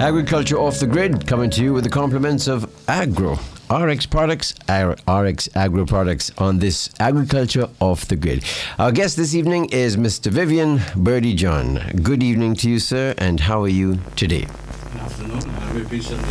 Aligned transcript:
Agriculture 0.00 0.56
off 0.56 0.78
the 0.78 0.86
grid 0.86 1.26
coming 1.26 1.50
to 1.50 1.60
you 1.60 1.72
with 1.72 1.82
the 1.82 1.90
compliments 1.90 2.46
of 2.46 2.72
Agro. 2.88 3.36
RX 3.68 4.06
Products, 4.06 4.54
RX 4.68 5.48
Agro 5.56 5.84
Products 5.86 6.30
on 6.38 6.60
this 6.60 6.88
Agriculture 7.00 7.68
off 7.80 8.06
the 8.06 8.14
grid. 8.14 8.44
Our 8.78 8.92
guest 8.92 9.16
this 9.16 9.34
evening 9.34 9.70
is 9.70 9.96
Mr. 9.96 10.30
Vivian 10.30 10.80
Birdie 10.96 11.34
John. 11.34 11.80
Good 12.00 12.22
evening 12.22 12.54
to 12.56 12.70
you, 12.70 12.78
sir, 12.78 13.12
and 13.18 13.40
how 13.40 13.64
are 13.64 13.68
you 13.68 13.98
today? 14.14 14.46
Good 14.92 15.00
afternoon. 15.00 15.50
I'm 15.50 15.84
a 15.84 15.88
patient. 15.88 16.22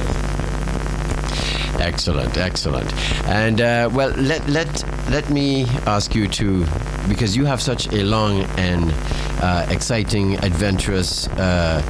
Excellent, 1.82 2.38
excellent. 2.38 2.94
And 3.28 3.60
uh, 3.60 3.90
well, 3.94 4.12
let 4.12 4.48
let 4.48 5.12
let 5.12 5.30
me 5.30 5.66
ask 5.86 6.16
you 6.16 6.30
to, 6.30 6.66
because 7.10 7.36
you 7.36 7.44
have 7.44 7.62
such 7.62 7.88
a 7.88 8.04
long 8.04 8.44
and 8.58 8.94
uh, 9.42 9.68
exciting, 9.70 10.36
adventurous 10.38 11.28
uh, 11.28 11.82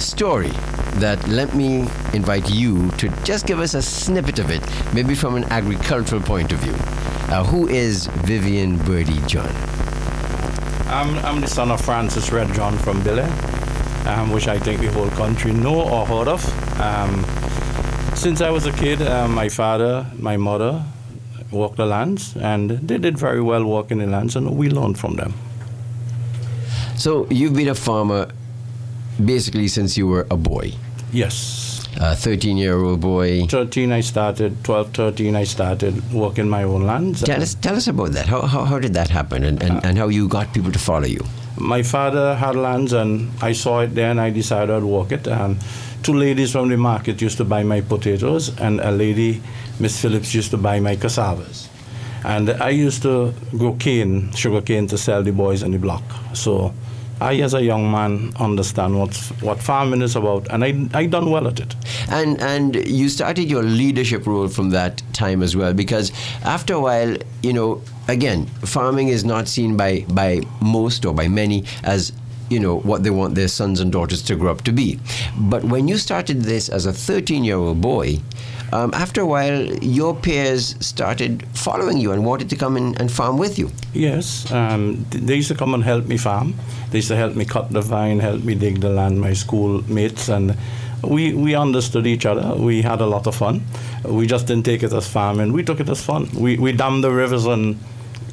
story. 0.00 0.52
That 1.00 1.28
let 1.28 1.54
me 1.54 1.88
invite 2.14 2.50
you 2.50 2.90
to 2.92 3.08
just 3.22 3.46
give 3.46 3.60
us 3.60 3.74
a 3.74 3.82
snippet 3.82 4.38
of 4.38 4.50
it, 4.50 4.62
maybe 4.94 5.14
from 5.14 5.36
an 5.36 5.44
agricultural 5.44 6.22
point 6.22 6.52
of 6.52 6.58
view. 6.60 6.74
Uh, 7.32 7.44
who 7.44 7.68
is 7.68 8.06
Vivian 8.24 8.78
Birdie 8.78 9.20
John? 9.26 9.50
I'm, 10.88 11.18
I'm 11.24 11.40
the 11.40 11.48
son 11.48 11.70
of 11.70 11.80
Francis 11.80 12.32
Red 12.32 12.54
John 12.54 12.78
from 12.78 13.02
Billy, 13.02 13.24
um, 14.06 14.30
which 14.30 14.48
I 14.48 14.58
think 14.58 14.80
the 14.80 14.86
whole 14.92 15.10
country 15.10 15.52
know 15.52 15.82
or 15.82 16.06
heard 16.06 16.28
of. 16.28 16.80
Um, 16.80 17.24
since 18.14 18.40
I 18.40 18.50
was 18.50 18.64
a 18.66 18.72
kid, 18.72 19.02
uh, 19.02 19.28
my 19.28 19.48
father, 19.48 20.06
my 20.16 20.36
mother 20.36 20.82
worked 21.50 21.76
the 21.76 21.86
lands, 21.86 22.36
and 22.36 22.70
they 22.70 22.98
did 22.98 23.18
very 23.18 23.42
well 23.42 23.64
working 23.64 23.98
the 23.98 24.06
lands, 24.06 24.36
and 24.36 24.56
we 24.56 24.70
learned 24.70 24.98
from 24.98 25.16
them. 25.16 25.34
So 26.96 27.26
you've 27.28 27.54
been 27.54 27.68
a 27.68 27.74
farmer 27.74 28.28
basically 29.22 29.68
since 29.68 29.98
you 29.98 30.06
were 30.06 30.26
a 30.30 30.36
boy. 30.36 30.72
Yes. 31.12 31.86
A 31.98 32.14
13 32.14 32.58
year 32.58 32.78
old 32.78 33.00
boy. 33.00 33.46
13, 33.46 33.90
I 33.90 34.00
started, 34.00 34.62
12, 34.64 34.92
13, 34.92 35.34
I 35.34 35.44
started 35.44 36.12
working 36.12 36.48
my 36.48 36.62
own 36.62 36.82
lands. 36.86 37.22
Tell 37.22 37.40
us, 37.40 37.54
tell 37.54 37.74
us 37.74 37.86
about 37.86 38.12
that. 38.12 38.26
How, 38.26 38.42
how, 38.42 38.64
how 38.64 38.78
did 38.78 38.92
that 38.94 39.08
happen 39.08 39.44
and, 39.44 39.62
and, 39.62 39.82
and 39.84 39.96
how 39.96 40.08
you 40.08 40.28
got 40.28 40.52
people 40.52 40.72
to 40.72 40.78
follow 40.78 41.06
you? 41.06 41.24
My 41.58 41.82
father 41.82 42.34
had 42.34 42.54
lands, 42.54 42.92
and 42.92 43.30
I 43.40 43.52
saw 43.52 43.80
it 43.80 43.94
there, 43.94 44.10
and 44.10 44.20
I 44.20 44.28
decided 44.28 44.70
I'd 44.70 44.82
work 44.82 45.10
it. 45.10 45.26
And 45.26 45.56
two 46.02 46.12
ladies 46.12 46.52
from 46.52 46.68
the 46.68 46.76
market 46.76 47.22
used 47.22 47.38
to 47.38 47.44
buy 47.44 47.62
my 47.62 47.80
potatoes, 47.80 48.54
and 48.60 48.78
a 48.80 48.90
lady, 48.90 49.42
Miss 49.80 49.98
Phillips, 49.98 50.34
used 50.34 50.50
to 50.50 50.58
buy 50.58 50.80
my 50.80 50.96
cassavas. 50.96 51.68
And 52.24 52.50
I 52.50 52.70
used 52.70 53.02
to 53.02 53.32
grow 53.52 53.74
cane, 53.74 54.32
sugar 54.32 54.60
cane, 54.60 54.86
to 54.88 54.98
sell 54.98 55.22
the 55.22 55.32
boys 55.32 55.62
on 55.62 55.70
the 55.70 55.78
block. 55.78 56.02
So 56.34 56.74
I, 57.20 57.36
as 57.36 57.54
a 57.54 57.62
young 57.62 57.90
man, 57.90 58.32
understand 58.38 58.98
what 58.98 59.16
what 59.40 59.62
farming 59.62 60.02
is 60.02 60.16
about, 60.16 60.46
and 60.50 60.64
I 60.64 60.88
I 60.92 61.06
done 61.06 61.30
well 61.30 61.48
at 61.48 61.60
it. 61.60 61.74
And 62.10 62.40
and 62.40 62.76
you 62.88 63.08
started 63.08 63.50
your 63.50 63.62
leadership 63.62 64.26
role 64.26 64.48
from 64.48 64.70
that 64.70 65.02
time 65.12 65.42
as 65.42 65.56
well, 65.56 65.72
because 65.72 66.12
after 66.44 66.74
a 66.74 66.80
while, 66.80 67.16
you 67.42 67.52
know, 67.52 67.82
again, 68.08 68.46
farming 68.64 69.08
is 69.08 69.24
not 69.24 69.48
seen 69.48 69.76
by 69.76 70.04
by 70.08 70.42
most 70.60 71.06
or 71.06 71.14
by 71.14 71.28
many 71.28 71.64
as 71.84 72.12
you 72.48 72.60
know 72.60 72.78
what 72.80 73.02
they 73.02 73.10
want 73.10 73.34
their 73.34 73.48
sons 73.48 73.80
and 73.80 73.90
daughters 73.92 74.22
to 74.22 74.36
grow 74.36 74.50
up 74.50 74.62
to 74.62 74.72
be. 74.72 74.98
But 75.38 75.64
when 75.64 75.88
you 75.88 75.98
started 75.98 76.42
this 76.42 76.68
as 76.68 76.86
a 76.86 76.92
13 76.92 77.44
year 77.44 77.56
old 77.56 77.80
boy, 77.80 78.20
um, 78.72 78.92
after 78.94 79.20
a 79.20 79.26
while, 79.26 79.64
your 79.82 80.14
peers 80.14 80.74
started 80.80 81.46
following 81.54 81.98
you 81.98 82.12
and 82.12 82.24
wanted 82.24 82.50
to 82.50 82.56
come 82.56 82.76
and 82.76 83.10
farm 83.12 83.38
with 83.38 83.58
you. 83.58 83.70
Yes, 83.92 84.50
um, 84.50 85.04
they 85.10 85.36
used 85.36 85.48
to 85.48 85.54
come 85.54 85.74
and 85.74 85.84
help 85.84 86.06
me 86.06 86.16
farm. 86.16 86.54
They 86.90 86.98
used 86.98 87.08
to 87.08 87.16
help 87.16 87.36
me 87.36 87.44
cut 87.44 87.70
the 87.70 87.80
vine, 87.80 88.18
help 88.18 88.42
me 88.42 88.54
dig 88.54 88.80
the 88.80 88.90
land, 88.90 89.20
my 89.20 89.32
schoolmates, 89.32 90.28
and 90.28 90.56
we, 91.02 91.34
we 91.34 91.54
understood 91.54 92.06
each 92.06 92.26
other. 92.26 92.56
We 92.56 92.82
had 92.82 93.00
a 93.00 93.06
lot 93.06 93.26
of 93.26 93.36
fun. 93.36 93.62
We 94.04 94.26
just 94.26 94.46
didn't 94.46 94.64
take 94.64 94.82
it 94.82 94.92
as 94.92 95.06
farming. 95.06 95.52
We 95.52 95.62
took 95.62 95.80
it 95.80 95.88
as 95.88 96.02
fun. 96.04 96.28
We, 96.34 96.58
we 96.58 96.72
dammed 96.72 97.04
the 97.04 97.10
rivers 97.10 97.46
and 97.46 97.78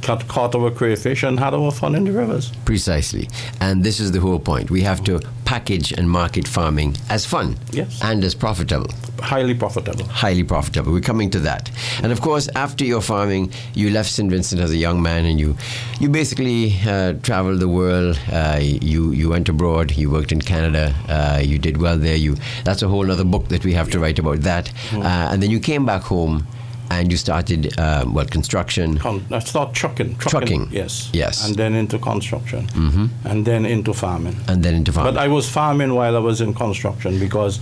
caught, 0.03 0.27
caught 0.27 0.53
our 0.55 0.69
crayfish 0.71 1.23
and 1.23 1.39
had 1.39 1.53
our 1.53 1.71
fun 1.71 1.95
in 1.95 2.03
the 2.03 2.11
rivers. 2.11 2.51
Precisely. 2.65 3.29
And 3.59 3.83
this 3.83 3.99
is 3.99 4.11
the 4.11 4.19
whole 4.19 4.39
point. 4.39 4.69
We 4.69 4.81
have 4.81 5.03
to 5.05 5.19
package 5.45 5.91
and 5.91 6.09
market 6.09 6.47
farming 6.47 6.95
as 7.09 7.25
fun 7.25 7.57
Yes. 7.71 7.99
and 8.03 8.23
as 8.23 8.35
profitable. 8.35 8.89
Highly 9.19 9.53
profitable. 9.53 10.05
highly 10.05 10.43
profitable. 10.43 10.91
We're 10.91 10.99
coming 11.01 11.29
to 11.31 11.39
that. 11.39 11.71
And 12.03 12.11
of 12.11 12.19
course, 12.21 12.49
after 12.55 12.83
your 12.83 13.01
farming, 13.01 13.51
you 13.73 13.89
left 13.89 14.09
St. 14.09 14.29
Vincent 14.29 14.61
as 14.61 14.71
a 14.71 14.77
young 14.77 15.01
man, 15.01 15.25
and 15.25 15.39
you, 15.39 15.55
you 15.99 16.09
basically 16.09 16.75
uh, 16.85 17.13
traveled 17.23 17.59
the 17.61 17.69
world. 17.69 18.19
Uh, 18.31 18.59
you 18.61 19.11
you 19.11 19.29
went 19.29 19.47
abroad. 19.47 19.91
You 19.95 20.09
worked 20.11 20.31
in 20.33 20.41
Canada. 20.41 20.93
Uh, 21.07 21.39
you 21.41 21.57
did 21.57 21.77
well 21.77 21.97
there. 21.97 22.17
You 22.17 22.35
that's 22.65 22.81
a 22.81 22.87
whole 22.89 23.09
other 23.11 23.23
book 23.23 23.47
that 23.49 23.63
we 23.63 23.73
have 23.73 23.89
to 23.91 23.99
write 23.99 24.19
about 24.19 24.41
that. 24.41 24.71
Uh, 24.93 25.29
and 25.31 25.41
then 25.41 25.51
you 25.51 25.59
came 25.59 25.85
back 25.85 26.01
home, 26.01 26.45
and 26.89 27.11
you 27.11 27.17
started 27.17 27.73
what 28.05 28.31
construction. 28.31 28.97
Con- 28.97 29.25
I 29.31 29.39
started 29.39 29.75
trucking, 29.75 30.15
Trucking. 30.17 30.69
Yes. 30.71 31.09
Yes. 31.13 31.45
And 31.47 31.55
then 31.55 31.73
into 31.73 31.97
construction. 31.99 32.67
Mm-hmm. 32.67 33.27
And 33.27 33.45
then 33.45 33.65
into 33.65 33.93
farming. 33.93 34.35
And 34.47 34.63
then 34.63 34.75
into 34.75 34.91
farming. 34.91 35.13
But 35.13 35.21
I 35.21 35.27
was 35.27 35.49
farming 35.49 35.93
while 35.93 36.15
I 36.15 36.19
was 36.19 36.41
in 36.41 36.53
construction 36.53 37.19
because 37.19 37.59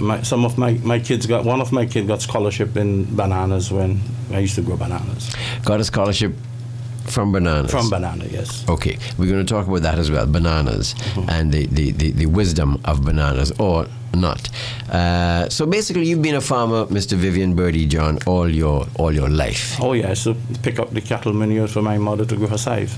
my, 0.00 0.22
some 0.22 0.44
of 0.44 0.58
my, 0.58 0.72
my 0.82 0.98
kids 0.98 1.26
got 1.26 1.44
one 1.44 1.60
of 1.60 1.72
my 1.72 1.86
kids 1.86 2.06
got 2.06 2.20
scholarship 2.22 2.76
in 2.76 3.14
bananas 3.16 3.70
when 3.70 4.00
I 4.32 4.40
used 4.40 4.54
to 4.56 4.62
grow 4.62 4.76
bananas. 4.76 5.34
Got 5.64 5.80
a 5.80 5.84
scholarship 5.84 6.32
from 7.06 7.32
bananas. 7.32 7.70
From 7.70 7.90
banana, 7.90 8.24
yes. 8.30 8.64
Okay, 8.68 8.98
we're 9.18 9.28
going 9.30 9.44
to 9.44 9.54
talk 9.54 9.66
about 9.66 9.82
that 9.82 9.98
as 9.98 10.10
well, 10.10 10.26
bananas 10.26 10.94
and 11.28 11.52
the, 11.52 11.66
the, 11.66 11.90
the, 11.92 12.10
the 12.12 12.26
wisdom 12.26 12.80
of 12.84 13.04
bananas 13.04 13.52
or 13.58 13.86
not. 14.14 14.48
Uh, 14.90 15.48
so 15.48 15.66
basically, 15.66 16.06
you've 16.06 16.22
been 16.22 16.34
a 16.34 16.40
farmer, 16.40 16.86
Mr. 16.86 17.14
Vivian 17.16 17.54
Birdie 17.54 17.86
John, 17.86 18.18
all 18.26 18.48
your 18.48 18.86
all 18.96 19.12
your 19.12 19.28
life. 19.28 19.76
Oh 19.80 19.92
yeah, 19.92 20.06
I 20.06 20.10
used 20.10 20.24
to 20.24 20.36
pick 20.62 20.78
up 20.78 20.90
the 20.90 21.00
cattle 21.00 21.32
manure 21.32 21.66
for 21.68 21.82
my 21.82 21.98
mother 21.98 22.24
to 22.24 22.36
grow 22.36 22.46
her 22.48 22.58
scythe. 22.58 22.96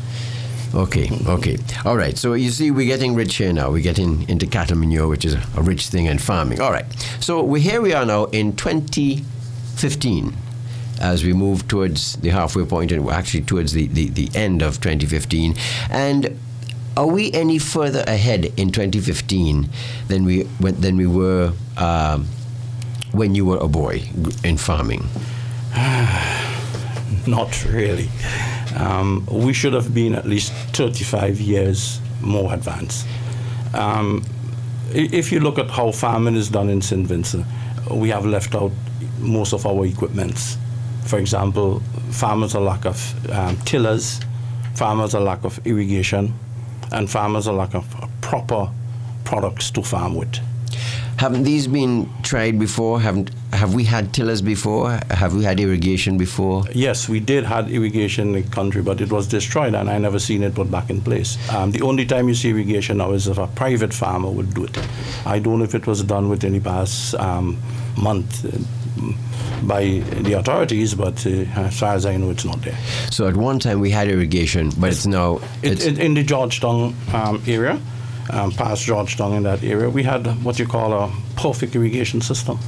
Okay, 0.74 1.08
okay, 1.26 1.56
all 1.84 1.96
right. 1.96 2.18
So 2.18 2.34
you 2.34 2.50
see, 2.50 2.70
we're 2.70 2.86
getting 2.86 3.14
rich 3.14 3.36
here 3.36 3.52
now. 3.52 3.70
We're 3.70 3.82
getting 3.82 4.28
into 4.28 4.46
cattle 4.46 4.76
manure, 4.76 5.08
which 5.08 5.24
is 5.24 5.34
a, 5.34 5.42
a 5.56 5.62
rich 5.62 5.86
thing 5.88 6.06
in 6.06 6.18
farming. 6.18 6.60
All 6.60 6.72
right. 6.72 6.84
So 7.20 7.42
we 7.42 7.60
here 7.60 7.80
we 7.80 7.94
are 7.94 8.04
now 8.04 8.24
in 8.26 8.54
2015. 8.56 10.36
As 11.00 11.24
we 11.24 11.32
move 11.32 11.68
towards 11.68 12.16
the 12.16 12.30
halfway 12.30 12.64
point, 12.64 12.90
and 12.92 13.08
actually 13.10 13.42
towards 13.42 13.72
the, 13.72 13.86
the, 13.88 14.08
the 14.08 14.30
end 14.34 14.62
of 14.62 14.80
2015, 14.80 15.54
and 15.90 16.38
are 16.96 17.06
we 17.06 17.30
any 17.32 17.58
further 17.58 18.02
ahead 18.06 18.46
in 18.56 18.70
2015 18.70 19.68
than 20.08 20.24
we 20.24 20.44
than 20.44 20.96
we 20.96 21.06
were 21.06 21.52
um, 21.76 22.26
when 23.12 23.34
you 23.34 23.44
were 23.44 23.58
a 23.58 23.68
boy 23.68 24.02
in 24.42 24.56
farming? 24.56 25.06
Not 27.26 27.64
really. 27.66 28.08
Um, 28.76 29.26
we 29.30 29.52
should 29.52 29.72
have 29.72 29.92
been 29.94 30.14
at 30.14 30.26
least 30.26 30.52
35 30.72 31.40
years 31.40 32.00
more 32.20 32.52
advanced. 32.52 33.06
Um, 33.74 34.24
if 34.92 35.32
you 35.32 35.40
look 35.40 35.58
at 35.58 35.70
how 35.70 35.90
farming 35.90 36.36
is 36.36 36.48
done 36.48 36.70
in 36.70 36.80
St. 36.80 37.06
Vincent, 37.06 37.44
we 37.90 38.08
have 38.10 38.24
left 38.24 38.54
out 38.54 38.72
most 39.18 39.52
of 39.52 39.66
our 39.66 39.84
equipments. 39.84 40.56
For 41.06 41.18
example, 41.18 41.80
farmers 42.10 42.54
are 42.54 42.62
lack 42.62 42.84
of 42.84 43.30
um, 43.30 43.56
tillers, 43.58 44.20
farmers 44.74 45.14
are 45.14 45.22
lack 45.22 45.44
of 45.44 45.64
irrigation, 45.64 46.34
and 46.92 47.08
farmers 47.08 47.46
are 47.46 47.54
lack 47.54 47.74
of 47.74 47.86
proper 48.20 48.70
products 49.24 49.70
to 49.72 49.82
farm 49.82 50.16
with. 50.16 50.38
Haven't 51.18 51.44
these 51.44 51.66
been 51.66 52.10
tried 52.22 52.58
before? 52.58 53.00
Haven't 53.00 53.30
have 53.52 53.72
we 53.72 53.84
had 53.84 54.12
tillers 54.12 54.42
before? 54.42 55.00
Have 55.10 55.34
we 55.34 55.44
had 55.44 55.58
irrigation 55.58 56.18
before? 56.18 56.64
Yes, 56.74 57.08
we 57.08 57.20
did 57.20 57.44
had 57.44 57.70
irrigation 57.70 58.34
in 58.34 58.42
the 58.42 58.50
country, 58.50 58.82
but 58.82 59.00
it 59.00 59.10
was 59.10 59.26
destroyed, 59.26 59.74
and 59.74 59.88
I 59.88 59.96
never 59.96 60.18
seen 60.18 60.42
it 60.42 60.54
put 60.54 60.70
back 60.70 60.90
in 60.90 61.00
place. 61.00 61.38
Um, 61.50 61.70
the 61.70 61.82
only 61.82 62.04
time 62.04 62.28
you 62.28 62.34
see 62.34 62.50
irrigation 62.50 62.98
now 62.98 63.12
is 63.12 63.28
if 63.28 63.38
a 63.38 63.46
private 63.46 63.94
farmer 63.94 64.30
would 64.30 64.52
do 64.52 64.64
it. 64.64 64.78
I 65.24 65.38
don't 65.38 65.60
know 65.60 65.64
if 65.64 65.74
it 65.74 65.86
was 65.86 66.02
done 66.02 66.28
within 66.28 66.52
the 66.52 66.60
past 66.60 67.14
um, 67.14 67.56
month 67.96 68.44
by 69.62 70.00
the 70.22 70.34
authorities, 70.34 70.94
but 70.94 71.26
uh, 71.26 71.30
as 71.56 71.78
far 71.78 71.94
as 71.94 72.06
I 72.06 72.16
know, 72.16 72.30
it's 72.30 72.44
not 72.44 72.60
there. 72.62 72.76
So 73.10 73.26
at 73.26 73.36
one 73.36 73.58
time 73.58 73.80
we 73.80 73.90
had 73.90 74.08
irrigation, 74.08 74.70
but 74.78 74.92
it's 74.92 75.06
now 75.06 75.40
it's, 75.62 75.84
it, 75.84 75.98
in 75.98 76.14
the 76.14 76.22
Georgetown 76.22 76.94
um, 77.12 77.42
area, 77.46 77.80
um, 78.30 78.50
past 78.52 78.84
Georgetown 78.84 79.32
in 79.34 79.42
that 79.44 79.62
area, 79.62 79.88
we 79.88 80.02
had 80.02 80.26
what 80.44 80.58
you 80.58 80.66
call 80.66 80.92
a 80.92 81.12
perfect 81.36 81.74
irrigation 81.76 82.20
system 82.20 82.58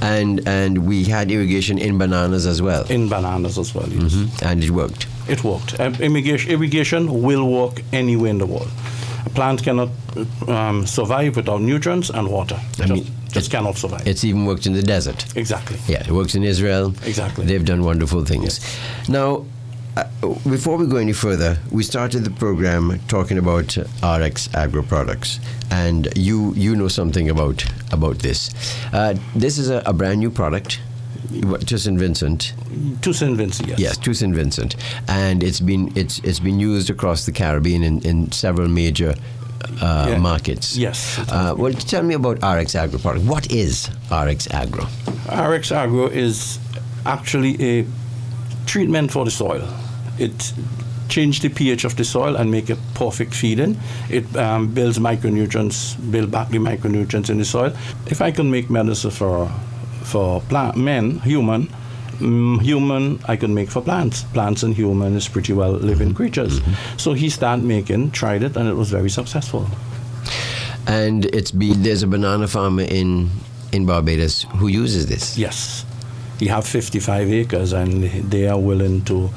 and 0.00 0.46
and 0.46 0.86
we 0.86 1.04
had 1.04 1.30
irrigation 1.30 1.78
in 1.78 1.98
bananas 1.98 2.46
as 2.46 2.60
well, 2.60 2.84
in 2.90 3.08
bananas 3.08 3.58
as 3.58 3.74
well. 3.74 3.88
Yes. 3.88 4.42
and 4.42 4.62
it 4.62 4.70
worked. 4.70 5.06
It 5.28 5.42
worked. 5.44 5.80
Um, 5.80 5.94
irrigation, 5.94 6.50
irrigation 6.50 7.22
will 7.22 7.48
work 7.48 7.82
anywhere 7.92 8.30
in 8.30 8.38
the 8.38 8.46
world. 8.46 8.70
A 9.26 9.30
plant 9.30 9.62
cannot 9.62 9.88
um, 10.48 10.86
survive 10.86 11.36
without 11.36 11.62
nutrients 11.62 12.10
and 12.10 12.28
water. 12.28 12.60
I 12.80 12.86
mean, 12.86 13.06
just 13.34 13.50
cannot 13.50 13.76
survive. 13.76 14.06
It's 14.06 14.24
even 14.24 14.46
worked 14.46 14.66
in 14.66 14.72
the 14.72 14.82
desert. 14.82 15.36
exactly. 15.36 15.78
Yeah, 15.86 16.02
it 16.06 16.10
works 16.12 16.34
in 16.34 16.44
Israel. 16.44 16.94
Exactly. 17.04 17.44
They've 17.44 17.64
done 17.64 17.82
wonderful 17.84 18.24
things. 18.24 18.60
Now, 19.08 19.44
uh, 19.96 20.04
before 20.48 20.76
we 20.76 20.86
go 20.86 20.96
any 20.96 21.12
further, 21.12 21.58
we 21.70 21.82
started 21.82 22.24
the 22.24 22.30
program 22.30 22.98
talking 23.08 23.38
about 23.38 23.76
uh, 23.78 23.84
RX 24.20 24.52
Agro 24.54 24.82
products, 24.82 25.38
and 25.70 26.08
you 26.16 26.52
you 26.54 26.74
know 26.74 26.88
something 26.88 27.28
about 27.30 27.64
about 27.92 28.18
this. 28.20 28.50
Uh, 28.92 29.14
this 29.36 29.58
is 29.58 29.68
a, 29.70 29.82
a 29.86 29.92
brand 29.92 30.18
new 30.20 30.30
product 30.30 30.80
to 31.66 31.78
St. 31.78 31.98
Vincent. 31.98 32.54
To 33.02 33.12
St. 33.12 33.36
Vincent, 33.36 33.68
yes. 33.68 33.78
Yes, 33.78 33.98
to 33.98 34.14
St. 34.14 34.34
Vincent, 34.34 34.76
and 35.08 35.42
it's 35.42 35.60
been 35.60 35.92
it's 35.96 36.18
it's 36.20 36.40
been 36.40 36.58
used 36.60 36.90
across 36.90 37.26
the 37.26 37.32
Caribbean 37.32 37.82
in, 37.82 38.00
in 38.02 38.32
several 38.32 38.68
major 38.68 39.14
uh, 39.80 40.06
Yeah. 40.10 40.18
markets. 40.18 40.76
Yes, 40.76 41.18
Uh, 41.28 41.54
well, 41.56 41.72
tell 41.72 42.02
me 42.02 42.14
about 42.14 42.36
RX 42.42 42.74
Agro 42.74 42.98
product. 42.98 43.24
What 43.26 43.50
is 43.52 43.88
RX 44.10 44.48
Agro? 44.50 44.86
RX 45.30 45.72
Agro 45.72 46.06
is 46.08 46.58
actually 47.06 47.56
a 47.62 47.84
treatment 48.66 49.10
for 49.10 49.24
the 49.24 49.30
soil. 49.30 49.62
It 50.18 50.52
change 51.08 51.40
the 51.40 51.48
pH 51.48 51.84
of 51.84 51.94
the 51.96 52.04
soil 52.04 52.36
and 52.36 52.50
make 52.50 52.70
it 52.70 52.78
perfect 52.94 53.34
feeding. 53.34 53.76
It 54.08 54.24
um, 54.36 54.68
builds 54.74 54.98
micronutrients, 54.98 55.96
build 56.10 56.30
back 56.30 56.48
the 56.48 56.58
micronutrients 56.58 57.28
in 57.30 57.38
the 57.38 57.44
soil. 57.44 57.72
If 58.06 58.20
I 58.22 58.30
can 58.32 58.50
make 58.50 58.70
medicine 58.70 59.10
for 59.10 59.50
for 60.02 60.40
plant 60.48 60.76
men, 60.76 61.20
human, 61.20 61.68
mm, 62.18 62.60
human 62.62 63.18
I 63.28 63.36
can 63.36 63.54
make 63.54 63.70
for 63.70 63.80
plants. 63.82 64.22
Plants 64.32 64.62
and 64.62 64.74
human 64.74 65.14
is 65.16 65.28
pretty 65.28 65.52
well 65.52 65.72
living 65.72 66.14
creatures. 66.14 66.60
So 66.96 67.12
he 67.12 67.28
started 67.30 67.64
making, 67.64 68.10
tried 68.12 68.42
it, 68.42 68.56
and 68.56 68.68
it 68.68 68.74
was 68.74 68.90
very 68.90 69.10
successful. 69.10 69.66
And 70.86 71.24
it's 71.26 71.50
been 71.50 71.82
there's 71.82 72.02
a 72.02 72.06
banana 72.06 72.46
farmer 72.46 72.82
in 72.82 73.30
in 73.72 73.86
Barbados 73.86 74.42
who 74.58 74.68
uses 74.68 75.06
this. 75.06 75.36
Yes. 75.38 75.84
He 76.38 76.46
have 76.48 76.66
55 76.66 77.30
acres 77.32 77.72
and 77.72 78.04
they 78.30 78.48
are 78.48 78.58
willing 78.58 79.02
to, 79.04 79.30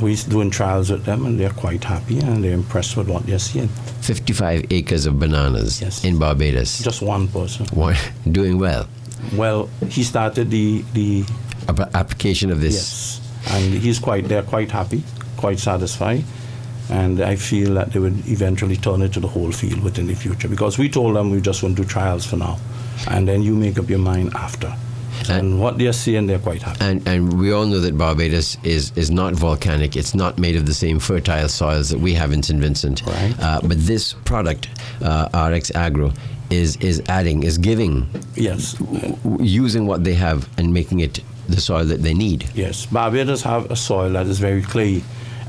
we're 0.00 0.16
doing 0.28 0.50
trials 0.50 0.90
with 0.90 1.04
them 1.04 1.24
and 1.26 1.38
they're 1.38 1.50
quite 1.50 1.82
happy 1.84 2.18
and 2.18 2.42
they're 2.42 2.52
impressed 2.54 2.96
with 2.96 3.08
what 3.08 3.24
they're 3.24 3.38
seeing. 3.38 3.68
55 4.02 4.66
acres 4.72 5.06
of 5.06 5.18
bananas 5.18 5.80
Yes. 5.80 6.04
in 6.04 6.18
Barbados. 6.18 6.80
Just 6.82 7.02
one 7.02 7.28
person. 7.28 7.66
One- 7.66 7.96
doing 8.30 8.58
well. 8.58 8.86
Well, 9.34 9.70
he 9.88 10.02
started 10.02 10.50
the, 10.50 10.84
the 10.92 11.24
application 11.68 12.50
of 12.50 12.60
this. 12.60 12.74
yes, 12.74 13.20
and 13.50 13.74
he's 13.74 13.98
quite, 13.98 14.28
they're 14.28 14.42
quite 14.42 14.70
happy, 14.70 15.02
quite 15.36 15.58
satisfied. 15.58 16.24
And 16.90 17.22
I 17.22 17.36
feel 17.36 17.74
that 17.74 17.92
they 17.92 17.98
would 17.98 18.26
eventually 18.28 18.76
turn 18.76 19.00
it 19.02 19.12
to 19.14 19.20
the 19.20 19.26
whole 19.28 19.50
field 19.52 19.82
within 19.82 20.06
the 20.06 20.14
future 20.14 20.48
because 20.48 20.76
we 20.76 20.88
told 20.90 21.16
them 21.16 21.30
we 21.30 21.40
just 21.40 21.62
want 21.62 21.76
to 21.76 21.82
do 21.82 21.88
trials 21.88 22.26
for 22.26 22.36
now. 22.36 22.58
And 23.08 23.26
then 23.26 23.40
you 23.42 23.54
make 23.56 23.78
up 23.78 23.88
your 23.88 23.98
mind 24.00 24.34
after. 24.34 24.74
And 25.30 25.58
what 25.58 25.78
they're 25.78 25.94
seeing, 25.94 26.26
they're 26.26 26.38
quite 26.38 26.60
happy. 26.60 26.84
And, 26.84 27.08
and 27.08 27.40
we 27.40 27.52
all 27.52 27.64
know 27.64 27.80
that 27.80 27.96
Barbados 27.96 28.58
is, 28.64 28.92
is 28.96 29.10
not 29.10 29.32
volcanic. 29.32 29.96
It's 29.96 30.14
not 30.14 30.38
made 30.38 30.56
of 30.56 30.66
the 30.66 30.74
same 30.74 30.98
fertile 30.98 31.48
soils 31.48 31.88
that 31.88 31.98
we 31.98 32.12
have 32.12 32.32
in 32.32 32.42
St. 32.42 32.60
Vincent. 32.60 33.00
Right. 33.06 33.34
Uh, 33.40 33.60
but 33.62 33.78
this 33.86 34.12
product, 34.26 34.68
uh, 35.00 35.28
RX 35.50 35.70
Agro, 35.74 36.12
is, 36.50 36.76
is 36.76 37.02
adding, 37.08 37.44
is 37.44 37.56
giving, 37.56 38.06
Yes. 38.34 38.74
w- 38.74 39.16
using 39.40 39.86
what 39.86 40.04
they 40.04 40.14
have 40.14 40.46
and 40.58 40.74
making 40.74 41.00
it 41.00 41.20
the 41.48 41.60
soil 41.60 41.84
that 41.84 42.02
they 42.02 42.14
need. 42.14 42.48
Yes, 42.54 42.86
Barbados 42.86 43.42
have 43.42 43.70
a 43.70 43.76
soil 43.76 44.10
that 44.12 44.26
is 44.26 44.38
very 44.38 44.62
clay, 44.62 45.02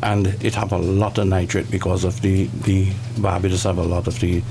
and 0.04 0.28
it 0.44 0.54
have 0.56 0.72
a 0.72 0.78
lot 0.78 1.18
of 1.18 1.28
nitrate 1.28 1.70
because 1.72 2.04
of 2.04 2.22
the 2.22 2.46
the 2.64 2.92
Barbados 3.18 3.64
have 3.64 3.78
a 3.78 3.84
lot 3.84 4.08
of 4.08 4.20
the 4.20 4.44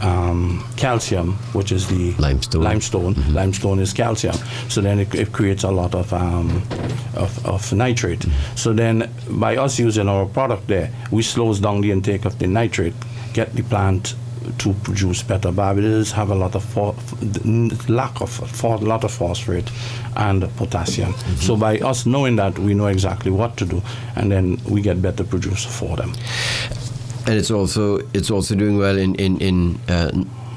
um, 0.00 0.64
calcium, 0.76 1.34
which 1.52 1.72
is 1.72 1.86
the 1.88 2.12
Limestone. 2.14 2.62
Limestone, 2.62 3.14
limestone 3.34 3.78
is 3.78 3.92
calcium. 3.92 4.36
So 4.68 4.80
then 4.80 4.98
it, 4.98 5.14
it 5.14 5.32
creates 5.32 5.64
a 5.64 5.70
lot 5.70 5.94
of 5.94 6.12
um, 6.12 6.62
of, 7.14 7.46
of 7.46 7.72
nitrate. 7.72 8.26
So 8.54 8.72
then 8.72 9.10
by 9.28 9.56
us 9.56 9.78
using 9.78 10.08
our 10.08 10.26
product 10.26 10.66
there, 10.66 10.90
we 11.10 11.22
slows 11.22 11.60
down 11.60 11.80
the 11.80 11.92
intake 11.92 12.24
of 12.24 12.38
the 12.38 12.46
nitrate, 12.46 12.94
get 13.32 13.54
the 13.54 13.62
plant 13.62 14.14
to 14.58 14.72
produce 14.82 15.22
better. 15.22 15.52
Barbados 15.52 16.12
have 16.12 16.30
a 16.30 16.34
lot 16.34 16.54
of 16.54 16.64
pho- 16.64 16.94
f- 16.96 17.88
lack 17.88 18.20
of 18.20 18.30
for, 18.30 18.78
lot 18.78 19.04
of 19.04 19.10
phosphate 19.12 19.70
and 20.16 20.42
potassium. 20.56 21.14
So 21.40 21.56
by 21.56 21.78
us 21.78 22.06
knowing 22.06 22.36
that, 22.36 22.58
we 22.58 22.74
know 22.74 22.86
exactly 22.86 23.30
what 23.30 23.56
to 23.58 23.66
do, 23.66 23.82
and 24.16 24.30
then 24.30 24.58
we 24.68 24.80
get 24.80 25.00
better 25.02 25.24
produce 25.24 25.64
for 25.64 25.96
them. 25.96 26.12
And 27.26 27.34
it's 27.34 27.50
also 27.50 27.98
it's 28.12 28.30
also 28.30 28.54
doing 28.54 28.78
well 28.78 28.96
in 28.98 29.14
in 29.16 29.38
in 29.40 29.80
uh, 29.88 30.10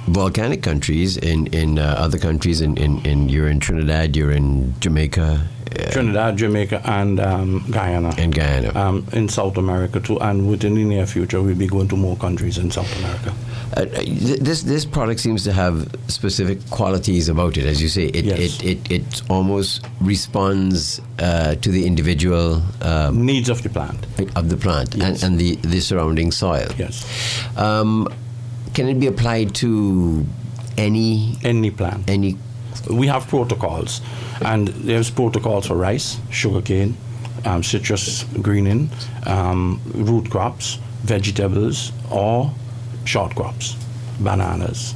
volcanic 0.08 0.62
countries, 0.64 1.18
in 1.18 1.48
in 1.48 1.80
uh, 1.80 1.96
other 1.98 2.18
countries. 2.20 2.62
In, 2.62 2.78
in 2.78 3.00
in 3.06 3.30
you're 3.30 3.50
in 3.50 3.60
Trinidad, 3.60 4.16
you're 4.16 4.32
in 4.32 4.74
Jamaica, 4.80 5.48
uh, 5.78 5.92
Trinidad, 5.92 6.38
Jamaica, 6.38 6.82
and 6.86 7.20
um, 7.20 7.64
Guyana. 7.70 8.14
and 8.18 8.34
Guyana. 8.34 8.72
um, 8.80 9.06
in 9.14 9.28
South 9.30 9.58
America 9.58 10.00
too, 10.00 10.18
and 10.20 10.50
within 10.50 10.76
the 10.76 10.84
near 10.84 11.06
future, 11.06 11.42
we'll 11.42 11.56
be 11.56 11.68
going 11.68 11.88
to 11.90 11.96
more 11.98 12.16
countries 12.18 12.58
in 12.58 12.72
South 12.72 12.92
America. 13.00 13.34
Uh, 13.78 13.86
this 14.42 14.64
this 14.64 14.84
product 14.86 15.20
seems 15.20 15.44
to 15.44 15.52
have 15.54 15.88
specific 16.08 16.58
qualities 16.72 17.30
about 17.30 17.56
it, 17.58 17.66
as 17.66 17.82
you 17.82 17.88
say. 17.88 18.06
It 18.06 18.26
Yes. 18.26 18.40
it, 18.40 18.66
it, 18.66 18.92
it 18.92 19.22
almost 19.30 19.86
responds 20.02 21.02
uh, 21.20 21.54
to 21.56 21.70
the 21.70 21.86
individual 21.86 22.62
um, 22.82 23.26
Needs 23.26 23.50
of 23.50 23.62
the 23.62 23.70
plant. 23.70 24.06
of 24.36 24.50
the 24.50 24.58
plant 24.58 24.96
Yes. 24.96 25.22
and, 25.24 25.34
and 25.34 25.40
the, 25.40 25.56
the 25.68 25.80
surrounding 25.82 26.32
soil. 26.32 26.68
Yes, 26.78 27.06
Um, 27.58 28.08
can 28.74 28.88
it 28.90 29.00
be 29.00 29.08
applied 29.08 29.54
to 29.56 30.26
any 30.78 31.38
any 31.44 31.70
plant. 31.72 32.10
any? 32.10 32.38
We 32.88 33.08
have 33.08 33.28
protocols, 33.28 34.02
and 34.44 34.68
there's 34.70 35.10
protocols 35.10 35.68
for 35.68 35.76
rice, 35.76 36.18
sugarcane, 36.30 36.96
um, 37.46 37.64
citrus 37.64 38.24
greening, 38.42 38.90
um, 39.26 39.82
root 39.94 40.30
crops, 40.30 40.80
vegetables, 41.04 41.92
or 42.12 42.52
short 43.06 43.36
crops, 43.36 43.76
bananas, 44.20 44.96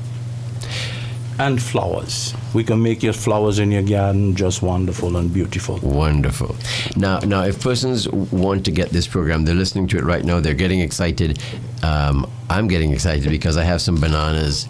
and 1.39 1.61
flowers. 1.61 2.33
We 2.53 2.63
can 2.63 2.83
make 2.83 3.01
your 3.01 3.13
flowers 3.13 3.57
in 3.57 3.71
your 3.71 3.81
garden 3.81 4.35
just 4.35 4.61
wonderful 4.61 5.17
and 5.17 5.33
beautiful. 5.33 5.79
Wonderful. 5.79 6.55
Now, 6.95 7.19
now, 7.19 7.43
if 7.43 7.61
persons 7.61 8.07
want 8.07 8.65
to 8.65 8.71
get 8.71 8.89
this 8.89 9.07
program, 9.07 9.45
they're 9.45 9.55
listening 9.55 9.87
to 9.87 9.97
it 9.97 10.03
right 10.03 10.23
now. 10.23 10.39
They're 10.39 10.53
getting 10.53 10.81
excited. 10.81 11.41
Um, 11.81 12.29
I'm 12.49 12.67
getting 12.67 12.91
excited 12.91 13.29
because 13.29 13.57
I 13.57 13.63
have 13.63 13.81
some 13.81 13.95
bananas. 13.99 14.67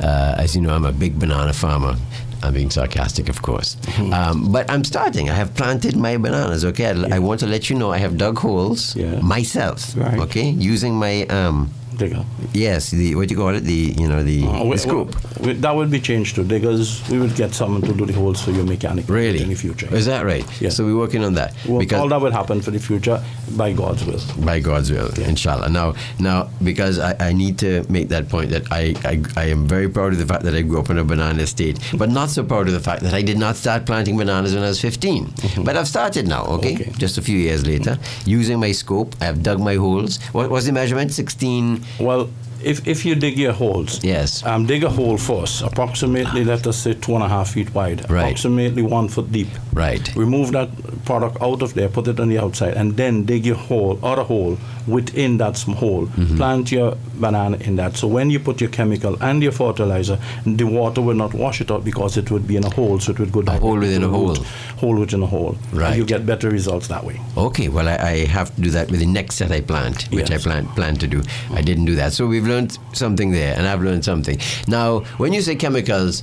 Uh, 0.00 0.36
as 0.38 0.54
you 0.54 0.62
know, 0.62 0.72
I'm 0.72 0.84
a 0.84 0.92
big 0.92 1.18
banana 1.18 1.52
farmer. 1.52 1.96
I'm 2.44 2.54
being 2.54 2.70
sarcastic, 2.70 3.28
of 3.28 3.40
course. 3.42 3.76
Um, 4.12 4.52
but 4.52 4.70
I'm 4.70 4.84
starting. 4.84 5.30
I 5.30 5.34
have 5.34 5.54
planted 5.54 5.96
my 5.96 6.16
bananas. 6.16 6.64
Okay, 6.64 6.86
I, 6.86 7.16
I 7.16 7.18
want 7.18 7.40
to 7.40 7.46
let 7.46 7.68
you 7.70 7.76
know 7.76 7.90
I 7.92 7.98
have 7.98 8.16
dug 8.16 8.38
holes 8.38 8.94
Yeah. 8.96 9.20
myself. 9.20 9.96
Right. 9.96 10.18
Okay, 10.20 10.48
using 10.50 10.94
my 10.94 11.22
um, 11.26 11.70
Digger. 11.98 12.24
yes, 12.52 12.90
the 12.90 13.14
what 13.14 13.28
do 13.28 13.34
you 13.34 13.40
call 13.40 13.54
it? 13.54 13.60
The 13.64 13.94
you 13.98 14.08
know 14.08 14.22
the, 14.22 14.44
Uh, 14.46 14.58
the 14.58 14.64
we- 14.64 14.76
scoop. 14.76 15.16
we- 15.40 15.52
that 15.54 15.74
would 15.74 15.90
be 15.90 16.00
changed 16.00 16.34
to 16.36 16.44
diggers. 16.44 17.02
We 17.10 17.18
would 17.18 17.34
get 17.36 17.54
someone 17.54 17.82
to 17.82 17.92
do 17.92 18.06
the 18.06 18.12
holes 18.12 18.40
for 18.42 18.50
your 18.50 18.64
mechanic 18.64 19.08
Really? 19.08 19.42
in 19.42 19.48
the 19.48 19.54
future. 19.54 19.88
Is 19.94 20.06
that 20.06 20.24
right? 20.24 20.44
Yeah. 20.60 20.70
So 20.70 20.84
we're 20.84 20.96
working 20.98 21.24
on 21.24 21.34
that 21.34 21.54
Well, 21.66 21.78
because 21.80 22.00
all 22.00 22.08
that 22.08 22.20
will 22.20 22.32
happen 22.32 22.60
for 22.60 22.70
the 22.70 22.78
future 22.80 23.22
by 23.56 23.72
God's 23.72 24.04
will. 24.04 24.20
by 24.44 24.60
God's 24.60 24.90
will, 24.90 25.08
inshallah. 25.20 25.68
Now, 25.68 25.94
now, 26.18 26.48
because 26.62 26.98
I, 26.98 27.14
I 27.28 27.32
need 27.32 27.58
to 27.58 27.84
make 27.88 28.08
that 28.08 28.28
point 28.28 28.50
that 28.50 28.64
I, 28.72 28.94
I, 29.04 29.22
I 29.36 29.44
am 29.50 29.66
very 29.66 29.88
proud 29.88 30.12
of 30.12 30.18
the 30.18 30.26
fact 30.26 30.42
that 30.44 30.54
I 30.54 30.62
grew 30.62 30.78
up 30.80 30.90
in 30.90 30.98
a 30.98 31.04
banana 31.04 31.42
estate, 31.42 31.78
but 31.94 32.10
not 32.10 32.30
so 32.30 32.42
proud 32.42 32.66
of 32.68 32.74
the 32.74 32.80
fact 32.80 33.02
that 33.02 33.14
I 33.14 33.22
did 33.22 33.38
not 33.38 33.56
start 33.56 33.86
planting 33.86 34.16
bananas 34.16 34.54
when 34.54 34.62
I 34.64 34.68
was 34.68 34.80
15. 34.80 35.32
But 35.64 35.76
I've 35.76 35.88
started 35.88 36.26
now, 36.28 36.44
okay? 36.56 36.74
Okay. 36.74 36.92
Just 36.98 37.18
a 37.18 37.22
few 37.22 37.38
years 37.38 37.66
later, 37.66 37.98
using 38.26 38.58
my 38.58 38.72
scope. 38.72 39.14
I've 39.20 39.42
dug 39.42 39.60
my 39.60 39.74
holes. 39.76 40.18
What 40.32 40.50
was 40.50 40.66
the 40.66 40.72
measurement? 40.72 41.12
16. 41.12 41.83
Well, 42.00 42.28
if, 42.62 42.86
if 42.88 43.04
you 43.04 43.14
dig 43.14 43.38
your 43.38 43.52
holes, 43.52 44.02
Yes. 44.02 44.42
um, 44.46 44.64
dig 44.66 44.84
a 44.84 44.88
hole 44.90 45.18
first, 45.18 45.60
approximately, 45.62 46.44
let 46.44 46.66
us 46.66 46.78
say, 46.78 46.94
two 46.94 47.14
and 47.14 47.22
a 47.22 47.28
half 47.28 47.50
feet 47.50 47.74
wide, 47.74 48.08
Right. 48.10 48.22
approximately 48.22 48.82
one 48.82 49.08
foot 49.08 49.30
deep. 49.30 49.48
Right. 49.74 50.14
Remove 50.16 50.52
that 50.52 50.70
product 51.04 51.36
out 51.42 51.60
of 51.62 51.74
there, 51.74 51.88
put 51.90 52.08
it 52.08 52.18
on 52.20 52.28
the 52.28 52.38
outside, 52.38 52.74
and 52.74 52.96
then 52.96 53.24
dig 53.24 53.44
your 53.44 53.56
hole, 53.56 53.98
other 54.02 54.22
hole, 54.22 54.56
within 54.86 55.38
that 55.38 55.58
hole. 55.62 56.06
Mm-hmm. 56.06 56.36
Plant 56.36 56.72
your 56.72 56.96
banana 57.14 57.56
in 57.58 57.76
that. 57.76 57.96
So 57.96 58.06
when 58.08 58.30
you 58.30 58.38
put 58.38 58.60
your 58.60 58.70
chemical 58.70 59.16
and 59.22 59.42
your 59.42 59.52
fertilizer, 59.52 60.18
the 60.44 60.64
water 60.64 61.00
will 61.00 61.14
not 61.14 61.32
wash 61.34 61.60
it 61.60 61.70
out 61.70 61.84
because 61.84 62.16
it 62.16 62.30
would 62.30 62.46
be 62.46 62.56
in 62.56 62.64
a 62.64 62.70
hole, 62.70 62.98
so 63.00 63.12
it 63.12 63.18
would 63.18 63.32
go 63.32 63.42
down. 63.42 63.60
hole 63.60 63.78
within 63.78 64.02
a 64.04 64.08
hole. 64.08 64.34
Hole 64.78 64.96
within 64.98 65.22
a 65.22 65.26
hole. 65.26 65.56
Right. 65.72 65.88
And 65.88 65.96
you 65.96 66.04
get 66.04 66.26
better 66.26 66.50
results 66.50 66.88
that 66.88 67.04
way. 67.04 67.20
Okay, 67.36 67.68
well, 67.68 67.88
I, 67.88 67.96
I 67.96 68.24
have 68.26 68.54
to 68.56 68.60
do 68.60 68.70
that 68.70 68.90
with 68.90 69.00
the 69.00 69.06
next 69.06 69.36
set 69.36 69.50
I 69.50 69.60
plant, 69.60 70.04
which 70.10 70.30
I 70.30 70.34
Yes. 70.34 70.42
plan, 70.42 70.66
plan 70.68 70.96
to 70.96 71.06
do. 71.06 71.22
I 71.52 71.62
didn't 71.62 71.86
do 71.86 71.94
that. 71.96 72.12
So 72.12 72.26
we've 72.26 72.46
learned 72.46 72.78
something 72.92 73.30
there, 73.32 73.54
and 73.56 73.66
I've 73.66 73.82
learned 73.82 74.04
something. 74.04 74.38
Now, 74.68 75.00
when 75.18 75.32
you 75.32 75.40
say 75.42 75.54
chemicals, 75.56 76.22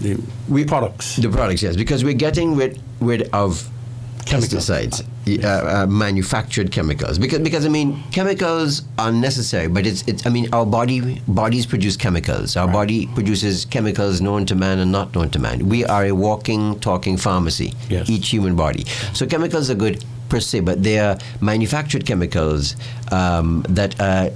The 0.00 0.18
We- 0.48 0.64
products. 0.64 1.16
The 1.16 1.28
products, 1.28 1.62
yes, 1.62 1.76
because 1.76 2.02
we're 2.02 2.14
getting 2.26 2.56
rid, 2.56 2.80
rid 3.00 3.28
of 3.32 3.68
Chemicals. 4.24 4.68
pesticides, 4.68 5.44
uh, 5.44 5.48
uh, 5.82 5.86
manufactured 5.86 6.70
chemicals. 6.72 7.18
Because, 7.18 7.40
because 7.40 7.64
I 7.66 7.68
mean, 7.68 8.02
chemicals 8.12 8.82
are 8.98 9.12
necessary, 9.12 9.68
but 9.68 9.86
it's, 9.86 10.02
it's 10.06 10.26
I 10.26 10.30
mean, 10.30 10.48
our 10.52 10.66
body 10.66 11.20
bodies 11.28 11.66
produce 11.66 11.96
chemicals. 11.96 12.56
Our 12.56 12.68
body 12.68 13.06
produces 13.08 13.64
chemicals 13.64 14.20
known 14.20 14.46
to 14.46 14.54
man 14.54 14.78
and 14.78 14.92
not 14.92 15.14
known 15.14 15.30
to 15.30 15.38
man. 15.38 15.68
We 15.68 15.84
are 15.84 16.04
a 16.06 16.12
walking, 16.12 16.78
talking 16.80 17.16
pharmacy. 17.16 17.74
Yes. 17.88 18.08
Each 18.08 18.28
human 18.28 18.56
body. 18.56 18.84
So 19.12 19.26
chemicals 19.26 19.70
are 19.70 19.74
good. 19.74 20.04
per 20.28 20.40
se, 20.40 20.60
but 20.60 20.82
they 20.82 20.98
are 20.98 21.18
manufactured 21.42 22.06
chemicals 22.06 22.74
um, 23.10 23.62
that 23.68 24.00
are 24.00 24.30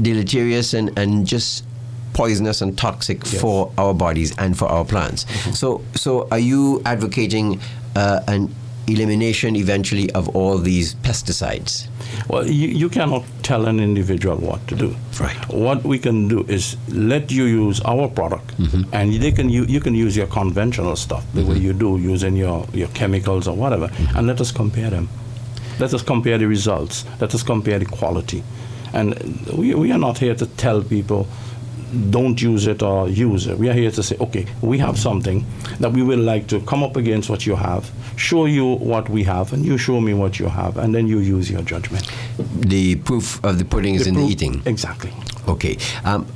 deleterious 0.00 0.74
and, 0.74 0.96
and 0.96 1.26
just 1.26 1.64
poisonous 2.12 2.62
and 2.62 2.78
toxic 2.78 3.18
Yes. 3.24 3.40
for 3.40 3.72
our 3.76 3.92
bodies 3.92 4.32
and 4.38 4.56
for 4.56 4.68
our 4.68 4.84
plants. 4.84 5.26
So, 5.58 5.82
so 5.94 6.28
are 6.30 6.38
you 6.38 6.80
advocating 6.84 7.60
uh, 7.96 8.20
an 8.28 8.54
elimination 8.90 9.56
eventually 9.56 10.10
of 10.12 10.28
all 10.36 10.58
these 10.58 10.94
pesticides? 10.96 11.86
Well, 12.28 12.46
you, 12.46 12.68
you 12.68 12.88
cannot 12.88 13.24
tell 13.42 13.66
an 13.66 13.80
individual 13.80 14.36
what 14.36 14.66
to 14.68 14.74
do. 14.76 14.96
Right. 15.20 15.36
What 15.48 15.84
we 15.84 15.98
can 15.98 16.28
do 16.28 16.44
is 16.48 16.76
let 16.88 17.30
you 17.30 17.44
use 17.44 17.80
our 17.82 18.08
product, 18.08 18.56
mm-hmm. 18.58 18.82
and 18.92 19.12
they 19.12 19.32
can 19.32 19.48
you, 19.48 19.64
you 19.64 19.80
can 19.80 19.94
use 19.94 20.16
your 20.16 20.26
conventional 20.26 20.96
stuff 20.96 21.24
the 21.34 21.42
way 21.44 21.54
mm-hmm. 21.54 21.64
you 21.64 21.72
do 21.72 21.98
using 21.98 22.36
your, 22.36 22.66
your 22.72 22.88
chemicals 22.88 23.48
or 23.48 23.56
whatever, 23.56 23.88
mm-hmm. 23.88 24.16
and 24.18 24.26
let 24.26 24.40
us 24.40 24.52
compare 24.52 24.90
them. 24.90 25.08
Let 25.78 25.94
us 25.94 26.02
compare 26.02 26.36
the 26.36 26.46
results. 26.46 27.04
Let 27.20 27.34
us 27.34 27.42
compare 27.42 27.78
the 27.78 27.86
quality. 27.86 28.42
And 28.92 29.14
we, 29.56 29.74
we 29.74 29.92
are 29.92 29.98
not 29.98 30.18
here 30.18 30.34
to 30.34 30.46
tell 30.46 30.82
people 30.82 31.26
don't 32.10 32.40
use 32.40 32.66
it 32.66 32.82
or 32.82 33.08
use 33.08 33.46
it. 33.46 33.58
We 33.58 33.68
are 33.68 33.72
here 33.72 33.90
to 33.90 34.02
say, 34.02 34.16
okay, 34.20 34.46
we 34.60 34.78
have 34.78 34.98
something 34.98 35.44
that 35.80 35.92
we 35.92 36.02
will 36.02 36.20
like 36.20 36.46
to 36.48 36.60
come 36.60 36.82
up 36.82 36.96
against 36.96 37.28
what 37.30 37.46
you 37.46 37.56
have, 37.56 37.90
show 38.16 38.46
you 38.46 38.74
what 38.74 39.08
we 39.08 39.24
have, 39.24 39.52
and 39.52 39.64
you 39.64 39.76
show 39.78 40.00
me 40.00 40.14
what 40.14 40.38
you 40.38 40.46
have, 40.46 40.76
and 40.78 40.94
then 40.94 41.06
you 41.06 41.18
use 41.18 41.50
your 41.50 41.62
judgment. 41.62 42.10
The 42.60 42.96
proof 42.96 43.42
of 43.44 43.58
the 43.58 43.64
pudding 43.64 43.94
is 43.94 44.06
in 44.06 44.14
the 44.14 44.22
eating. 44.22 44.62
Exactly. 44.66 45.12
Okay. 45.48 45.76
Um, 46.04 46.26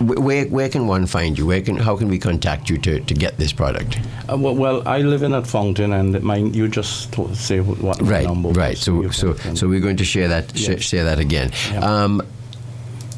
where, 0.00 0.44
where 0.46 0.68
can 0.68 0.86
one 0.86 1.06
find 1.06 1.38
you? 1.38 1.46
Where 1.46 1.60
can, 1.62 1.76
how 1.76 1.96
can 1.96 2.08
we 2.08 2.18
contact 2.18 2.68
you 2.68 2.78
to, 2.78 3.00
to 3.00 3.14
get 3.14 3.36
this 3.38 3.52
product? 3.52 3.98
Uh, 4.30 4.36
well, 4.36 4.54
well, 4.54 4.86
I 4.88 4.98
live 4.98 5.22
in 5.22 5.32
at 5.34 5.46
Fountain, 5.46 5.92
and 5.92 6.20
mine, 6.22 6.52
you 6.52 6.68
just 6.68 7.14
say 7.36 7.60
what 7.60 8.00
my 8.00 8.08
Right, 8.08 8.26
number 8.26 8.48
right. 8.50 8.70
was, 8.70 8.80
So, 8.80 9.08
so, 9.10 9.34
so 9.54 9.68
we're 9.68 9.80
going 9.80 9.96
to 9.98 10.04
share 10.04 10.28
that, 10.28 10.56
sh- 10.56 10.82
share 10.82 11.04
that 11.04 11.18
again. 11.20 11.52
Yeah. 11.72 11.78
Um, 11.80 12.22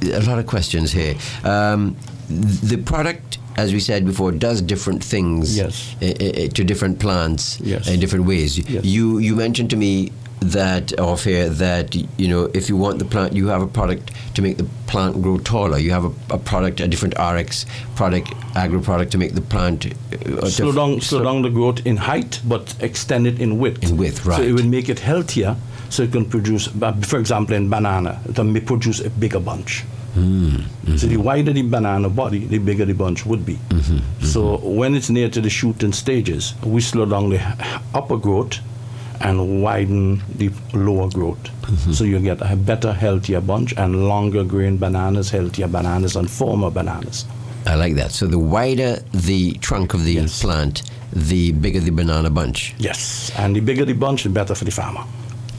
a 0.02 0.20
lot 0.22 0.38
of 0.38 0.46
questions 0.46 0.92
here. 0.92 1.14
Um, 1.44 1.96
the 2.28 2.76
product, 2.76 3.38
as 3.56 3.72
we 3.72 3.80
said 3.80 4.04
before, 4.04 4.32
does 4.32 4.60
different 4.60 5.02
things 5.02 5.56
Yes. 5.56 5.94
i- 6.02 6.06
i- 6.20 6.42
i- 6.44 6.48
to 6.48 6.64
different 6.64 6.98
plants 6.98 7.58
Yes. 7.62 7.86
in 7.88 8.00
different 8.00 8.26
ways. 8.26 8.58
Yes. 8.58 8.84
You 8.84 9.18
you 9.18 9.36
mentioned 9.36 9.70
to 9.70 9.76
me 9.76 10.10
that 10.40 10.92
off 11.00 11.24
here 11.24 11.48
that 11.48 11.94
you 11.94 12.28
know 12.28 12.50
if 12.52 12.68
you 12.68 12.76
want 12.76 12.98
the 12.98 13.04
plant, 13.04 13.32
you 13.32 13.46
have 13.48 13.62
a 13.62 13.66
product 13.66 14.10
to 14.34 14.42
make 14.42 14.56
the 14.58 14.66
plant 14.86 15.22
grow 15.22 15.38
taller. 15.38 15.78
You 15.78 15.92
have 15.92 16.04
a, 16.04 16.12
a 16.34 16.38
product, 16.38 16.80
a 16.80 16.86
different 16.88 17.14
RX 17.18 17.64
product, 17.94 18.34
agro 18.54 18.80
product 18.80 19.12
to 19.12 19.18
make 19.18 19.34
the 19.34 19.40
plant 19.40 19.86
uh, 19.86 20.48
slow 20.48 20.66
dif- 20.66 20.74
down, 20.76 21.00
slow 21.00 21.18
so- 21.18 21.24
down 21.24 21.42
the 21.42 21.48
growth 21.50 21.80
in 21.86 21.96
height, 21.96 22.40
but 22.44 22.74
extend 22.80 23.26
it 23.26 23.38
in 23.40 23.58
width. 23.58 23.82
In 23.82 23.96
width, 23.96 24.26
right 24.26 24.36
So 24.36 24.42
it 24.42 24.52
will 24.52 24.66
make 24.68 24.88
it 24.90 25.00
healthier, 25.00 25.56
so 25.90 26.02
it 26.02 26.12
can 26.12 26.24
produce, 26.24 26.68
uh, 26.82 26.92
for 27.02 27.18
example, 27.18 27.54
in 27.56 27.68
banana, 27.68 28.20
it 28.28 28.38
may 28.44 28.60
produce 28.60 29.00
a 29.00 29.10
bigger 29.10 29.40
bunch. 29.40 29.84
Hmm, 30.14 30.56
So 30.96 31.06
the 31.06 31.18
wider 31.18 31.52
the 31.52 31.62
banana 31.62 32.08
body, 32.08 32.38
the 32.46 32.58
bigger 32.58 32.86
the 32.86 32.94
bunch 32.94 33.26
would 33.26 33.44
be. 33.44 33.58
Mm-hmm, 33.68 34.24
So 34.24 34.56
when 34.58 34.94
it's 34.94 35.10
near 35.10 35.28
to 35.28 35.40
the 35.42 35.50
shooting 35.50 35.92
stages, 35.92 36.54
we 36.64 36.80
slow 36.80 37.04
down 37.04 37.28
the 37.30 37.40
upper 37.94 38.16
growth 38.16 38.58
and 39.20 39.62
widen 39.62 40.22
the 40.36 40.50
lower 40.72 41.08
growth. 41.10 41.42
Mm-hmm. 41.62 41.92
So 41.92 42.04
you 42.04 42.18
get 42.20 42.40
a 42.40 42.56
better, 42.56 42.92
healthier 42.94 43.40
bunch 43.42 43.74
and 43.76 44.08
longer 44.08 44.42
grain 44.44 44.78
bananas, 44.78 45.30
healthier 45.30 45.68
bananas, 45.68 46.16
and 46.16 46.30
firmer 46.30 46.70
bananas. 46.70 47.26
I 47.66 47.74
like 47.74 47.94
that. 47.96 48.10
So 48.12 48.26
the 48.26 48.38
wider 48.38 49.02
the 49.12 49.52
trunk 49.60 49.92
of 49.92 50.04
the 50.04 50.12
Yes. 50.14 50.40
plant, 50.40 50.82
the 51.12 51.52
bigger 51.52 51.80
the 51.80 51.90
banana 51.90 52.30
bunch. 52.30 52.74
Yes, 52.78 53.30
and 53.36 53.54
the 53.56 53.60
bigger 53.60 53.84
the 53.84 53.92
bunch, 53.94 54.22
the 54.22 54.30
better 54.30 54.54
for 54.54 54.64
the 54.64 54.70
farmer. 54.70 55.02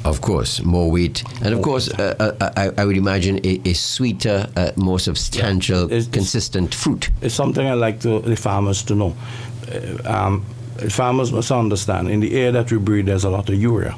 Of 0.08 0.22
course, 0.22 0.64
more 0.64 0.90
wheat, 0.90 1.24
and 1.44 1.54
of 1.54 1.62
course, 1.62 1.90
uh, 2.00 2.16
uh, 2.40 2.50
I, 2.56 2.82
I 2.82 2.86
would 2.86 2.98
imagine 2.98 3.40
a, 3.46 3.60
a 3.66 3.74
sweeter, 3.74 4.48
uh, 4.56 4.72
more 4.76 5.00
substantial, 5.00 5.84
It's- 5.86 6.04
it's- 6.08 6.14
consistent 6.14 6.74
fruit. 6.74 7.10
It's 7.22 7.36
something 7.36 7.68
I 7.68 7.74
like 7.74 8.00
to, 8.02 8.20
the 8.22 8.36
farmers 8.36 8.84
to 8.84 8.96
know. 8.96 9.14
Uh, 9.72 10.10
um, 10.16 10.46
farmers 10.90 11.32
must 11.32 11.52
understand 11.52 12.10
in 12.10 12.22
the 12.22 12.32
air 12.40 12.52
that 12.54 12.72
we 12.72 12.78
breathe, 12.78 13.06
there's 13.08 13.26
a 13.26 13.30
lot 13.30 13.50
of 13.50 13.56
urea. 13.56 13.96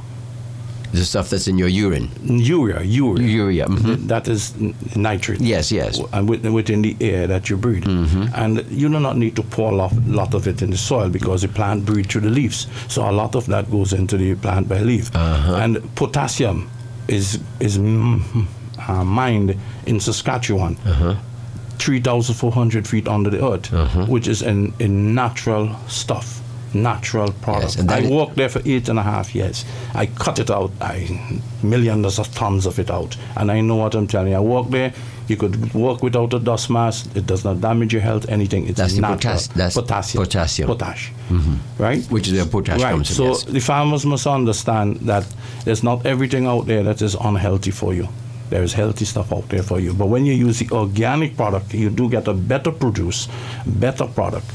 The 0.91 1.05
stuff 1.05 1.29
that's 1.29 1.48
in 1.48 1.58
your 1.60 1.67
urine. 1.69 2.10
Urea, 2.24 2.81
urea. 2.81 3.27
Urea. 3.27 3.65
mhm. 3.67 4.08
That 4.08 4.27
is 4.27 4.53
nitrate. 4.96 5.39
Yes, 5.41 5.72
yes. 5.72 6.00
And 6.13 6.27
within 6.29 6.81
the 6.81 6.96
air 7.00 7.27
that 7.27 7.50
you 7.50 7.58
breathe. 7.58 7.86
And 8.34 8.65
you 8.72 8.89
do 8.89 9.00
not 9.00 9.15
need 9.17 9.36
to 9.36 9.43
pour 9.43 9.72
a 9.72 9.75
lot, 9.75 9.93
lot 10.08 10.34
of 10.34 10.48
it 10.48 10.62
in 10.62 10.72
the 10.72 10.77
soil 10.77 11.10
because 11.10 11.41
the 11.43 11.48
plant 11.48 11.86
breathes 11.86 12.08
through 12.12 12.22
the 12.22 12.29
leaves. 12.31 12.67
So 12.88 13.08
a 13.08 13.12
lot 13.12 13.36
of 13.36 13.46
that 13.48 13.69
goes 13.69 13.93
into 13.93 14.17
the 14.17 14.34
plant 14.36 14.67
by 14.67 14.79
leaf. 14.79 15.12
And 15.15 15.77
potassium 15.96 16.69
is, 17.08 17.39
is 17.60 17.77
mm, 17.77 18.22
uh, 18.88 19.03
mined 19.03 19.55
in 19.86 20.00
Saskatchewan. 20.00 20.75
3,400 21.77 22.88
feet 22.88 23.08
under 23.08 23.29
the 23.29 23.46
earth, 23.46 23.72
which 24.10 24.27
is 24.27 24.41
in, 24.41 24.74
in 24.79 25.13
natural 25.15 25.75
stuff, 25.88 26.38
natural 26.74 27.32
product. 27.42 27.78
and 27.78 27.90
I 27.92 28.08
worked 28.10 28.36
there 28.36 28.50
for 28.50 28.62
eight 28.66 28.90
and 28.90 29.00
a 29.00 29.04
half 29.04 29.34
years. 29.36 29.66
I 29.94 30.06
cut 30.08 30.40
it 30.40 30.50
out, 30.50 30.72
I 30.82 31.40
millions 31.64 32.20
of 32.20 32.34
tons 32.36 32.66
of 32.66 32.80
it 32.80 32.90
out, 32.90 33.18
and 33.36 33.52
I 33.52 33.62
know 33.62 33.76
what 33.76 33.96
I'm 33.96 34.08
telling 34.08 34.30
you. 34.32 34.38
I 34.38 34.42
worked 34.42 34.72
there. 34.72 34.94
You 35.28 35.38
could 35.38 35.74
work 35.76 36.02
without 36.02 36.34
a 36.34 36.40
dust 36.40 36.72
mask. 36.72 37.16
It 37.16 37.28
does 37.28 37.44
not 37.44 37.62
damage 37.62 37.94
your 37.94 38.02
health. 38.02 38.28
Anything. 38.30 38.68
It's 38.68 38.78
That's 38.80 38.96
natural. 38.96 39.36
potas- 39.36 39.54
that's 39.54 39.76
potassium. 39.76 40.24
potassium. 40.24 40.68
Potash. 40.68 41.12
Mm-hmm. 41.30 41.56
Right. 41.84 42.04
Which 42.06 42.28
is 42.28 42.34
where 42.34 42.46
potash 42.48 42.82
right. 42.82 42.92
comes 42.92 43.08
from, 43.10 43.16
So 43.16 43.26
yes. 43.28 43.44
the 43.44 43.60
farmers 43.60 44.06
must 44.08 44.26
understand 44.26 44.98
that 45.02 45.28
there's 45.66 45.84
not 45.84 46.04
everything 46.08 46.48
out 46.48 46.66
there 46.66 46.82
that 46.82 47.02
is 47.04 47.14
unhealthy 47.14 47.70
for 47.70 47.94
you. 47.94 48.08
There 48.50 48.64
is 48.64 48.74
healthy 48.74 49.06
stuff 49.06 49.32
out 49.32 49.48
there 49.50 49.62
for 49.62 49.80
you. 49.80 49.94
But 49.94 50.08
when 50.08 50.26
you 50.26 50.34
use 50.34 50.58
the 50.58 50.70
organic 50.72 51.38
product, 51.38 51.76
you 51.76 51.92
do 51.92 52.10
get 52.10 52.28
a 52.28 52.34
better 52.34 52.72
produce, 52.72 53.28
better 53.68 54.08
product, 54.08 54.48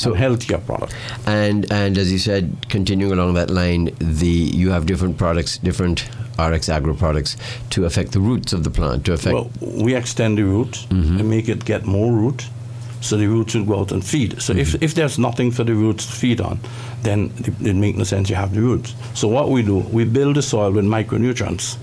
So- 0.00 0.14
healthier 0.14 0.58
product. 0.58 0.94
And 1.26 1.70
and 1.72 1.98
as 1.98 2.10
you 2.12 2.18
said, 2.18 2.66
continuing 2.68 3.12
along 3.12 3.34
that 3.34 3.50
line, 3.50 3.90
the 3.98 4.26
you 4.26 4.70
have 4.70 4.86
different 4.86 5.16
products, 5.18 5.58
different 5.58 6.08
RX 6.38 6.68
agro 6.68 6.94
products 6.94 7.36
to 7.70 7.84
affect 7.84 8.12
the 8.12 8.20
roots 8.20 8.52
of 8.52 8.62
the 8.64 8.70
plant, 8.70 9.04
to 9.06 9.12
affect. 9.12 9.34
Well, 9.34 9.50
we 9.60 9.94
extend 9.94 10.38
the 10.38 10.44
root 10.44 10.86
mm-hmm. 10.88 11.18
and 11.18 11.28
make 11.28 11.48
it 11.48 11.64
get 11.64 11.84
more 11.84 12.12
root, 12.12 12.46
so 13.00 13.16
the 13.16 13.26
roots 13.26 13.54
will 13.54 13.64
go 13.64 13.80
out 13.80 13.92
and 13.92 14.04
feed. 14.04 14.40
So 14.40 14.52
if, 14.52 14.68
mm-hmm. 14.68 14.84
if 14.84 14.94
there's 14.94 15.18
nothing 15.18 15.50
for 15.50 15.64
the 15.64 15.74
roots 15.74 16.06
to 16.06 16.12
feed 16.12 16.40
on, 16.40 16.60
then 17.02 17.32
it, 17.38 17.66
it 17.66 17.74
makes 17.74 17.98
no 17.98 18.04
sense 18.04 18.30
you 18.30 18.36
have 18.36 18.54
the 18.54 18.60
roots. 18.60 18.94
So 19.14 19.28
what 19.28 19.50
we 19.50 19.62
do, 19.62 19.78
we 19.78 20.04
build 20.04 20.36
the 20.36 20.42
soil 20.42 20.70
with 20.70 20.84
micronutrients, 20.84 21.76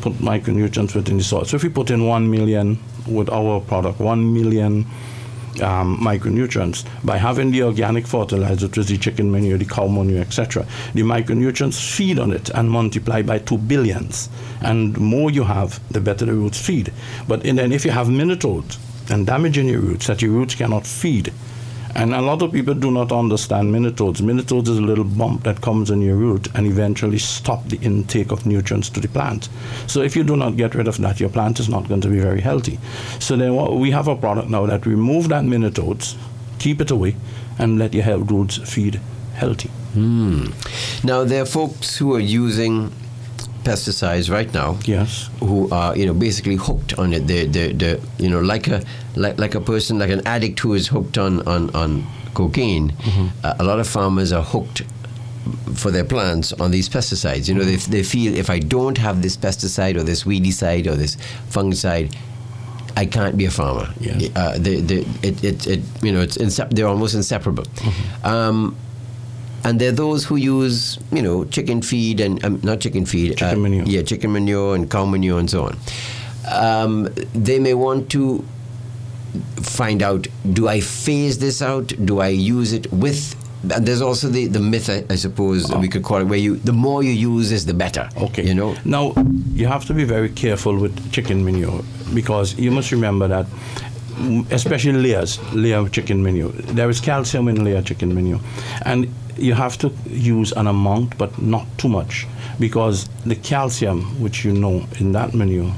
put 0.00 0.14
micronutrients 0.14 0.94
within 0.94 1.18
the 1.18 1.24
soil. 1.24 1.44
So 1.44 1.56
if 1.56 1.62
we 1.62 1.68
put 1.68 1.90
in 1.90 2.06
one 2.06 2.30
million 2.30 2.78
with 3.06 3.28
our 3.30 3.60
product, 3.60 4.00
one 4.00 4.34
million 4.34 4.86
um, 5.62 5.98
micronutrients 5.98 6.84
by 7.04 7.16
having 7.16 7.50
the 7.50 7.62
organic 7.62 8.06
fertilizer, 8.06 8.66
which 8.66 8.78
is 8.78 8.88
the 8.88 8.98
chicken 8.98 9.30
manure, 9.30 9.58
the 9.58 9.64
cow 9.64 9.86
manure, 9.86 10.20
etc. 10.20 10.66
The 10.94 11.02
micronutrients 11.02 11.94
feed 11.94 12.18
on 12.18 12.32
it 12.32 12.50
and 12.50 12.70
multiply 12.70 13.22
by 13.22 13.38
two 13.38 13.58
billions. 13.58 14.28
And 14.60 14.96
more 14.98 15.30
you 15.30 15.44
have, 15.44 15.80
the 15.92 16.00
better 16.00 16.24
the 16.26 16.34
roots 16.34 16.64
feed. 16.64 16.92
But 17.28 17.42
then 17.42 17.72
if 17.72 17.84
you 17.84 17.90
have 17.90 18.08
nematodes 18.08 18.78
and 19.10 19.26
damage 19.26 19.58
in 19.58 19.68
your 19.68 19.80
roots 19.80 20.06
that 20.06 20.22
your 20.22 20.32
roots 20.32 20.54
cannot 20.54 20.86
feed, 20.86 21.32
and 21.94 22.14
a 22.14 22.20
lot 22.20 22.42
of 22.42 22.52
people 22.52 22.74
do 22.74 22.90
not 22.90 23.12
understand 23.12 23.72
nematodes. 23.72 24.20
Nematodes 24.20 24.68
is 24.68 24.78
a 24.78 24.82
little 24.82 25.04
bump 25.04 25.44
that 25.44 25.60
comes 25.60 25.90
in 25.90 26.00
your 26.00 26.16
root 26.16 26.48
and 26.54 26.66
eventually 26.66 27.18
stop 27.18 27.64
the 27.68 27.78
intake 27.78 28.32
of 28.32 28.46
nutrients 28.46 28.90
to 28.90 29.00
the 29.00 29.08
plant. 29.08 29.48
So 29.86 30.02
if 30.02 30.16
you 30.16 30.24
do 30.24 30.36
not 30.36 30.56
get 30.56 30.74
rid 30.74 30.88
of 30.88 30.98
that, 30.98 31.20
your 31.20 31.28
plant 31.28 31.60
is 31.60 31.68
not 31.68 31.88
going 31.88 32.00
to 32.00 32.08
be 32.08 32.18
very 32.20 32.40
healthy. 32.40 32.78
So 33.20 33.36
then 33.36 33.54
what, 33.54 33.74
we 33.76 33.92
have 33.92 34.08
a 34.08 34.16
product 34.16 34.48
now 34.48 34.66
that 34.66 34.86
remove 34.86 35.28
that 35.28 35.44
nematodes, 35.44 36.16
keep 36.58 36.80
it 36.80 36.90
away, 36.90 37.14
and 37.58 37.78
let 37.78 37.94
your 37.94 38.18
roots 38.18 38.58
feed 38.58 39.00
healthy. 39.34 39.70
Hmm. 39.94 40.46
now 41.04 41.22
there 41.22 41.42
are 41.42 41.46
folks 41.46 41.96
who 41.98 42.14
are 42.16 42.20
using 42.20 42.90
pesticides 43.64 44.30
right 44.30 44.52
now. 44.54 44.78
Yes. 44.84 45.30
who 45.40 45.68
are 45.70 45.96
you 45.96 46.06
know 46.06 46.14
basically 46.14 46.56
hooked 46.56 46.98
on 46.98 47.12
it. 47.12 47.26
They 47.26 47.46
they 47.46 47.72
they 47.72 48.00
you 48.18 48.28
know 48.30 48.40
like 48.40 48.68
a 48.68 48.82
like 49.16 49.38
like 49.38 49.54
a 49.54 49.60
person 49.60 49.98
like 49.98 50.10
an 50.10 50.22
addict 50.26 50.60
who 50.60 50.74
is 50.74 50.88
hooked 50.88 51.18
on 51.18 51.40
on 51.48 51.70
on 51.74 52.04
cocaine. 52.34 52.92
Uh, 53.42 53.54
a 53.58 53.64
lot 53.64 53.78
of 53.80 53.86
farmers 53.88 54.32
are 54.32 54.42
hooked 54.42 54.82
for 55.74 55.90
their 55.90 56.04
plants 56.04 56.52
on 56.54 56.70
these 56.70 56.88
pesticides. 56.88 57.48
You 57.48 57.54
know 57.54 57.64
they 57.64 57.76
they 57.76 58.02
feel 58.02 58.34
if 58.34 58.48
I 58.50 58.58
don't 58.60 58.98
have 58.98 59.22
this 59.22 59.36
pesticide 59.36 59.96
or 59.96 60.02
this 60.04 60.24
weedicide 60.24 60.86
or 60.86 60.96
this 60.96 61.16
fungicide. 61.50 62.14
I 62.96 63.06
can't 63.06 63.36
be 63.36 63.44
a 63.46 63.50
farmer. 63.50 63.88
Yes. 63.98 64.30
Uh, 64.36 64.56
they, 64.56 64.76
they, 64.80 64.98
it, 65.28 65.42
it, 65.42 65.66
it, 65.66 65.80
you 66.00 66.12
know, 66.12 66.20
it's 66.20 66.36
insep- 66.36 66.70
they're 66.70 66.86
almost 66.86 67.16
inseparable. 67.16 67.64
Um, 68.22 68.76
and 69.64 69.80
there 69.80 69.88
are 69.88 69.92
those 69.92 70.24
who 70.24 70.36
use, 70.36 70.98
you 71.10 71.22
know, 71.22 71.44
chicken 71.46 71.82
feed 71.82 72.20
and 72.20 72.44
um, 72.44 72.60
not 72.62 72.80
chicken 72.80 73.06
feed, 73.06 73.38
Chicken 73.38 73.62
manure. 73.62 73.84
Yeah, 73.84 74.02
chicken 74.02 74.32
manure 74.32 74.74
and 74.74 74.90
cow 74.90 75.04
manure 75.06 75.38
and 75.38 75.50
so 75.50 75.64
on. 75.66 75.78
Um, 76.50 77.08
they 77.34 77.58
may 77.58 77.74
want 77.74 78.10
to 78.10 78.44
find 79.62 80.02
out: 80.02 80.26
Do 80.52 80.68
I 80.68 80.80
phase 80.80 81.38
this 81.38 81.62
out? 81.62 81.92
Do 82.04 82.20
I 82.20 82.28
use 82.28 82.72
it 82.72 82.92
with 82.92 83.34
and 83.72 83.86
there's 83.86 84.02
also 84.02 84.28
the, 84.28 84.46
the 84.46 84.60
myth, 84.60 84.90
I, 84.90 85.04
I 85.10 85.16
suppose, 85.16 85.72
we 85.76 85.88
could 85.88 86.02
call 86.02 86.18
it, 86.18 86.24
where 86.24 86.38
you 86.38 86.56
the 86.56 86.72
more 86.72 87.02
you 87.02 87.12
use 87.12 87.52
is 87.52 87.66
the 87.66 87.74
better. 87.74 88.08
Okay. 88.16 88.46
You 88.46 88.54
know? 88.54 88.76
Now, 88.84 89.14
you 89.52 89.66
have 89.66 89.84
to 89.86 89.94
be 89.94 90.04
very 90.04 90.28
careful 90.28 90.76
with 90.78 91.12
chicken 91.12 91.44
manure 91.44 91.82
because 92.12 92.58
you 92.58 92.70
must 92.70 92.92
remember 92.92 93.28
that, 93.28 93.46
mm, 93.46 94.50
especially 94.50 94.92
layers, 94.92 95.40
layer 95.54 95.88
chicken 95.88 96.22
manure, 96.22 96.50
there 96.50 96.90
is 96.90 97.00
calcium 97.00 97.48
in 97.48 97.64
layer 97.64 97.82
chicken 97.82 98.14
manure. 98.14 98.40
And 98.84 99.12
you 99.36 99.54
have 99.54 99.78
to 99.78 99.92
use 100.06 100.52
an 100.52 100.66
amount, 100.66 101.16
but 101.18 101.40
not 101.40 101.66
too 101.78 101.88
much 101.88 102.26
because 102.58 103.08
the 103.24 103.36
calcium, 103.36 104.20
which 104.20 104.44
you 104.44 104.52
know 104.52 104.86
in 104.98 105.12
that 105.12 105.34
manure, 105.34 105.74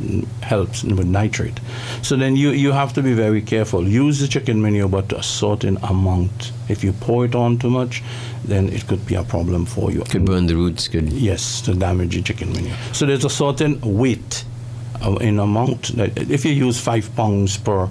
mm, 0.00 0.26
helps 0.42 0.84
with 0.84 1.06
nitrate. 1.06 1.60
So 2.02 2.16
then 2.16 2.36
you, 2.36 2.50
you 2.50 2.72
have 2.72 2.92
to 2.94 3.02
be 3.02 3.14
very 3.14 3.42
careful. 3.42 3.86
Use 3.86 4.20
the 4.20 4.28
chicken 4.28 4.62
manure, 4.62 4.88
but 4.88 5.12
a 5.12 5.22
certain 5.22 5.76
amount. 5.82 6.52
If 6.68 6.84
you 6.84 6.92
pour 6.92 7.24
it 7.24 7.34
on 7.34 7.58
too 7.58 7.70
much, 7.70 8.02
then 8.44 8.68
it 8.68 8.86
could 8.86 9.04
be 9.06 9.14
a 9.14 9.24
problem 9.24 9.66
for 9.66 9.90
you. 9.90 10.02
Could 10.04 10.24
burn 10.24 10.46
the 10.46 10.54
roots, 10.54 10.88
could. 10.88 11.12
Yes, 11.12 11.60
to 11.62 11.74
damage 11.74 12.14
the 12.14 12.22
chicken 12.22 12.52
manure. 12.52 12.76
So 12.92 13.06
there's 13.06 13.24
a 13.24 13.30
certain 13.30 13.80
weight 13.80 14.44
uh, 15.02 15.16
in 15.16 15.38
amount. 15.38 15.96
That 15.96 16.16
if 16.30 16.44
you 16.44 16.52
use 16.52 16.80
five 16.80 17.14
pounds 17.16 17.56
per 17.56 17.88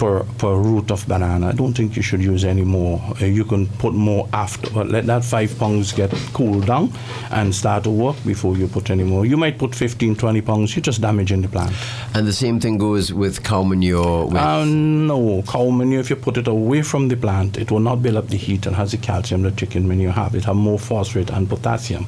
per 0.00 0.24
per 0.38 0.54
root 0.56 0.90
of 0.90 1.06
banana, 1.06 1.48
I 1.48 1.52
don't 1.52 1.74
think 1.74 1.94
you 1.96 2.02
should 2.02 2.22
use 2.22 2.44
any 2.44 2.64
more. 2.64 2.98
Uh, 3.20 3.26
you 3.26 3.44
can 3.44 3.66
put 3.78 3.92
more 3.92 4.26
after, 4.32 4.70
but 4.70 4.88
let 4.88 5.04
that 5.06 5.24
five 5.24 5.56
pounds 5.58 5.92
get 5.92 6.10
cooled 6.32 6.66
down 6.66 6.92
and 7.30 7.54
start 7.54 7.84
to 7.84 7.90
work 7.90 8.16
before 8.24 8.56
you 8.56 8.66
put 8.66 8.90
any 8.90 9.04
more. 9.04 9.26
You 9.26 9.36
might 9.36 9.58
put 9.58 9.74
15, 9.74 10.16
20 10.16 10.40
pounds. 10.40 10.74
You're 10.74 10.82
just 10.82 11.00
damaging 11.02 11.42
the 11.42 11.48
plant. 11.48 11.72
And 12.14 12.26
the 12.26 12.32
same 12.32 12.58
thing 12.60 12.78
goes 12.78 13.12
with 13.12 13.42
cow 13.44 13.62
manure. 13.62 14.26
With, 14.26 14.36
Uh, 14.36 14.64
no, 14.64 15.42
cow 15.46 15.70
manure, 15.70 16.00
if 16.00 16.08
you 16.10 16.16
put 16.16 16.36
it 16.38 16.48
away 16.48 16.82
from 16.82 17.08
the 17.08 17.16
plant, 17.16 17.58
it 17.58 17.70
will 17.70 17.80
not 17.80 18.02
build 18.02 18.16
up 18.16 18.28
the 18.28 18.38
heat 18.38 18.66
and 18.66 18.74
has 18.76 18.90
the 18.92 18.96
calcium 18.96 19.42
that 19.42 19.56
chicken 19.56 19.86
manure 19.86 20.12
have. 20.12 20.34
It 20.34 20.44
have 20.44 20.56
more 20.56 20.78
phosphate 20.78 21.30
and 21.30 21.46
potassium. 21.48 22.06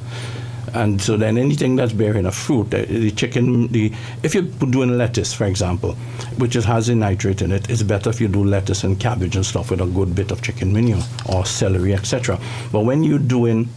And 0.73 1.01
so 1.01 1.17
then 1.17 1.37
anything 1.37 1.75
that's 1.75 1.93
bearing 1.93 2.25
a 2.25 2.31
fruit, 2.31 2.71
the, 2.71 3.11
chicken, 3.11 3.67
the 3.67 3.91
if 4.23 4.33
you're 4.33 4.43
doing 4.43 4.97
lettuce, 4.97 5.33
for 5.33 5.45
example, 5.45 5.93
which 6.37 6.55
is, 6.55 6.65
has 6.65 6.89
a 6.89 6.95
nitrate 6.95 7.41
in 7.41 7.51
it, 7.51 7.69
it's 7.69 7.83
better 7.83 8.09
if 8.09 8.19
you 8.19 8.27
do 8.27 8.43
lettuce 8.43 8.83
and 8.83 8.99
cabbage 8.99 9.35
and 9.35 9.45
stuff 9.45 9.69
with 9.69 9.81
a 9.81 9.85
good 9.85 10.15
bit 10.15 10.31
of 10.31 10.41
chicken 10.41 10.73
manure 10.73 11.01
or 11.29 11.45
celery, 11.45 11.93
etc. 11.93 12.39
But 12.71 12.81
when 12.81 13.03
you're 13.03 13.19
doing 13.19 13.69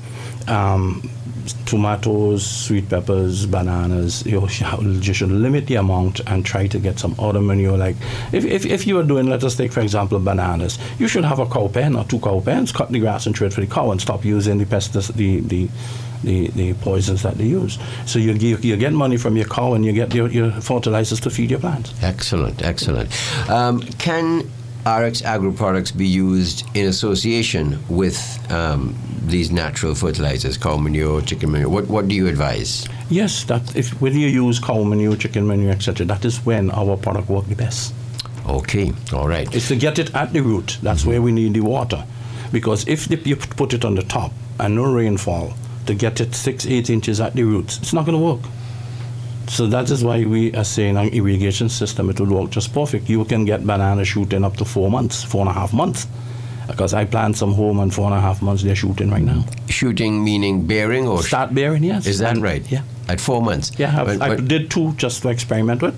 um, 0.49 1.11
tomatoes, 1.67 2.45
sweet 2.47 2.88
peppers, 2.88 3.47
bananas. 3.47 4.25
You, 4.26 4.47
sh- 4.49 4.62
should 5.12 5.31
limit 5.31 5.67
the 5.67 5.76
amount 5.76 6.21
and 6.26 6.45
try 6.45 6.67
to 6.67 6.79
get 6.79 6.99
some 6.99 7.15
other 7.19 7.41
manure. 7.41 7.76
Like 7.76 7.97
if, 8.33 8.45
if, 8.45 8.67
if 8.67 8.87
you 8.87 8.99
are 8.99 9.03
doing, 9.05 9.26
let 9.29 9.45
us 9.45 9.57
take 9.57 9.73
for 9.73 9.81
example, 9.81 10.19
bananas, 10.19 10.79
you 10.99 11.09
should 11.09 11.25
have 11.25 11.38
a 11.38 11.47
cow 11.47 11.69
pen 11.69 11.97
or 11.97 12.05
two 12.05 12.19
cow 12.21 12.41
pens, 12.41 12.73
cut 12.73 12.91
the 12.91 12.99
grass 12.99 13.26
and 13.26 13.35
trade 13.35 13.53
for 13.53 13.61
the 13.61 13.67
cow 13.67 13.91
and 13.91 14.00
stop 14.00 14.25
using 14.25 14.59
the 14.59 14.65
pesticides, 14.65 15.15
the, 15.15 15.41
the, 15.41 15.69
the, 16.23 16.49
the 16.49 16.75
poisons 16.75 17.23
that 17.23 17.35
they 17.38 17.47
use. 17.47 17.79
So 18.07 18.19
you, 18.19 18.33
you, 18.33 18.57
you 18.59 18.76
get 18.76 18.93
money 18.93 19.17
from 19.17 19.37
your 19.37 19.47
cow 19.47 19.75
and 19.75 19.85
you 19.85 19.93
get 19.93 20.15
your, 20.15 20.29
your 20.29 20.50
fertilizers 20.53 21.21
to 21.21 21.31
feed 21.31 21.50
your 21.50 21.61
plants. 21.61 21.93
Excellent, 22.03 22.62
excellent. 22.62 23.11
Um, 23.50 23.81
can 23.83 24.49
RX 24.87 25.23
agro 25.23 25.50
products 25.50 25.90
be 25.90 26.07
used 26.07 26.64
in 26.76 26.87
association 26.87 27.83
with 27.88 28.21
um, 28.52 28.97
these 29.25 29.50
natural 29.50 29.97
fertilizers, 29.97 30.57
cow 30.57 30.76
manure, 30.76 31.21
chicken 31.23 31.50
manure? 31.50 31.69
What, 31.69 31.88
what 31.88 32.07
do 32.07 32.14
you 32.14 32.28
advise? 32.28 32.87
Yes, 33.11 33.43
that 33.45 33.75
if 33.75 34.00
when 34.00 34.16
you 34.16 34.28
use 34.28 34.61
cow 34.61 34.85
manure, 34.85 35.16
chicken 35.16 35.45
manure, 35.45 35.73
etc., 35.73 36.07
that 36.07 36.25
is 36.25 36.38
when 36.47 36.71
our 36.71 36.97
product 36.97 37.28
work 37.28 37.47
the 37.47 37.57
best. 37.57 37.93
Okay, 38.49 38.93
all 39.12 39.26
right. 39.26 39.52
It's 39.52 39.66
to 39.69 39.76
get 39.76 39.99
it 39.99 40.14
at 40.14 40.33
the 40.33 40.40
root. 40.40 40.78
That's 40.83 41.05
where 41.05 41.21
we 41.21 41.33
need 41.33 41.55
the 41.55 41.62
water. 41.62 42.07
Because 42.52 42.87
if 42.87 43.07
the, 43.09 43.16
you 43.16 43.35
put 43.35 43.75
it 43.75 43.85
on 43.85 43.97
the 43.97 44.05
top 44.05 44.33
and 44.61 44.76
no 44.76 44.85
rainfall, 44.85 45.55
to 45.87 45.95
get 45.95 46.21
it 46.21 46.33
six, 46.33 46.64
eight 46.64 46.90
inches 46.90 47.21
at 47.21 47.35
the 47.35 47.43
roots, 47.43 47.78
it's 47.78 47.93
not 47.93 48.07
going 48.07 48.16
to 48.16 48.25
work. 48.25 48.40
So 49.49 49.67
that 49.69 49.91
is 49.91 50.03
why 50.05 50.25
we 50.25 50.53
are 50.55 50.65
saying 50.65 50.97
an 50.97 51.09
irrigation 51.09 51.69
system, 51.69 52.11
it 52.11 52.19
will 52.21 52.26
work 52.43 52.50
just 52.50 52.75
perfect. 52.75 53.09
You 53.09 53.25
can 53.25 53.45
get 53.45 53.67
banana 53.67 54.05
shooting 54.05 54.45
up 54.45 54.57
to 54.57 54.65
four 54.65 54.91
months, 54.91 55.23
four 55.23 55.42
and 55.42 55.51
a 55.51 55.53
half 55.53 55.73
months. 55.73 56.07
Because 56.66 56.92
I 56.94 57.05
plant 57.05 57.37
some 57.37 57.53
home 57.55 57.79
and 57.79 57.94
four 57.94 58.07
and 58.07 58.14
a 58.14 58.20
half 58.20 58.42
months 58.42 58.64
they're 58.64 58.75
shooting 58.75 59.09
right 59.09 59.23
now. 59.23 59.44
Shooting 59.68 60.25
meaning 60.25 60.66
bearing 60.66 61.07
or 61.07 61.23
Start 61.23 61.55
bearing, 61.55 61.85
yes. 61.85 62.07
is 62.07 62.18
that 62.18 62.33
And- 62.35 62.42
right? 62.42 62.64
Yeah. 62.70 62.83
At 63.09 63.20
four 63.20 63.40
months. 63.40 63.70
Yeah, 63.79 64.03
But- 64.05 64.20
I 64.20 64.35
did 64.35 64.68
two 64.68 64.92
just 64.97 65.23
to 65.23 65.29
experiment 65.29 65.81
with, 65.81 65.94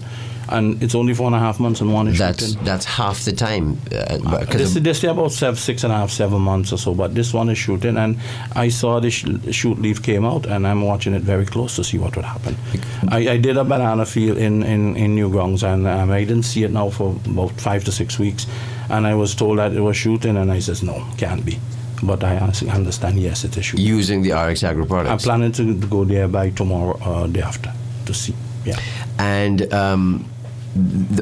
and 0.50 0.82
it's 0.82 0.94
only 0.94 1.14
four 1.14 1.26
and 1.26 1.34
a 1.36 1.38
half 1.38 1.58
months 1.60 1.80
and 1.80 1.92
one 1.92 2.08
is 2.08 2.18
that's 2.18 2.46
shooting. 2.48 2.64
that's 2.64 2.84
half 2.84 3.24
the 3.24 3.32
time. 3.32 3.78
Uh, 3.92 4.44
This, 4.46 4.74
this 4.74 4.98
is 4.98 5.04
about 5.04 5.32
seven, 5.32 5.56
six 5.56 5.84
and 5.84 5.92
a 5.92 5.96
half, 5.96 6.10
seven 6.10 6.40
months 6.40 6.72
or 6.72 6.78
so, 6.78 6.94
but 6.94 7.14
this 7.14 7.32
one 7.34 7.48
is 7.50 7.58
shooting, 7.58 7.96
and 7.96 8.18
I 8.54 8.68
saw 8.70 9.00
the 9.00 9.10
sh- 9.10 9.26
shoot 9.50 9.78
leaf 9.80 10.02
came 10.02 10.24
out, 10.24 10.46
and 10.46 10.66
I'm 10.66 10.82
watching 10.82 11.14
it 11.14 11.22
very 11.22 11.46
close 11.46 11.76
to 11.76 11.84
see 11.84 11.98
what 11.98 12.16
would 12.16 12.24
happen. 12.24 12.56
I, 13.08 13.28
I 13.30 13.36
did 13.38 13.56
a 13.56 13.64
banana 13.64 14.04
field 14.06 14.38
in, 14.38 14.62
in, 14.62 14.96
in 14.96 15.16
Newgrounds, 15.16 15.62
and 15.62 15.86
um, 15.86 16.10
I 16.10 16.20
didn't 16.24 16.44
see 16.44 16.64
it 16.64 16.72
now 16.72 16.90
for 16.90 17.16
about 17.26 17.52
five 17.60 17.84
to 17.84 17.92
six 17.92 18.18
weeks, 18.18 18.46
and 18.90 19.06
I 19.06 19.14
was 19.14 19.34
told 19.34 19.58
that 19.58 19.72
it 19.72 19.80
was 19.80 19.96
shooting, 19.96 20.36
and 20.36 20.50
I 20.50 20.60
says, 20.60 20.82
no, 20.82 21.04
can't 21.16 21.44
be. 21.44 21.58
But 22.02 22.22
I 22.22 22.36
understand, 22.36 23.18
yes, 23.18 23.44
it 23.44 23.56
is 23.56 23.64
shooting. 23.64 23.84
using 23.84 24.22
the 24.22 24.30
RX 24.32 24.62
agro 24.62 24.86
products. 24.86 25.10
I'm 25.10 25.18
planning 25.18 25.52
to 25.52 25.74
go 25.88 26.04
there 26.04 26.28
by 26.28 26.50
tomorrow 26.50 26.96
or 27.04 27.26
day 27.26 27.42
after 27.42 27.72
to 28.06 28.14
see. 28.14 28.34
Yeah. 28.64 28.78
and 29.18 29.72
um, 29.72 30.24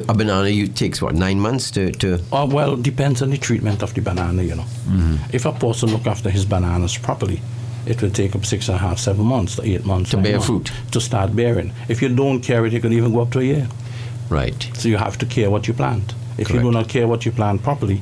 a 0.07 0.13
banana 0.13 0.49
you 0.49 0.67
takes 0.67 1.01
what 1.01 1.15
nine 1.15 1.39
months 1.39 1.71
to, 1.71 1.91
to 1.93 2.19
Uh, 2.31 2.45
well, 2.49 2.75
depends 2.75 3.21
on 3.21 3.29
the 3.31 3.37
treatment 3.37 3.81
of 3.83 3.93
the 3.93 4.01
banana, 4.01 4.43
you 4.43 4.55
know. 4.55 4.65
Mm-hmm. 4.87 5.15
If 5.33 5.45
a 5.45 5.51
person 5.51 5.89
look 5.91 6.05
after 6.07 6.29
his 6.29 6.45
bananas 6.45 6.97
properly, 6.97 7.41
it 7.85 8.01
will 8.01 8.11
take 8.11 8.35
up 8.35 8.45
six 8.45 8.67
and 8.69 8.75
a 8.75 8.79
half, 8.79 8.99
seven 8.99 9.25
months 9.25 9.55
to 9.55 9.63
eight 9.63 9.85
months 9.85 10.11
To 10.11 10.17
bear 10.17 10.33
months 10.33 10.45
fruit. 10.47 10.71
To 10.91 10.99
start 10.99 11.35
bearing. 11.35 11.71
If 11.87 12.01
you 12.01 12.09
don't 12.09 12.41
care 12.41 12.65
it, 12.65 12.73
it 12.73 12.81
can 12.81 12.93
even 12.93 13.13
go 13.13 13.21
up 13.21 13.31
to 13.31 13.39
a 13.39 13.43
year. 13.43 13.67
right. 14.29 14.69
So 14.75 14.89
you 14.89 14.97
have 14.97 15.17
to 15.19 15.25
care 15.25 15.49
what 15.49 15.67
you 15.67 15.73
plant. 15.73 16.13
If 16.37 16.49
you 16.51 16.59
do 16.59 16.71
not 16.71 16.87
care 16.89 17.07
what 17.07 17.25
you 17.25 17.31
plant 17.31 17.63
properly, 17.63 18.01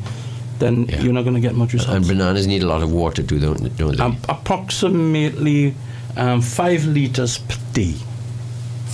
then 0.59 0.85
Yeah. 0.85 1.01
you're 1.03 1.13
not 1.13 1.23
going 1.23 1.35
to 1.35 1.41
get 1.41 1.55
much 1.55 1.73
And 1.87 2.07
bananas 2.07 2.47
need 2.47 2.63
a 2.63 2.67
lot 2.67 2.81
of 2.83 2.91
water 2.91 3.23
too, 3.23 3.39
don't, 3.39 3.77
don't 3.77 3.95
they? 3.97 4.03
Um, 4.03 4.17
approximately 4.27 5.73
um, 6.17 6.41
five 6.41 6.85
liters 6.85 7.37
per 7.37 7.55
day, 7.73 7.93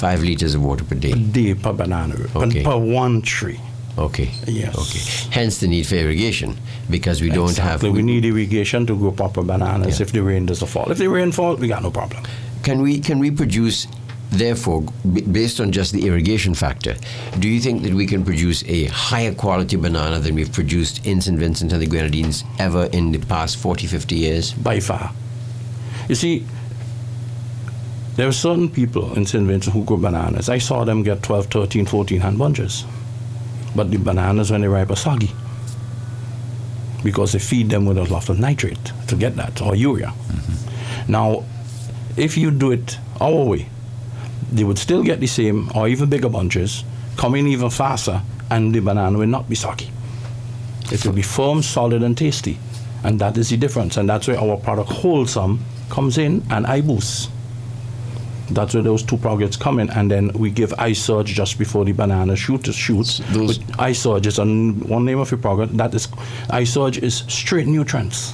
Five 0.02 0.24
liters 0.24 0.56
of 0.56 0.64
water 0.64 0.84
per 0.84 0.96
day. 0.96 1.12
Per 1.12 1.20
day 1.40 1.54
per 1.54 1.74
banana, 1.74 2.16
per- 2.16 2.40
Okay. 2.46 2.64
per 2.64 2.76
one 2.78 3.22
tree. 3.22 3.60
Okay. 3.98 4.30
Yes. 4.48 4.74
Okay. 4.84 5.02
Hence 5.40 5.60
the 5.60 5.68
need 5.68 5.86
for 5.86 5.96
irrigation 5.96 6.58
because 6.90 7.22
we 7.22 7.30
don't 7.30 7.56
have. 7.58 7.84
Exactly. 7.84 7.92
We 7.92 8.02
need 8.02 8.26
irrigation 8.26 8.86
to 8.88 8.96
grow 8.98 9.12
proper 9.12 9.44
bananas 9.44 10.00
Yeah. 10.00 10.06
if 10.06 10.12
the 10.12 10.24
rain 10.24 10.46
doesn't 10.48 10.68
fall. 10.70 10.90
If 10.92 10.98
the 10.98 11.08
rain 11.08 11.32
falls, 11.32 11.60
we 11.60 11.68
got 11.68 11.84
no 11.84 11.92
problem. 11.92 12.24
Can 12.64 12.82
we 12.82 13.00
can 13.00 13.20
we 13.20 13.30
produce? 13.32 13.88
Therefore, 14.32 14.82
b- 15.14 15.22
based 15.40 15.60
on 15.60 15.72
just 15.74 15.92
the 15.92 16.08
irrigation 16.08 16.54
factor, 16.56 16.96
do 17.38 17.48
you 17.50 17.60
think 17.60 17.84
that 17.84 17.94
we 17.94 18.06
can 18.08 18.24
produce 18.24 18.64
a 18.66 18.86
higher 18.86 19.34
quality 19.36 19.76
banana 19.76 20.20
than 20.20 20.34
we've 20.36 20.54
produced 20.54 21.06
in 21.06 21.20
St. 21.22 21.38
Vincent 21.38 21.74
and 21.74 21.82
the 21.82 21.86
Grenadines 21.94 22.46
ever 22.58 22.86
in 22.94 23.12
the 23.12 23.20
past 23.20 23.58
40, 23.58 23.88
50 23.88 24.16
years? 24.16 24.54
by 24.54 24.80
far. 24.80 25.12
You 26.08 26.16
see, 26.16 26.46
there 28.16 28.28
are 28.28 28.34
certain 28.34 28.70
people 28.70 29.14
in 29.16 29.26
St. 29.26 29.46
Vincent 29.46 29.74
who 29.74 29.86
grow 29.86 29.98
bananas. 29.98 30.50
I 30.50 30.58
saw 30.58 30.84
them 30.84 31.04
get 31.04 31.24
12, 31.24 31.46
13, 31.48 31.86
14 31.86 32.20
hand 32.20 32.38
bunches. 32.38 32.86
But 33.76 33.90
the 33.90 33.98
bananas, 33.98 34.52
when 34.52 34.62
they 34.62 34.68
ripe, 34.68 34.92
are 34.92 34.96
soggy. 34.96 35.32
Because 37.04 37.32
they 37.32 37.40
feed 37.40 37.70
them 37.70 37.86
with 37.86 37.98
a 37.98 38.04
lot 38.04 38.30
of 38.30 38.38
nitrate 38.38 38.92
to 39.08 39.16
get 39.16 39.36
that, 39.38 39.62
or 39.62 39.76
urea. 39.76 40.08
Mm-hmm. 40.08 41.12
Now, 41.12 41.46
if 42.18 42.38
you 42.38 42.52
do 42.52 42.72
it 42.72 42.98
our 43.20 43.46
way, 43.46 43.70
they 44.52 44.66
would 44.66 44.78
still 44.78 45.04
get 45.04 45.20
the 45.22 45.28
same 45.28 45.72
or 45.74 45.88
even 45.88 46.10
bigger 46.10 46.30
bunches, 46.30 46.84
come 47.16 47.36
in 47.36 47.48
even 47.48 47.70
faster, 47.70 48.22
and 48.50 48.76
the 48.76 48.82
banana 48.82 49.18
will 49.18 49.28
not 49.28 49.48
be 49.48 49.56
soggy. 49.56 49.90
It 50.92 51.06
will 51.06 51.14
be 51.14 51.22
firm, 51.22 51.62
solid, 51.62 52.04
and 52.04 52.18
tasty. 52.18 52.60
And 53.04 53.20
that 53.20 53.38
is 53.38 53.50
the 53.50 53.58
difference. 53.58 53.96
And 53.96 54.10
that's 54.10 54.28
where 54.28 54.38
our 54.38 54.58
product 54.58 54.90
Wholesome 54.90 55.64
comes 55.90 56.18
in 56.18 56.44
and 56.52 56.66
iBoost. 56.66 57.30
That's 58.54 58.74
where 58.74 58.84
those 58.84 59.04
two 59.04 59.18
products 59.18 59.58
come 59.58 59.80
in. 59.80 59.90
And 59.92 60.10
then 60.12 60.32
we 60.34 60.50
give 60.52 60.72
iSurge 60.72 61.26
just 61.28 61.58
before 61.58 61.86
the 61.86 61.92
banana 61.94 62.36
shoot 62.36 62.66
shoots. 62.74 63.22
Those- 63.32 63.60
With 63.60 63.68
iSurge 63.78 64.26
is 64.28 64.40
on 64.40 64.80
one 64.88 65.06
name 65.06 65.20
of 65.20 65.30
the 65.30 65.38
product. 65.38 65.78
That 65.78 65.94
is 65.94 66.08
iSurge 66.50 67.02
is 67.02 67.24
straight 67.28 67.68
nutrients. 67.68 68.34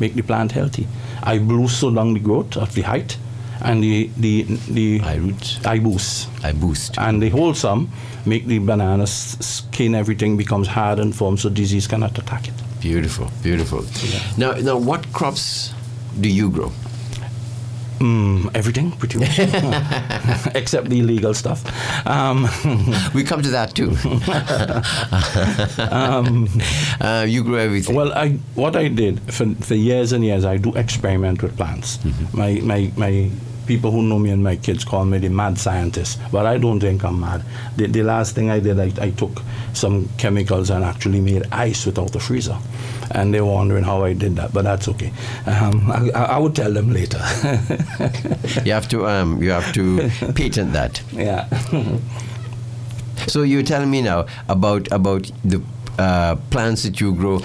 Make 0.00 0.14
the 0.14 0.22
plant 0.22 0.52
healthy. 0.52 0.86
iBoost 1.22 1.70
so 1.80 1.90
down 1.90 2.14
the 2.14 2.20
growth 2.20 2.56
of 2.56 2.74
the 2.74 2.82
height 2.82 3.16
and 3.62 3.82
the 3.82 4.10
the 4.18 4.42
the 4.68 5.00
I 5.02 5.16
roots. 5.16 5.58
iBoost 5.64 6.26
I 6.44 6.52
boost. 6.52 6.98
and 6.98 7.22
the 7.22 7.30
wholesome 7.30 7.88
make 8.26 8.46
the 8.46 8.58
banana 8.58 9.06
skin 9.06 9.94
everything 9.94 10.36
becomes 10.36 10.68
hard 10.68 10.98
and 10.98 11.14
firm 11.16 11.36
so 11.38 11.48
disease 11.48 11.86
cannot 11.88 12.18
attack 12.18 12.48
it. 12.48 12.54
Beautiful, 12.80 13.30
beautiful. 13.42 13.84
Now, 14.36 14.52
now, 14.52 14.76
what 14.76 15.10
crops 15.12 15.72
do 16.20 16.28
you 16.28 16.50
grow? 16.50 16.70
Mm, 17.98 18.50
everything, 18.54 18.92
pretty 18.92 19.18
much, 19.18 19.38
except 20.54 20.90
the 20.90 21.00
illegal 21.00 21.32
stuff. 21.32 21.64
Um, 22.06 22.46
we 23.14 23.24
come 23.24 23.40
to 23.40 23.48
that 23.50 23.74
too. 23.74 23.90
um, 25.90 26.48
uh, 27.00 27.24
you 27.26 27.42
grow 27.42 27.56
everything. 27.56 27.94
Well, 27.94 28.12
I 28.12 28.32
what 28.54 28.76
I 28.76 28.88
did 28.88 29.20
for, 29.32 29.46
for 29.54 29.74
years 29.74 30.12
and 30.12 30.24
years, 30.24 30.44
I 30.44 30.58
do 30.58 30.74
experiment 30.74 31.42
with 31.42 31.56
plants. 31.56 31.96
Mm-hmm. 31.98 32.36
My 32.36 32.60
my 32.60 32.92
my 32.96 33.30
people 33.66 33.90
who 33.90 34.02
know 34.02 34.18
me 34.18 34.30
and 34.30 34.42
my 34.42 34.56
kids 34.56 34.84
call 34.84 35.04
me 35.04 35.18
the 35.18 35.28
mad 35.28 35.58
scientist, 35.58 36.18
but 36.32 36.46
I 36.46 36.58
don't 36.58 36.80
think 36.80 37.04
I'm 37.04 37.20
mad. 37.20 37.44
The, 37.76 37.86
the 37.86 38.02
last 38.02 38.34
thing 38.34 38.50
I 38.50 38.60
did, 38.60 38.78
I, 38.78 38.92
I 39.00 39.10
took 39.10 39.42
some 39.72 40.08
chemicals 40.18 40.70
and 40.70 40.84
actually 40.84 41.20
made 41.20 41.44
ice 41.52 41.86
without 41.86 42.12
the 42.12 42.20
freezer. 42.20 42.58
And 43.10 43.32
they're 43.32 43.44
wondering 43.44 43.84
how 43.84 44.04
I 44.04 44.12
did 44.12 44.36
that, 44.36 44.52
but 44.52 44.62
that's 44.62 44.88
okay. 44.88 45.12
Um, 45.46 45.90
I, 45.90 46.10
I, 46.10 46.38
would 46.38 46.56
tell 46.56 46.72
them 46.72 46.92
later. 46.92 47.18
you 48.64 48.72
have 48.72 48.88
to 48.88 49.06
um, 49.06 49.40
you 49.42 49.50
have 49.50 49.72
to 49.74 50.10
patent 50.34 50.72
that. 50.72 51.00
Yeah. 51.12 51.46
so 53.28 53.42
you're 53.42 53.62
telling 53.62 53.90
me 53.90 54.02
now 54.02 54.26
about 54.48 54.90
about 54.90 55.30
the 55.44 55.62
uh, 55.98 56.36
plants 56.50 56.82
that 56.82 57.00
you 57.00 57.14
grow. 57.14 57.40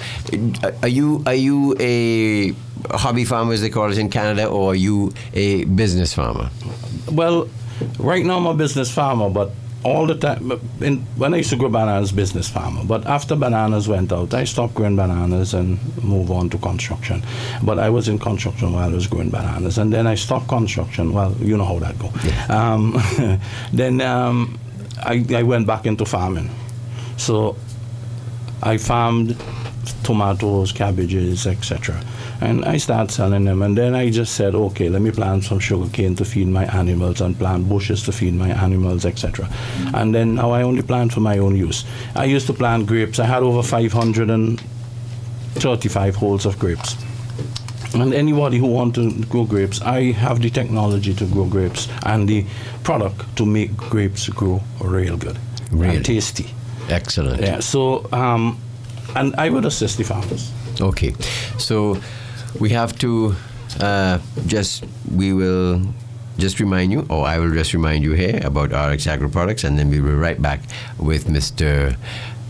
Are 0.82 0.88
you 0.88 1.22
are 1.26 1.34
you 1.34 1.76
a 1.80 2.54
hobby 2.90 3.24
farmer, 3.24 3.52
as 3.52 3.60
they 3.60 3.70
call 3.70 3.90
it 3.90 3.98
in 3.98 4.08
Canada, 4.08 4.46
or 4.46 4.72
are 4.72 4.74
you 4.74 5.12
a 5.34 5.64
business 5.64 6.14
farmer? 6.14 6.50
Well, 7.10 7.48
right 7.98 8.24
now 8.24 8.38
I'm 8.38 8.46
a 8.46 8.54
business 8.54 8.90
farmer, 8.90 9.30
but 9.30 9.50
all 9.84 10.06
the 10.06 10.14
time, 10.14 10.52
in, 10.80 10.98
when 11.16 11.34
I 11.34 11.38
used 11.38 11.50
to 11.50 11.56
grow 11.56 11.68
bananas, 11.68 12.12
business 12.12 12.48
farmer. 12.48 12.84
But 12.84 13.06
after 13.06 13.34
bananas 13.34 13.88
went 13.88 14.12
out, 14.12 14.32
I 14.32 14.44
stopped 14.44 14.74
growing 14.74 14.96
bananas 14.96 15.54
and 15.54 15.78
move 16.02 16.30
on 16.30 16.50
to 16.50 16.58
construction. 16.58 17.22
But 17.62 17.78
I 17.78 17.90
was 17.90 18.08
in 18.08 18.18
construction 18.18 18.72
while 18.72 18.88
I 18.88 18.92
was 18.92 19.06
growing 19.06 19.30
bananas, 19.30 19.78
and 19.78 19.92
then 19.92 20.06
I 20.06 20.14
stopped 20.14 20.48
construction. 20.48 21.12
Well, 21.12 21.34
you 21.40 21.56
know 21.56 21.64
how 21.64 21.78
that 21.80 21.98
go. 21.98 22.10
Yeah. 22.24 22.46
Um, 22.46 23.02
then 23.72 24.00
um, 24.00 24.58
I, 25.02 25.24
I 25.34 25.42
went 25.42 25.66
back 25.66 25.86
into 25.86 26.04
farming. 26.04 26.50
So 27.16 27.56
I 28.62 28.78
farmed 28.78 29.36
tomatoes, 30.04 30.70
cabbages, 30.72 31.46
etc. 31.46 32.02
And 32.40 32.64
I 32.64 32.78
started 32.78 33.12
selling 33.12 33.44
them. 33.44 33.60
And 33.62 33.76
then 33.76 33.94
I 33.94 34.08
just 34.10 34.34
said, 34.34 34.54
okay, 34.54 34.88
let 34.88 35.02
me 35.02 35.10
plant 35.10 35.44
some 35.44 35.58
sugar 35.58 35.90
cane 35.90 36.16
to 36.16 36.24
feed 36.24 36.48
my 36.48 36.64
animals 36.66 37.20
and 37.20 37.38
plant 37.38 37.68
bushes 37.68 38.02
to 38.04 38.12
feed 38.12 38.32
my 38.34 38.48
animals, 38.50 39.04
etc. 39.04 39.48
And 39.94 40.14
then 40.14 40.36
now 40.36 40.52
I 40.52 40.62
only 40.62 40.82
plant 40.82 41.12
for 41.12 41.20
my 41.20 41.36
own 41.38 41.56
use. 41.56 41.84
I 42.14 42.24
used 42.24 42.46
to 42.48 42.52
plant 42.52 42.86
grapes. 42.86 43.18
I 43.18 43.26
had 43.26 43.42
over 43.42 43.62
535 43.62 46.16
holes 46.16 46.46
of 46.46 46.58
grapes. 46.58 46.96
And 47.94 48.14
anybody 48.14 48.56
who 48.58 48.68
wants 48.68 48.94
to 48.96 49.10
grow 49.26 49.44
grapes, 49.44 49.82
I 49.82 50.12
have 50.12 50.40
the 50.40 50.48
technology 50.48 51.12
to 51.14 51.26
grow 51.26 51.44
grapes 51.44 51.88
and 52.04 52.26
the 52.28 52.46
product 52.84 53.36
to 53.36 53.44
make 53.44 53.76
grapes 53.76 54.30
grow 54.30 54.62
real 54.80 55.18
good 55.18 55.38
really? 55.70 55.96
and 55.96 56.04
tasty. 56.04 56.54
Excellent. 56.88 57.40
Yeah. 57.40 57.60
So, 57.60 58.06
um, 58.12 58.58
and 59.16 59.34
I 59.36 59.50
would 59.50 59.64
assist 59.64 59.98
the 59.98 60.04
farmers. 60.04 60.52
Okay. 60.80 61.14
So 61.58 62.00
we 62.58 62.70
have 62.70 62.98
to 62.98 63.34
uh, 63.80 64.18
just, 64.46 64.84
we 65.14 65.32
will 65.32 65.82
just 66.38 66.60
remind 66.60 66.92
you, 66.92 67.06
or 67.10 67.26
I 67.26 67.38
will 67.38 67.52
just 67.52 67.74
remind 67.74 68.04
you 68.04 68.12
here 68.12 68.40
about 68.44 68.72
RX 68.72 69.06
Agro 69.06 69.28
Products, 69.28 69.64
and 69.64 69.78
then 69.78 69.90
we'll 69.90 70.02
be 70.02 70.10
right 70.10 70.40
back 70.40 70.60
with 70.98 71.26
Mr. 71.26 71.96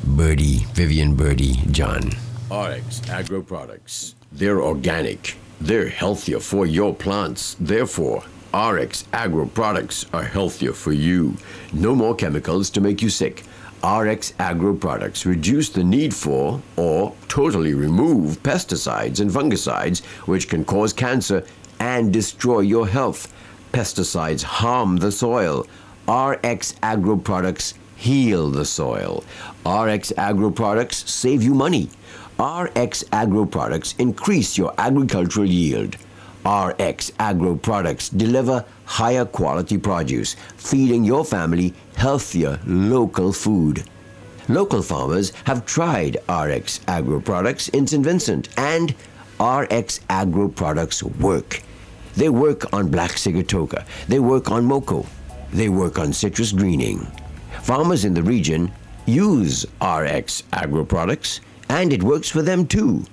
Birdie, 0.05 0.65
Vivian 0.75 1.15
Birdie 1.15 1.61
John. 1.71 2.11
RX 2.51 3.09
Agro 3.09 3.43
Products. 3.43 4.15
They're 4.31 4.63
organic. 4.63 5.37
They're 5.61 5.89
healthier 5.89 6.41
for 6.41 6.67
your 6.67 6.95
plants. 6.95 7.57
Therefore, 7.61 8.25
RX 8.55 9.05
Agro 9.13 9.47
Products 9.47 10.07
are 10.13 10.25
healthier 10.25 10.73
for 10.73 10.93
you. 10.93 11.37
No 11.73 11.95
more 11.95 12.15
chemicals 12.15 12.69
to 12.71 12.81
make 12.81 13.01
you 13.01 13.09
sick. 13.09 13.45
RX 13.85 14.35
Agro 14.39 14.75
products 14.75 15.27
reduce 15.27 15.69
the 15.69 15.83
need 15.83 16.15
for 16.15 16.63
or 16.77 17.15
totally 17.27 17.75
remove 17.75 18.41
pesticides 18.45 19.19
and 19.19 19.29
fungicides 19.29 20.05
which 20.29 20.49
can 20.49 20.65
cause 20.65 20.93
cancer 20.93 21.45
and 21.81 22.13
destroy 22.13 22.61
your 22.61 22.87
health. 22.87 23.33
Pesticides 23.73 24.43
harm 24.43 24.99
the 24.99 25.11
soil. 25.11 25.67
RX 26.09 26.77
Agro 26.85 27.17
products 27.17 27.75
heal 27.97 28.51
the 28.51 28.65
soil. 28.65 29.25
RX 29.67 30.13
Agro 30.17 30.53
products 30.53 31.11
save 31.11 31.43
you 31.43 31.55
money. 31.55 31.91
RX 32.39 33.03
Agro 33.11 33.47
products 33.47 33.97
increase 33.99 34.57
your 34.57 34.73
agricultural 34.79 35.47
yield. 35.47 35.97
RX 36.45 37.11
Agro 37.19 37.57
products 37.57 38.09
deliver 38.09 38.65
higher 38.93 39.25
quality 39.25 39.79
produce, 39.79 40.37
feeding 40.59 41.03
your 41.03 41.25
family 41.25 41.73
healthier 41.97 42.61
local 42.67 43.33
food. 43.33 43.83
Local 44.51 44.83
farmers 44.83 45.33
have 45.45 45.65
tried 45.65 46.19
RX 46.29 46.81
Agro 46.89 47.19
products 47.21 47.69
in 47.69 47.87
St. 47.87 48.05
Vincent, 48.05 48.51
and 48.59 48.95
RX 49.41 50.01
Agro 50.11 50.49
products 50.49 51.03
work. 51.03 51.63
They 52.17 52.29
work 52.29 52.71
on 52.75 52.91
black 52.91 53.13
sigatoka, 53.13 53.87
they 54.09 54.19
work 54.19 54.51
on 54.51 54.69
moko, 54.69 55.07
they 55.55 55.71
work 55.71 55.99
on 55.99 56.13
citrus 56.13 56.53
greening. 56.53 57.07
Farmers 57.63 58.05
in 58.05 58.13
the 58.13 58.23
region 58.23 58.71
use 59.07 59.65
RX 59.81 60.43
Agro 60.53 60.85
products, 60.85 61.41
and 61.71 61.95
it 61.95 62.03
works 62.03 62.29
for 62.29 62.43
them 62.43 62.67
too. 62.67 63.07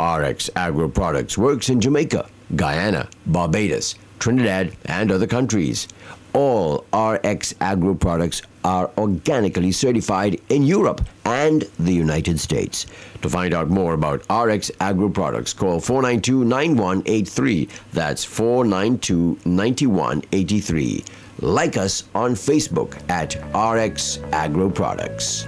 RX 0.00 0.48
Agro 0.56 0.88
Products 0.88 1.36
works 1.36 1.68
in 1.68 1.80
Jamaica, 1.80 2.26
Guyana, 2.54 3.08
Barbados, 3.26 3.96
Trinidad, 4.18 4.76
and 4.86 5.10
other 5.10 5.26
countries. 5.26 5.88
All 6.32 6.84
RX 6.92 7.54
Agro 7.60 7.94
products 7.94 8.42
are 8.62 8.90
organically 8.98 9.72
certified 9.72 10.40
in 10.48 10.64
Europe 10.64 11.00
and 11.24 11.62
the 11.78 11.92
United 11.92 12.38
States. 12.40 12.86
To 13.22 13.30
find 13.30 13.54
out 13.54 13.68
more 13.68 13.94
about 13.94 14.26
RX 14.30 14.70
Agro 14.80 15.08
products, 15.08 15.52
call 15.54 15.80
492 15.80 16.44
9183. 16.44 17.68
That's 17.92 18.24
492 18.24 19.38
9183. 19.44 21.04
Like 21.40 21.76
us 21.76 22.04
on 22.14 22.34
Facebook 22.34 22.98
at 23.10 23.36
RX 23.54 24.18
Agro 24.32 24.70
Products. 24.70 25.46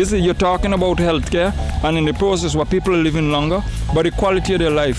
This 0.00 0.14
is 0.14 0.24
you're 0.24 0.32
talking 0.32 0.72
about 0.72 0.96
healthcare, 0.96 1.52
and 1.84 1.98
in 1.98 2.06
the 2.06 2.14
process, 2.14 2.54
where 2.56 2.64
people 2.64 2.94
are 2.94 3.02
living 3.02 3.30
longer, 3.30 3.62
but 3.94 4.04
the 4.04 4.10
quality 4.10 4.54
of 4.54 4.60
their 4.60 4.70
life 4.70 4.98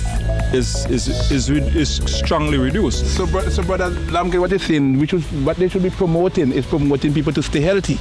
is 0.54 0.86
is 0.92 1.08
is, 1.32 1.50
is 1.50 1.90
strongly 2.06 2.60
reduced. 2.60 3.08
So, 3.18 3.26
so 3.50 3.64
brother 3.64 3.90
Lampkin, 4.16 4.40
what 4.40 4.52
you're 4.52 4.60
saying, 4.60 5.00
which 5.00 5.14
is 5.16 5.26
what 5.48 5.58
they 5.58 5.70
should 5.70 5.82
be 5.82 5.90
promoting 5.90 6.52
is 6.52 6.68
promoting 6.68 7.16
people 7.16 7.34
to 7.34 7.42
stay 7.42 7.62
healthy. 7.62 7.98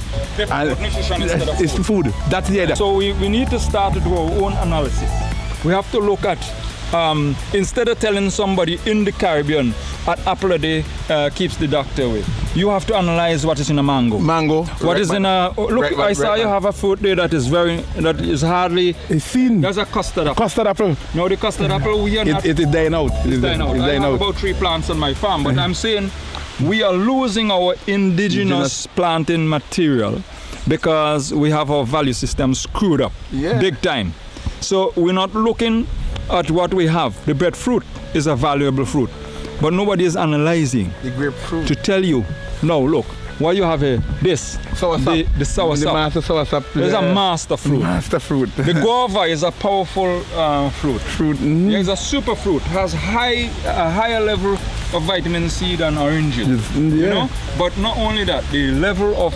And 0.51 0.69
nutrition 0.79 1.23
instead 1.23 1.49
of 1.49 1.59
it's 1.59 1.73
food. 1.73 1.85
food. 1.85 2.05
That's 2.29 2.49
the 2.49 2.61
idea. 2.61 2.75
So 2.75 2.93
we, 2.93 3.13
we 3.13 3.29
need 3.29 3.49
to 3.49 3.59
start 3.59 3.95
to 3.95 3.99
do 3.99 4.13
our 4.13 4.31
own 4.43 4.53
analysis. 4.67 5.09
We 5.65 5.71
have 5.71 5.89
to 5.93 5.97
look 5.99 6.23
at 6.23 6.37
um, 6.93 7.35
instead 7.55 7.87
of 7.87 7.99
telling 7.99 8.29
somebody 8.29 8.77
in 8.85 9.05
the 9.05 9.11
Caribbean 9.11 9.73
an 10.07 10.19
apple 10.27 10.51
a 10.51 10.59
day 10.59 10.83
uh, 11.09 11.31
keeps 11.33 11.57
the 11.57 11.67
doctor 11.67 12.03
away, 12.03 12.23
you 12.53 12.69
have 12.69 12.85
to 12.87 12.95
analyze 12.95 13.45
what 13.45 13.59
is 13.59 13.69
in 13.69 13.79
a 13.79 13.83
mango. 13.83 14.19
Mango. 14.19 14.63
What 14.81 14.99
is 14.99 15.11
in 15.11 15.25
a 15.25 15.53
oh, 15.57 15.65
look? 15.67 15.93
I 15.93 16.13
saw 16.13 16.35
you 16.35 16.47
have 16.47 16.65
a 16.65 16.71
fruit 16.71 16.99
there 16.99 17.15
that 17.15 17.33
is 17.33 17.47
very 17.47 17.77
that 17.97 18.19
is 18.21 18.41
hardly. 18.41 18.95
It's 19.09 19.25
seen. 19.25 19.61
There's 19.61 19.77
a 19.77 19.85
custard 19.85 20.27
apple. 20.27 20.35
Custard 20.35 20.67
apple. 20.67 20.95
No, 21.13 21.29
the 21.29 21.37
custard 21.37 21.71
apple 21.71 22.03
we 22.03 22.17
are 22.17 22.27
it, 22.27 22.31
not. 22.31 22.45
It 22.45 22.59
is 22.59 22.67
dying 22.67 22.93
out. 22.93 23.11
It's, 23.11 23.25
it's 23.25 23.41
dying 23.41 23.61
out. 23.61 23.75
It's 23.75 23.83
I 23.83 23.87
dying 23.87 24.01
have 24.01 24.13
out. 24.13 24.21
about 24.21 24.35
three 24.35 24.53
plants 24.53 24.89
on 24.89 24.99
my 24.99 25.13
farm, 25.13 25.43
but 25.43 25.53
uh-huh. 25.53 25.61
I'm 25.61 25.73
saying 25.73 26.11
we 26.67 26.83
are 26.83 26.93
losing 26.93 27.51
our 27.51 27.73
indigenous, 27.87 28.37
indigenous. 28.41 28.87
planting 28.87 29.47
material 29.47 30.21
because 30.67 31.33
we 31.33 31.49
have 31.49 31.71
our 31.71 31.85
value 31.85 32.13
system 32.13 32.53
screwed 32.53 33.01
up 33.01 33.13
yeah. 33.31 33.59
big 33.59 33.81
time. 33.81 34.13
So 34.59 34.93
we're 34.95 35.13
not 35.13 35.33
looking 35.33 35.87
at 36.29 36.51
what 36.51 36.73
we 36.73 36.87
have. 36.87 37.25
The 37.25 37.33
breadfruit 37.33 37.83
is 38.13 38.27
a 38.27 38.35
valuable 38.35 38.85
fruit, 38.85 39.09
but 39.61 39.73
nobody 39.73 40.03
is 40.05 40.15
analyzing 40.15 40.91
the 41.03 41.11
grapefruit 41.11 41.67
to 41.67 41.75
tell 41.75 42.03
you. 42.03 42.25
No, 42.63 42.79
look, 42.81 43.05
what 43.41 43.55
you 43.55 43.63
have 43.63 43.81
here, 43.81 43.97
this, 44.21 44.59
sour 44.75 44.97
the, 44.97 45.23
the 45.37 45.45
sour 45.45 45.75
the 45.75 45.85
master 45.85 46.21
soursop. 46.21 46.63
It's 46.75 46.93
a 46.93 47.01
master 47.01 47.57
fruit. 47.57 47.81
Master 47.81 48.19
fruit. 48.19 48.55
the 48.55 48.73
guava 48.81 49.21
is 49.21 49.43
a 49.43 49.51
powerful 49.51 50.23
uh, 50.35 50.69
fruit. 50.69 51.01
Fruit. 51.01 51.39
Yeah, 51.39 51.79
it's 51.79 51.89
a 51.89 51.97
super 51.97 52.35
fruit. 52.35 52.61
Has 52.63 52.93
high 52.93 53.49
a 53.65 53.89
higher 53.89 54.19
level 54.19 54.53
of 54.93 55.03
vitamin 55.03 55.49
C 55.49 55.75
than 55.75 55.97
oranges. 55.97 56.47
Mm, 56.47 56.91
yeah. 56.91 56.95
You 56.97 57.09
know, 57.09 57.29
but 57.57 57.75
not 57.77 57.97
only 57.97 58.23
that, 58.25 58.43
the 58.51 58.71
level 58.71 59.15
of 59.15 59.33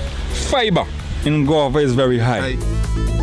fiber 0.50 0.86
in 1.26 1.46
guava 1.46 1.80
is 1.80 1.94
very 1.94 2.20
high. 2.20 2.54
high. 2.54 3.15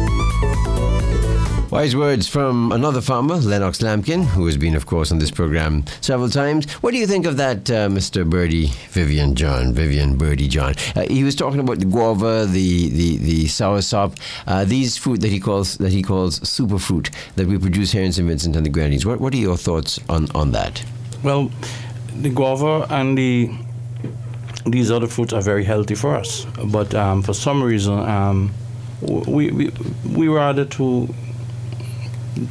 Wise 1.72 1.96
words 1.96 2.28
from 2.28 2.70
another 2.70 3.00
farmer, 3.00 3.37
Lennox 3.37 3.78
Lampkin, 3.78 4.26
who 4.26 4.44
has 4.44 4.58
been, 4.58 4.76
of 4.76 4.85
course, 4.85 5.11
on 5.11 5.18
this 5.18 5.30
program 5.30 5.87
several 6.02 6.28
times. 6.28 6.70
What 6.82 6.90
do 6.90 6.98
you 6.98 7.06
think 7.06 7.24
of 7.24 7.38
that, 7.38 7.70
uh, 7.70 7.88
Mr. 7.88 8.28
Birdie 8.28 8.66
Vivian 8.90 9.35
John? 9.35 9.72
Vivian 9.72 10.18
Birdie 10.18 10.48
John. 10.48 10.74
Uh, 10.94 11.06
he 11.08 11.24
was 11.24 11.35
talking 11.35 11.61
about 11.61 11.78
the 11.78 11.87
guava, 11.87 12.44
the 12.44 12.90
the, 12.90 13.16
the 13.16 13.44
soursop, 13.46 14.18
uh, 14.46 14.66
these 14.66 14.98
fruit 14.98 15.22
that 15.22 15.30
he 15.30 15.40
calls 15.40 15.78
that 15.78 15.92
he 15.92 16.02
calls 16.02 16.40
superfruit 16.40 17.11
that 17.37 17.46
we 17.46 17.56
produce 17.56 17.90
here 17.90 18.02
in 18.02 18.12
St. 18.12 18.28
Vincent 18.28 18.54
and 18.54 18.66
the 18.66 18.70
Grenadines. 18.70 19.06
What 19.06 19.18
what 19.18 19.32
are 19.32 19.38
your 19.38 19.56
thoughts 19.56 19.98
on 20.11 20.30
on 20.35 20.52
that? 20.52 20.85
Well, 21.22 21.50
the 22.20 22.28
guava 22.28 22.87
and 22.90 23.16
the 23.16 23.50
these 24.66 24.90
other 24.90 25.06
fruits 25.06 25.32
are 25.32 25.40
very 25.40 25.64
healthy 25.64 25.94
for 25.94 26.16
us, 26.16 26.44
but 26.66 26.94
um, 26.94 27.22
for 27.22 27.32
some 27.32 27.62
reason, 27.62 27.98
um, 27.98 28.52
we, 29.00 29.50
we 29.50 29.72
we 30.04 30.28
rather 30.28 30.66
to 30.66 31.08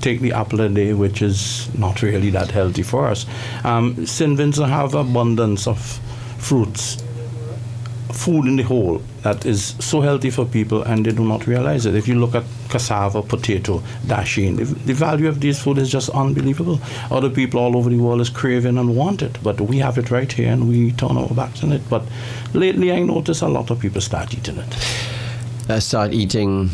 take 0.02 0.22
the 0.22 0.34
apple 0.34 0.62
a 0.62 0.70
day, 0.70 0.94
which 0.94 1.22
is 1.22 1.70
not 1.78 2.02
really 2.02 2.30
that 2.32 2.52
healthy 2.52 2.84
for 2.84 3.08
us. 3.08 3.26
Um, 3.64 4.06
St. 4.06 4.38
Vincent 4.38 4.70
have 4.70 4.94
abundance 4.96 5.68
of 5.68 5.80
fruits, 6.38 7.04
food 8.12 8.46
in 8.46 8.58
the 8.58 8.64
whole 8.64 9.02
that 9.24 9.46
is 9.46 9.76
so 9.80 10.02
healthy 10.02 10.30
for 10.30 10.46
people, 10.46 10.82
and 10.84 11.06
they 11.06 11.12
do 11.12 11.24
not 11.24 11.48
realize 11.48 11.86
it. 11.86 11.96
If 11.96 12.08
you 12.08 12.16
look 12.16 12.36
at 12.36 12.44
cassava, 12.70 13.22
potato, 13.22 13.80
dasheen, 14.06 14.58
the, 14.58 14.66
the 14.66 14.94
value 14.94 15.28
of 15.28 15.40
these 15.40 15.62
food 15.62 15.78
is 15.78 15.90
just 15.90 16.10
unbelievable. 16.10 16.80
Other 17.12 17.30
people 17.30 17.60
all 17.60 17.78
over 17.78 17.90
the 17.90 17.98
world 17.98 18.22
is 18.22 18.30
craving 18.30 18.78
and 18.78 18.96
want 18.96 19.22
it, 19.22 19.38
but 19.44 19.62
we 19.62 19.78
have 19.78 19.98
it 19.98 20.10
right 20.12 20.32
here, 20.32 20.52
and 20.52 20.68
we 20.68 20.92
turn 20.94 21.18
our 21.18 21.30
backs 21.30 21.64
on 21.64 21.72
it. 21.72 21.82
But 21.90 22.04
lately, 22.54 22.92
I 22.92 23.02
notice 23.02 23.42
a 23.42 23.48
lot 23.48 23.70
of 23.70 23.80
people 23.80 24.02
start 24.02 24.34
eating 24.34 24.58
it. 24.58 25.70
Uh, 25.70 25.80
start 25.80 26.14
eating 26.14 26.72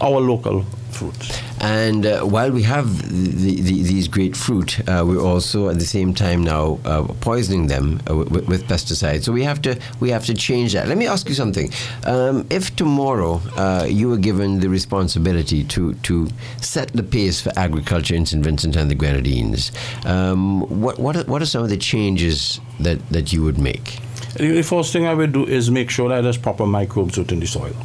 our 0.00 0.20
local 0.20 0.62
fruits. 0.90 1.42
And 1.62 2.04
uh, 2.04 2.22
while 2.22 2.50
we 2.50 2.62
have 2.64 3.08
the, 3.08 3.60
the, 3.60 3.82
these 3.82 4.08
great 4.08 4.36
fruit, 4.36 4.80
uh, 4.88 5.04
we're 5.06 5.22
also 5.22 5.68
at 5.68 5.78
the 5.78 5.84
same 5.84 6.12
time 6.12 6.42
now 6.42 6.80
uh, 6.84 7.04
poisoning 7.20 7.68
them 7.68 8.00
uh, 8.10 8.16
with, 8.16 8.48
with, 8.48 8.66
pesticides. 8.66 9.22
So 9.22 9.32
we 9.32 9.44
have 9.44 9.62
to 9.62 9.78
we 10.00 10.10
have 10.10 10.26
to 10.26 10.34
change 10.34 10.72
that. 10.72 10.88
Let 10.88 10.98
me 10.98 11.06
ask 11.06 11.28
you 11.28 11.36
something. 11.36 11.70
Um, 12.04 12.44
if 12.50 12.74
tomorrow 12.74 13.40
uh, 13.56 13.86
you 13.88 14.08
were 14.08 14.16
given 14.16 14.58
the 14.58 14.68
responsibility 14.68 15.62
to 15.64 15.94
to 15.94 16.28
set 16.60 16.92
the 16.94 17.02
pace 17.04 17.40
for 17.40 17.52
agriculture 17.56 18.16
in 18.16 18.26
St. 18.26 18.42
Vincent 18.44 18.74
and 18.74 18.90
the 18.90 18.96
Grenadines, 18.96 19.70
um, 20.04 20.62
what 20.80 20.98
what 20.98 21.16
are, 21.16 21.24
what 21.24 21.42
are 21.42 21.46
some 21.46 21.62
of 21.62 21.68
the 21.70 21.76
changes 21.76 22.60
that, 22.80 22.98
that 23.10 23.32
you 23.32 23.40
would 23.44 23.58
make? 23.58 24.00
The 24.36 24.62
first 24.62 24.92
thing 24.92 25.06
I 25.06 25.14
would 25.14 25.32
do 25.32 25.46
is 25.46 25.70
make 25.70 25.90
sure 25.90 26.08
that 26.08 26.22
there's 26.22 26.38
proper 26.38 26.66
microbes 26.66 27.18
within 27.18 27.38
the 27.38 27.46
soil. 27.46 27.76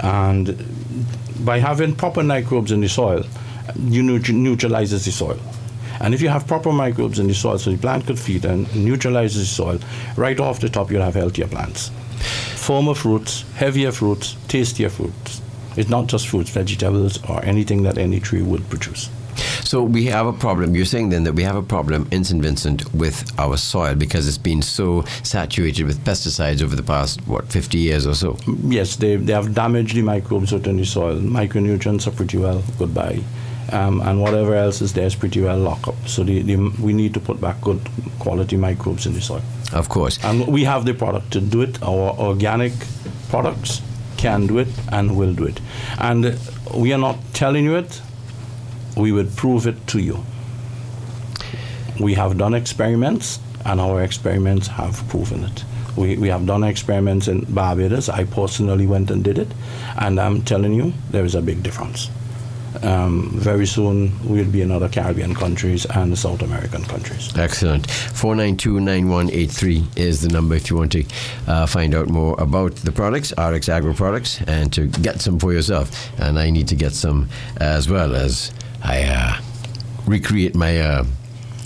And 0.00 0.48
by 1.40 1.58
having 1.58 1.94
proper 1.94 2.22
microbes 2.22 2.72
in 2.72 2.80
the 2.80 2.88
soil, 2.88 3.24
you 3.76 4.02
neutralizes 4.02 5.04
the 5.04 5.12
soil. 5.12 5.38
And 6.00 6.12
if 6.14 6.20
you 6.20 6.28
have 6.28 6.46
proper 6.46 6.72
microbes 6.72 7.18
in 7.18 7.28
the 7.28 7.34
soil, 7.34 7.58
so 7.58 7.70
the 7.70 7.78
plant 7.78 8.06
could 8.06 8.18
feed 8.18 8.44
and 8.44 8.72
neutralizes 8.74 9.48
the 9.48 9.54
soil, 9.54 9.78
right 10.16 10.38
off 10.38 10.60
the 10.60 10.68
top 10.68 10.90
you'll 10.90 11.02
have 11.02 11.14
healthier 11.14 11.46
plants. 11.46 11.90
Firmer 12.56 12.94
fruits, 12.94 13.44
heavier 13.54 13.92
fruits, 13.92 14.36
tastier 14.48 14.90
fruits. 14.90 15.40
It's 15.76 15.90
not 15.90 16.06
just 16.06 16.28
fruits, 16.28 16.50
vegetables, 16.50 17.22
or 17.28 17.44
anything 17.44 17.82
that 17.82 17.98
any 17.98 18.20
tree 18.20 18.42
would 18.42 18.68
produce. 18.70 19.08
So 19.64 19.82
we 19.82 20.04
have 20.06 20.26
a 20.26 20.32
problem. 20.32 20.74
You're 20.74 20.84
saying 20.84 21.08
then 21.08 21.24
that 21.24 21.32
we 21.32 21.42
have 21.42 21.56
a 21.56 21.62
problem 21.62 22.06
in 22.10 22.22
St. 22.22 22.42
Vincent 22.42 22.94
with 22.94 23.24
our 23.38 23.56
soil 23.56 23.94
because 23.94 24.28
it's 24.28 24.38
been 24.38 24.62
so 24.62 25.02
saturated 25.22 25.86
with 25.86 26.04
pesticides 26.04 26.62
over 26.62 26.76
the 26.76 26.82
past, 26.82 27.26
what, 27.26 27.50
50 27.50 27.78
years 27.78 28.06
or 28.06 28.14
so? 28.14 28.36
Yes, 28.64 28.96
they, 28.96 29.16
they 29.16 29.32
have 29.32 29.54
damaged 29.54 29.96
the 29.96 30.02
microbes 30.02 30.52
within 30.52 30.76
the 30.76 30.84
soil. 30.84 31.18
Micronutrients 31.18 32.06
are 32.06 32.10
pretty 32.10 32.36
well 32.36 32.62
goodbye. 32.78 33.22
Um, 33.72 34.02
and 34.02 34.20
whatever 34.20 34.54
else 34.54 34.82
is 34.82 34.92
there 34.92 35.06
is 35.06 35.14
pretty 35.14 35.40
well 35.40 35.58
locked 35.58 35.88
up. 35.88 35.96
So 36.06 36.22
the, 36.22 36.42
the, 36.42 36.56
we 36.80 36.92
need 36.92 37.14
to 37.14 37.20
put 37.20 37.40
back 37.40 37.60
good 37.62 37.80
quality 38.18 38.58
microbes 38.58 39.06
in 39.06 39.14
the 39.14 39.22
soil. 39.22 39.42
Of 39.72 39.88
course. 39.88 40.22
And 40.22 40.46
we 40.46 40.64
have 40.64 40.84
the 40.84 40.92
product 40.92 41.32
to 41.32 41.40
do 41.40 41.62
it. 41.62 41.82
Our 41.82 42.14
organic 42.18 42.72
products 43.30 43.80
can 44.18 44.46
do 44.46 44.58
it 44.58 44.68
and 44.92 45.16
will 45.16 45.34
do 45.34 45.44
it. 45.44 45.60
And 45.98 46.38
we 46.74 46.92
are 46.92 46.98
not 46.98 47.16
telling 47.32 47.64
you 47.64 47.76
it, 47.76 48.00
we 48.96 49.12
would 49.12 49.36
prove 49.36 49.66
it 49.66 49.86
to 49.88 50.00
you. 50.00 50.24
We 52.00 52.14
have 52.14 52.38
done 52.38 52.54
experiments, 52.54 53.38
and 53.64 53.80
our 53.80 54.02
experiments 54.02 54.66
have 54.66 55.06
proven 55.08 55.44
it. 55.44 55.64
We, 55.96 56.16
we 56.16 56.28
have 56.28 56.46
done 56.46 56.64
experiments 56.64 57.28
in 57.28 57.42
Barbados. 57.42 58.08
I 58.08 58.24
personally 58.24 58.86
went 58.86 59.10
and 59.10 59.22
did 59.22 59.38
it, 59.38 59.48
and 59.98 60.20
I'm 60.20 60.42
telling 60.42 60.74
you, 60.74 60.92
there 61.10 61.24
is 61.24 61.34
a 61.34 61.42
big 61.42 61.62
difference. 61.62 62.10
Um, 62.82 63.30
very 63.34 63.66
soon 63.66 64.12
we'll 64.28 64.50
be 64.50 64.60
in 64.60 64.72
other 64.72 64.88
Caribbean 64.88 65.34
countries 65.34 65.86
and 65.86 66.18
South 66.18 66.42
American 66.42 66.84
countries. 66.84 67.32
Excellent. 67.36 67.86
492-9183 67.86 69.96
is 69.96 70.22
the 70.22 70.28
number 70.28 70.56
if 70.56 70.70
you 70.70 70.76
want 70.76 70.90
to 70.92 71.04
uh, 71.46 71.66
find 71.66 71.94
out 71.94 72.08
more 72.08 72.34
about 72.40 72.74
the 72.76 72.90
products, 72.90 73.32
RX 73.38 73.68
Agro 73.68 73.94
products, 73.94 74.40
and 74.42 74.72
to 74.72 74.88
get 74.88 75.20
some 75.20 75.38
for 75.38 75.52
yourself. 75.52 76.10
And 76.18 76.38
I 76.38 76.50
need 76.50 76.66
to 76.68 76.76
get 76.76 76.92
some 76.92 77.28
as 77.58 77.88
well 77.88 78.16
as 78.16 78.52
I 78.84 79.02
uh, 79.04 79.40
recreate 80.06 80.54
my 80.54 80.78
uh, 80.78 81.04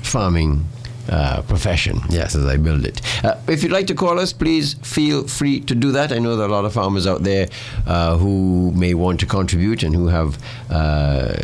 farming 0.03 0.65
uh, 1.09 1.43
profession, 1.43 2.01
yes, 2.09 2.35
as 2.35 2.45
I 2.47 2.57
build 2.57 2.85
it. 2.85 3.01
Uh, 3.25 3.37
if 3.49 3.63
you'd 3.63 3.73
like 3.73 3.87
to 3.89 3.95
call 3.95 4.19
us, 4.19 4.33
please 4.33 4.75
feel 4.83 5.27
free 5.27 5.61
to 5.61 5.75
do 5.75 5.93
that. 5.93 6.13
I 6.13 6.19
know 6.19 6.37
there 6.37 6.47
are 6.47 6.49
a 6.49 6.53
lot 6.53 6.65
of 6.65 6.73
farmers 6.73 7.07
out 7.07 7.23
there 7.23 7.49
uh, 7.87 8.17
who 8.17 8.73
may 8.73 8.95
want 8.95 9.21
to 9.21 9.27
contribute 9.27 9.83
and 9.83 9.95
who 9.95 10.09
have 10.09 10.39
uh, 10.71 11.35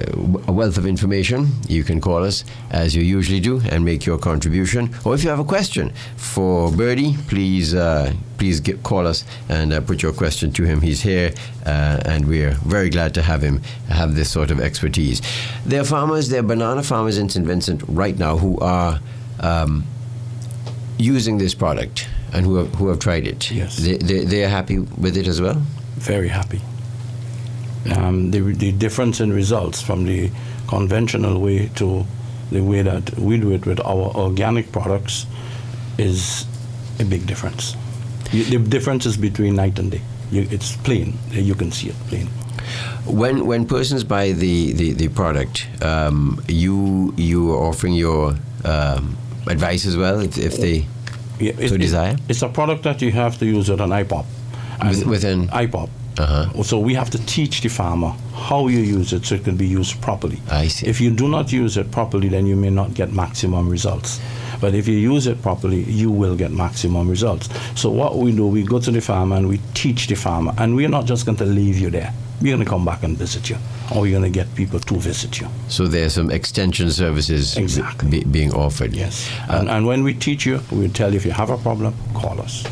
a 0.47 0.53
wealth 0.53 0.77
of 0.77 0.87
information. 0.87 1.49
You 1.69 1.85
can 1.85 2.01
call 2.01 2.25
us 2.25 2.45
as 2.71 2.95
you 2.95 3.03
usually 3.03 3.41
do 3.41 3.61
and 3.71 3.85
make 3.85 4.05
your 4.05 4.19
contribution. 4.19 4.95
Or 5.05 5.15
if 5.15 5.25
you 5.25 5.31
have 5.31 5.39
a 5.41 5.45
question 5.45 5.93
for 6.17 6.71
Birdie, 6.71 7.17
please 7.29 7.75
uh, 7.75 8.13
please 8.39 8.61
get, 8.61 8.83
call 8.83 9.07
us 9.07 9.25
and 9.49 9.73
uh, 9.73 9.81
put 9.81 10.03
your 10.03 10.13
question 10.13 10.53
to 10.53 10.65
him. 10.65 10.81
He's 10.81 11.03
here, 11.03 11.33
uh, 11.65 12.01
and 12.05 12.27
we're 12.29 12.53
very 12.67 12.91
glad 12.91 13.15
to 13.15 13.23
have 13.23 13.43
him 13.43 13.63
have 13.89 14.15
this 14.15 14.31
sort 14.31 14.51
of 14.51 14.61
expertise. 14.61 15.23
There 15.65 15.81
are 15.81 15.85
farmers, 15.85 16.29
there 16.29 16.41
are 16.41 16.43
banana 16.43 16.83
farmers 16.83 17.17
in 17.17 17.29
St. 17.29 17.47
Vincent 17.47 17.83
right 17.89 18.19
now 18.19 18.37
who 18.39 18.59
are 18.59 19.01
um, 19.45 19.85
using 20.99 21.39
this 21.39 21.55
product 21.55 22.09
and 22.33 22.47
who 22.47 22.57
have, 22.57 22.75
who 22.75 22.89
have 22.89 22.99
tried 22.99 23.27
it. 23.27 23.51
Yes. 23.51 23.77
They, 23.77 23.97
they, 23.97 24.25
they 24.25 24.45
are 24.45 24.49
happy 24.49 24.79
with 24.79 25.17
it 25.17 25.27
as 25.29 25.41
well? 25.41 25.63
Very 25.97 26.29
happy. 26.29 26.61
Um, 27.95 28.31
the, 28.31 28.41
the 28.41 28.73
difference 28.73 29.21
in 29.21 29.33
results 29.33 29.83
from 29.83 30.05
the 30.07 30.31
conventional 30.69 31.41
way 31.41 31.69
to 31.77 32.07
the 32.51 32.63
way 32.63 32.83
that 32.83 33.19
we 33.19 33.39
do 33.39 33.53
it 33.53 33.67
with 33.67 33.81
our 33.81 34.15
organic 34.17 34.71
products 34.73 35.27
is 35.99 36.47
a 37.01 37.05
big 37.05 37.27
difference. 37.27 37.77
You, 38.33 38.45
the 38.45 38.59
difference 38.59 39.07
is 39.07 39.17
between 39.17 39.57
night 39.57 39.79
and 39.79 39.91
day. 39.91 40.01
You, 40.31 40.47
it's 40.51 40.77
plain. 40.77 41.19
You 41.31 41.55
can 41.55 41.73
see 41.73 41.89
it 41.91 41.97
plain. 42.09 42.27
When 43.07 43.47
when 43.47 43.67
persons 43.67 44.05
buy 44.05 44.33
the 44.33 44.73
the, 44.73 44.93
the 44.93 45.09
product, 45.09 45.67
um, 45.83 46.43
you 46.49 47.13
you 47.17 47.53
are 47.53 47.69
offering 47.69 47.95
your 47.95 48.37
um, 48.65 49.17
advice 49.47 49.87
as 49.87 49.97
well 49.97 50.21
if, 50.21 50.39
if 50.39 50.57
they 50.57 50.87
yeah, 51.39 51.53
it, 51.59 51.69
so 51.69 51.77
desire? 51.77 52.13
It, 52.13 52.21
it's 52.31 52.43
a 52.43 52.49
product 52.49 52.83
that 52.85 53.03
you 53.03 53.11
have 53.13 53.39
to 53.39 53.47
use 53.47 53.69
with 53.69 53.81
an 53.81 53.91
IPOP. 53.91 54.25
With, 54.83 55.07
within 55.07 55.49
IPOP. 55.49 55.89
Uh-huh. 56.19 56.63
So 56.63 56.79
we 56.79 56.95
have 56.95 57.11
to 57.11 57.27
teach 57.27 57.61
the 57.61 57.69
farmer 57.69 58.15
how 58.35 58.69
you 58.69 58.79
use 58.79 59.13
it 59.13 59.25
so 59.25 59.35
it 59.35 59.45
can 59.45 59.57
be 59.57 59.67
used 59.67 60.01
properly. 60.01 60.41
I 60.51 60.69
see. 60.69 60.87
If 60.87 61.01
you 61.01 61.11
do 61.11 61.29
not 61.29 61.53
use 61.53 61.77
it 61.77 61.91
properly, 61.91 62.29
then 62.29 62.47
you 62.47 62.57
may 62.57 62.71
not 62.71 62.95
get 62.95 63.13
maximum 63.13 63.69
results. 63.69 64.21
But 64.61 64.75
if 64.75 64.89
you 64.89 64.97
use 64.97 65.27
it 65.27 65.41
properly, 65.43 65.83
you 65.85 66.11
will 66.11 66.37
get 66.37 66.51
maximum 66.51 67.09
results. 67.09 67.49
So 67.75 67.91
what 67.91 68.17
we 68.17 68.33
do, 68.33 68.47
we 68.47 68.63
go 68.63 68.79
to 68.81 68.91
the 68.91 69.01
farmer 69.01 69.37
and 69.37 69.49
we 69.49 69.61
teach 69.75 70.07
the 70.07 70.15
farmer, 70.15 70.53
and 70.59 70.75
we're 70.75 70.89
not 70.89 71.07
just 71.07 71.27
going 71.27 71.39
to 71.39 71.45
leave 71.45 71.79
you 71.79 71.91
there. 71.91 72.13
We're 72.41 72.57
going 72.57 72.65
to 72.65 72.71
come 72.71 72.85
back 72.85 73.05
and 73.05 73.17
visit 73.17 73.49
you, 73.49 73.57
or 73.95 74.03
we're 74.03 74.11
going 74.11 74.33
to 74.33 74.39
get 74.39 74.53
people 74.55 74.81
to 74.81 74.95
visit 74.97 75.41
you. 75.41 75.49
So 75.69 75.87
there's 75.87 76.15
some 76.15 76.31
extension 76.31 76.91
services 76.91 77.57
exactly. 77.57 78.11
be, 78.11 78.25
being 78.25 78.53
offered. 78.53 78.93
Yes. 78.93 79.31
Uh, 79.49 79.59
and, 79.61 79.71
and 79.71 79.87
when 79.87 80.03
we 80.03 80.15
teach 80.15 80.45
you, 80.45 80.61
we 80.71 80.89
tell 80.89 81.11
you 81.11 81.17
if 81.17 81.25
you 81.25 81.31
have 81.31 81.51
a 81.51 81.57
problem, 81.59 81.95
call 82.13 82.41
us. 82.41 82.65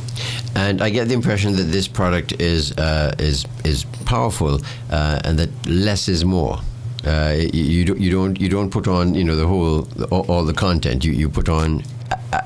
And 0.54 0.82
I 0.82 0.90
get 0.90 1.08
the 1.08 1.14
impression 1.14 1.56
that 1.56 1.70
this 1.72 1.88
product 1.88 2.32
is 2.40 2.72
uh, 2.72 3.14
is 3.18 3.46
is 3.64 3.84
powerful, 4.04 4.60
uh, 4.90 5.20
and 5.24 5.38
that 5.38 5.50
less 5.66 6.08
is 6.08 6.24
more. 6.24 6.58
Uh, 7.04 7.34
you, 7.52 7.84
don't, 7.84 8.00
you 8.00 8.10
don't 8.12 8.40
you 8.40 8.48
don't 8.48 8.70
put 8.70 8.86
on 8.86 9.14
you 9.14 9.24
know 9.24 9.34
the 9.34 9.46
whole 9.46 9.88
all, 10.10 10.24
all 10.28 10.44
the 10.44 10.54
content. 10.54 11.04
You 11.04 11.12
you 11.12 11.28
put 11.28 11.48
on 11.48 11.82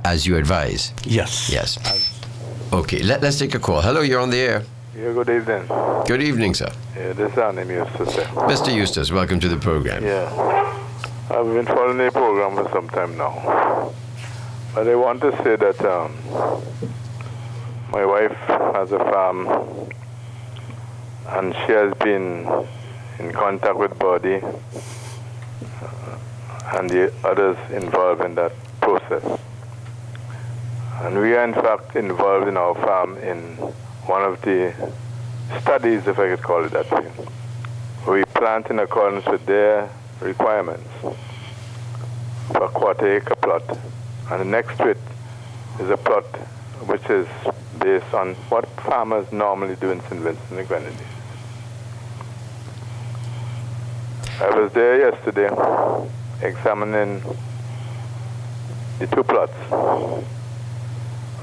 as 0.05 0.27
you 0.27 0.37
advise. 0.37 0.93
Yes. 1.05 1.51
Yes. 1.51 1.79
Okay. 2.73 3.03
Let, 3.03 3.23
let's 3.23 3.39
take 3.39 3.55
a 3.55 3.59
call. 3.59 3.83
Hello, 3.83 4.01
you're 4.01 4.21
on 4.21 4.31
the 4.31 4.39
air. 4.39 4.65
Yeah. 4.97 5.13
Good 5.13 5.29
evening. 5.29 5.67
Good 6.07 6.23
evening, 6.23 6.55
sir. 6.55 6.73
Yeah, 6.97 7.13
this 7.13 7.33
is 7.33 7.39
our 7.39 7.53
Eustace. 7.53 8.17
Mr. 8.49 8.75
Eustace, 8.75 9.13
welcome 9.13 9.39
to 9.41 9.49
the 9.49 9.59
program. 9.59 10.03
Yeah. 10.03 10.25
I've 11.29 11.45
been 11.53 11.67
following 11.67 11.99
the 11.99 12.11
program 12.11 12.57
for 12.57 12.71
some 12.73 12.89
time 12.89 13.19
now, 13.19 13.93
but 14.75 14.89
I 14.89 14.95
want 14.95 15.21
to 15.21 15.33
say 15.43 15.57
that 15.57 15.85
um, 15.85 16.17
my 17.91 18.07
wife 18.07 18.33
has 18.75 18.93
a 18.93 18.99
farm, 19.01 19.49
and 21.27 21.53
she 21.67 21.73
has 21.73 21.93
been 21.99 22.67
in 23.19 23.33
contact 23.33 23.77
with 23.77 23.99
Birdie 23.99 24.41
uh, 24.43 26.19
and 26.75 26.91
the 26.91 27.13
others 27.25 27.57
involved 27.71 28.25
in 28.25 28.35
that 28.35 28.53
process. 28.81 29.41
And 31.03 31.19
we 31.21 31.35
are 31.35 31.45
in 31.45 31.55
fact 31.55 31.97
involved 31.97 32.49
in 32.49 32.57
our 32.57 32.75
farm 32.75 33.17
in 33.19 33.41
one 34.07 34.23
of 34.23 34.41
the 34.43 34.73
studies, 35.61 36.07
if 36.07 36.19
I 36.19 36.29
could 36.29 36.43
call 36.43 36.65
it 36.65 36.73
that 36.73 36.91
way. 36.91 37.11
We 38.09 38.25
plant 38.35 38.69
in 38.71 38.79
accordance 38.79 39.27
with 39.27 39.45
their 39.47 39.91
requirements 40.21 40.89
for 41.01 42.65
a 42.65 42.69
quarter 42.69 43.17
acre 43.17 43.35
plot. 43.37 43.79
And 44.31 44.51
next 44.51 44.77
to 44.79 44.89
it 44.89 44.99
is 45.81 45.91
a 45.91 45.97
plot 45.97 46.25
which 46.87 47.05
is 47.11 47.27
based 47.79 48.13
on 48.15 48.35
what 48.49 48.67
farmers 48.81 49.31
normally 49.33 49.77
do 49.77 49.91
in 49.91 50.01
St. 50.01 50.21
Vincent 50.21 50.51
and 50.51 50.59
the 50.59 50.65
Grenadines. 50.65 51.16
I 54.39 54.51
was 54.51 54.71
there 54.75 54.99
yesterday 54.99 55.49
examining 56.43 57.23
the 58.99 59.07
two 59.07 59.25
plots. 59.25 59.55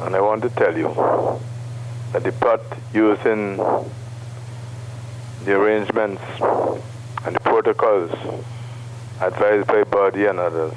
And 0.01 0.15
I 0.15 0.21
want 0.21 0.43
to 0.43 0.49
tell 0.51 0.77
you 0.77 0.93
that 2.12 2.23
the 2.23 2.32
plot 2.34 2.62
using 2.93 3.58
the 5.43 5.56
arrangements 5.56 6.21
and 7.25 7.36
the 7.36 7.39
protocols 7.39 8.12
advised 9.21 9.67
by 9.67 9.84
Birdie 9.86 10.25
and 10.25 10.38
others 10.38 10.73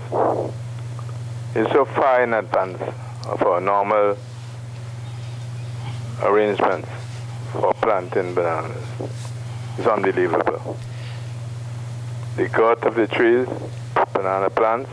is 1.55 1.71
so 1.71 1.85
far 1.85 2.23
in 2.23 2.33
advance 2.33 2.81
of 3.27 3.43
our 3.43 3.61
normal 3.61 4.17
arrangements 6.23 6.89
for 7.53 7.75
planting 7.75 8.35
bananas. 8.35 8.87
It's 9.77 9.87
unbelievable. 9.87 10.79
The 12.37 12.49
growth 12.49 12.85
of 12.85 12.95
the 12.97 13.07
trees, 13.07 13.49
banana 14.13 14.51
plants, 14.51 14.91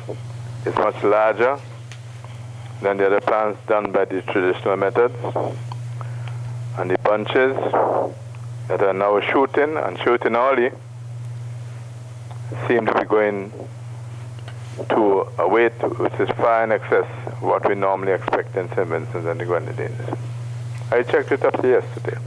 is 0.65 0.73
much 0.75 1.03
larger 1.03 1.59
than 2.81 2.95
the 2.95 3.07
other 3.07 3.19
plants 3.19 3.59
done 3.67 3.91
by 3.91 4.05
the 4.05 4.21
traditional 4.21 4.77
methods. 4.77 5.13
And 6.77 6.89
the 6.89 6.97
bunches 6.99 7.57
that 8.69 8.81
are 8.81 8.93
now 8.93 9.19
shooting 9.19 9.75
and 9.75 9.99
shooting 9.99 10.37
early 10.37 10.71
seem 12.67 12.85
to 12.85 12.93
be 12.93 13.03
going 13.03 13.51
to 14.89 15.27
a 15.37 15.45
weight 15.45 15.73
which 15.99 16.13
is 16.21 16.29
far 16.37 16.63
in 16.63 16.71
excess 16.71 17.05
of 17.27 17.41
what 17.41 17.67
we 17.67 17.75
normally 17.75 18.13
expect 18.13 18.55
in 18.55 18.69
St. 18.69 18.87
Vincent 18.87 19.27
and 19.27 19.39
the 19.39 19.45
Grenadines. 19.45 19.99
I 20.91 21.03
checked 21.03 21.33
it 21.33 21.43
up 21.43 21.61
yesterday. 21.61 22.17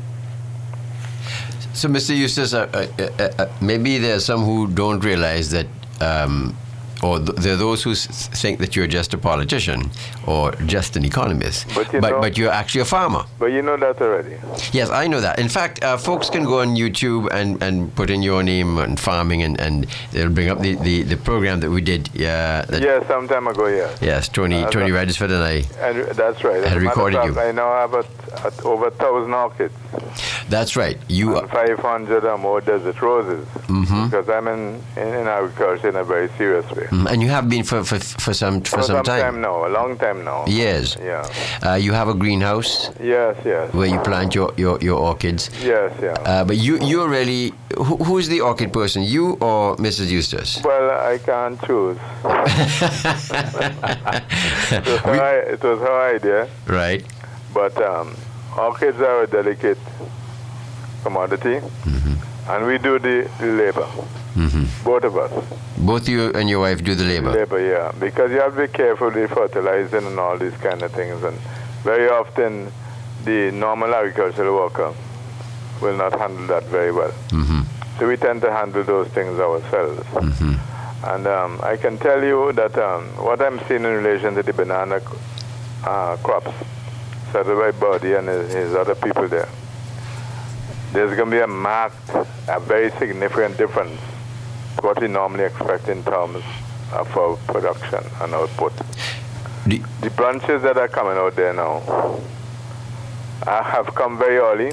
So, 1.77 1.89
Mr. 1.89 2.17
Eustace, 2.17 2.55
uh, 2.55 2.67
uh, 2.73 2.87
uh, 3.23 3.29
uh, 3.39 3.47
maybe 3.61 3.99
there 3.99 4.17
are 4.17 4.21
some 4.21 4.43
who 4.45 4.67
don't 4.67 5.05
realize 5.05 5.51
that 5.51 5.67
um, 6.01 6.57
or 7.03 7.19
th- 7.19 7.37
there 7.41 7.53
are 7.53 7.57
those 7.59 7.83
who 7.83 7.91
s- 7.91 8.29
think 8.29 8.59
that 8.61 8.75
you're 8.75 8.87
just 8.87 9.13
a 9.13 9.19
politician 9.19 9.91
or 10.27 10.53
just 10.65 10.97
an 10.97 11.05
economist, 11.05 11.67
But 11.75 11.93
you 11.93 12.01
but, 12.01 12.11
know- 12.13 12.21
but 12.23 12.39
you're 12.39 12.51
actually 12.51 12.81
a 12.81 12.87
farmer. 12.87 13.25
But 13.39 13.53
you 13.53 13.61
know 13.61 13.77
that 13.77 14.01
already. 14.01 14.37
Yes, 14.73 14.89
I 14.89 15.07
know 15.07 15.21
that. 15.21 15.39
In 15.39 15.51
fact, 15.51 15.85
uh, 15.85 15.99
folks 15.99 16.31
can 16.31 16.45
go 16.45 16.61
on 16.63 16.69
YouTube 16.77 17.29
and, 17.31 17.63
and 17.63 17.95
put 17.95 18.09
in 18.09 18.23
your 18.23 18.43
name 18.43 18.79
and 18.79 18.99
farming, 18.99 19.43
and, 19.43 19.61
and 19.61 19.87
they'll 20.13 20.31
bring 20.31 20.49
up 20.49 20.61
the, 20.61 20.77
the, 20.77 21.03
the 21.03 21.19
program 21.19 21.61
that 21.61 21.71
we 21.71 21.83
did. 21.83 22.09
Uh, 22.17 22.65
that, 22.71 22.81
Yes, 22.81 23.07
some 23.07 23.29
time 23.29 23.47
ago, 23.49 23.67
yes. 23.67 23.99
Yes, 24.01 24.29
Tony 24.31 24.65
Uh, 24.65 24.71
Tony 24.71 24.91
Redisford 24.93 25.31
and 25.31 25.45
I. 25.45 25.65
And 25.81 26.09
that's 26.17 26.43
right. 26.43 26.57
As 26.65 26.71
Had 26.73 26.81
recorded 26.83 27.19
fact, 27.21 27.35
you. 27.35 27.41
I 27.41 27.53
now 27.53 27.71
have 27.75 27.93
a, 27.93 28.05
over 28.65 28.87
a 28.87 28.91
thousand 28.93 29.35
orchids 29.35 29.75
That's 30.49 30.77
right. 30.77 30.97
You 31.09 31.37
and 31.39 31.51
500 31.51 32.25
or 32.25 32.39
more 32.39 32.61
desert 32.61 33.01
roses 33.03 33.47
Mm-hmm. 33.67 34.05
because 34.07 34.29
I'm 34.29 34.47
in, 34.49 34.81
in, 34.97 35.09
in 35.15 35.27
agriculture 35.27 35.89
in 35.89 35.97
a 35.97 36.05
very 36.05 36.29
serious 36.39 36.65
way. 36.71 36.85
Mm, 36.87 37.11
and 37.11 37.21
you 37.23 37.29
have 37.29 37.49
been 37.49 37.65
for, 37.65 37.83
for, 37.85 37.99
for 37.99 38.33
some 38.33 38.61
for, 38.63 38.79
For 38.79 38.83
some 38.83 39.03
time 39.05 39.41
now, 39.41 39.67
a 39.67 39.69
long 39.69 39.99
time 39.99 40.25
now. 40.25 40.47
Years. 40.47 40.97
Yeah. 41.01 41.27
Uh, 41.65 41.75
you 41.75 41.93
have 41.93 42.09
a 42.09 42.15
greenhouse 42.15 42.91
Yes, 43.01 43.37
yes. 43.45 43.73
where 43.75 43.87
you 43.89 43.99
plant 44.01 44.35
your, 44.35 44.53
your, 44.57 44.79
your 44.81 44.99
orchids. 44.99 45.51
Yes, 45.63 45.93
yeah. 46.01 46.13
Uh, 46.25 46.45
but 46.45 46.57
you 46.57 46.79
you're 46.81 47.09
really 47.09 47.53
who, 47.77 47.97
who's 48.07 48.29
the 48.29 48.41
orchid 48.41 48.73
person? 48.73 49.03
You 49.03 49.33
or 49.41 49.77
Mrs. 49.77 50.11
Eustace? 50.11 50.61
well, 50.65 50.91
I 51.13 51.19
can't 51.19 51.61
choose. 51.67 51.99
it, 54.73 54.87
was 54.87 55.01
her, 55.01 55.41
it 55.41 55.63
was 55.63 55.79
her 55.81 56.15
idea, 56.15 56.49
Right. 56.67 57.05
but 57.53 57.77
um, 57.83 58.15
orchids 58.59 59.01
are 59.01 59.23
a 59.23 59.27
delicate 59.27 59.79
commodity, 61.03 61.61
Mm-hmm. 61.85 62.51
and 62.51 62.67
we 62.67 62.79
do 62.79 62.99
the, 62.99 63.29
the 63.41 63.47
labor, 63.47 63.87
both 64.85 65.05
of 65.05 65.17
us. 65.17 65.33
Both 65.79 66.09
you 66.09 66.33
and 66.33 66.49
your 66.49 66.61
wife 66.61 66.83
do 66.83 66.95
the 66.95 67.05
labor. 67.05 67.31
Labor, 67.33 67.61
yeah, 67.61 67.93
because 67.99 68.31
you 68.31 68.41
have 68.41 68.55
to 68.57 68.67
be 68.67 68.69
careful 68.73 69.11
with 69.11 69.31
fertilizing 69.31 70.07
and 70.07 70.19
all 70.19 70.37
these 70.39 70.57
kind 70.59 70.83
of 70.83 70.93
things, 70.93 71.23
and 71.23 71.37
very 71.85 72.09
often 72.09 72.73
the 73.25 73.51
normal 73.53 73.95
agricultural 73.95 74.55
worker 74.57 74.93
will 75.83 75.97
not 75.97 76.19
handle 76.19 76.47
that 76.47 76.65
very 76.65 76.93
well. 76.93 77.13
hmm 77.31 77.63
So 77.99 78.07
we 78.09 78.17
tend 78.17 78.41
to 78.43 78.51
handle 78.53 78.85
those 78.85 79.09
things 79.09 79.39
ourselves. 79.39 80.03
hmm 80.41 80.55
And 81.05 81.27
um, 81.27 81.61
I 81.63 81.77
can 81.77 81.99
tell 81.99 82.23
you 82.25 82.53
that 82.55 82.77
um, 82.79 83.05
what 83.27 83.41
I'm 83.41 83.59
seeing 83.69 83.85
in 83.85 83.95
relation 84.03 84.35
to 84.35 84.43
the 84.43 84.53
banana 84.53 85.01
uh, 85.85 86.17
crops, 86.23 86.51
settled 87.33 87.59
by 87.59 87.71
Buddy 87.79 88.15
and 88.15 88.29
his, 88.29 88.53
his 88.53 88.75
other 88.75 88.95
people 88.95 89.29
there, 89.29 89.49
there's 90.93 91.17
going 91.17 91.31
to 91.31 91.37
be 91.37 91.41
a 91.41 91.47
marked, 91.47 92.11
a 92.49 92.61
very 92.61 92.91
significant 92.93 93.57
difference 93.59 94.01
to 94.79 94.87
what 94.87 95.01
we 95.01 95.09
normally 95.09 95.45
expect 95.45 95.89
in 95.89 96.03
terms 96.05 96.43
of 96.93 97.17
our 97.17 97.37
production 97.49 98.05
and 98.23 98.35
output. 98.35 98.73
The, 99.67 99.83
The 100.03 100.11
branches 100.11 100.63
that 100.63 100.77
are 100.79 100.89
coming 100.89 101.17
out 101.19 101.35
there 101.35 101.53
now 101.53 101.83
uh, 103.47 103.63
have 103.65 103.95
come 103.95 104.17
very 104.19 104.39
early, 104.39 104.73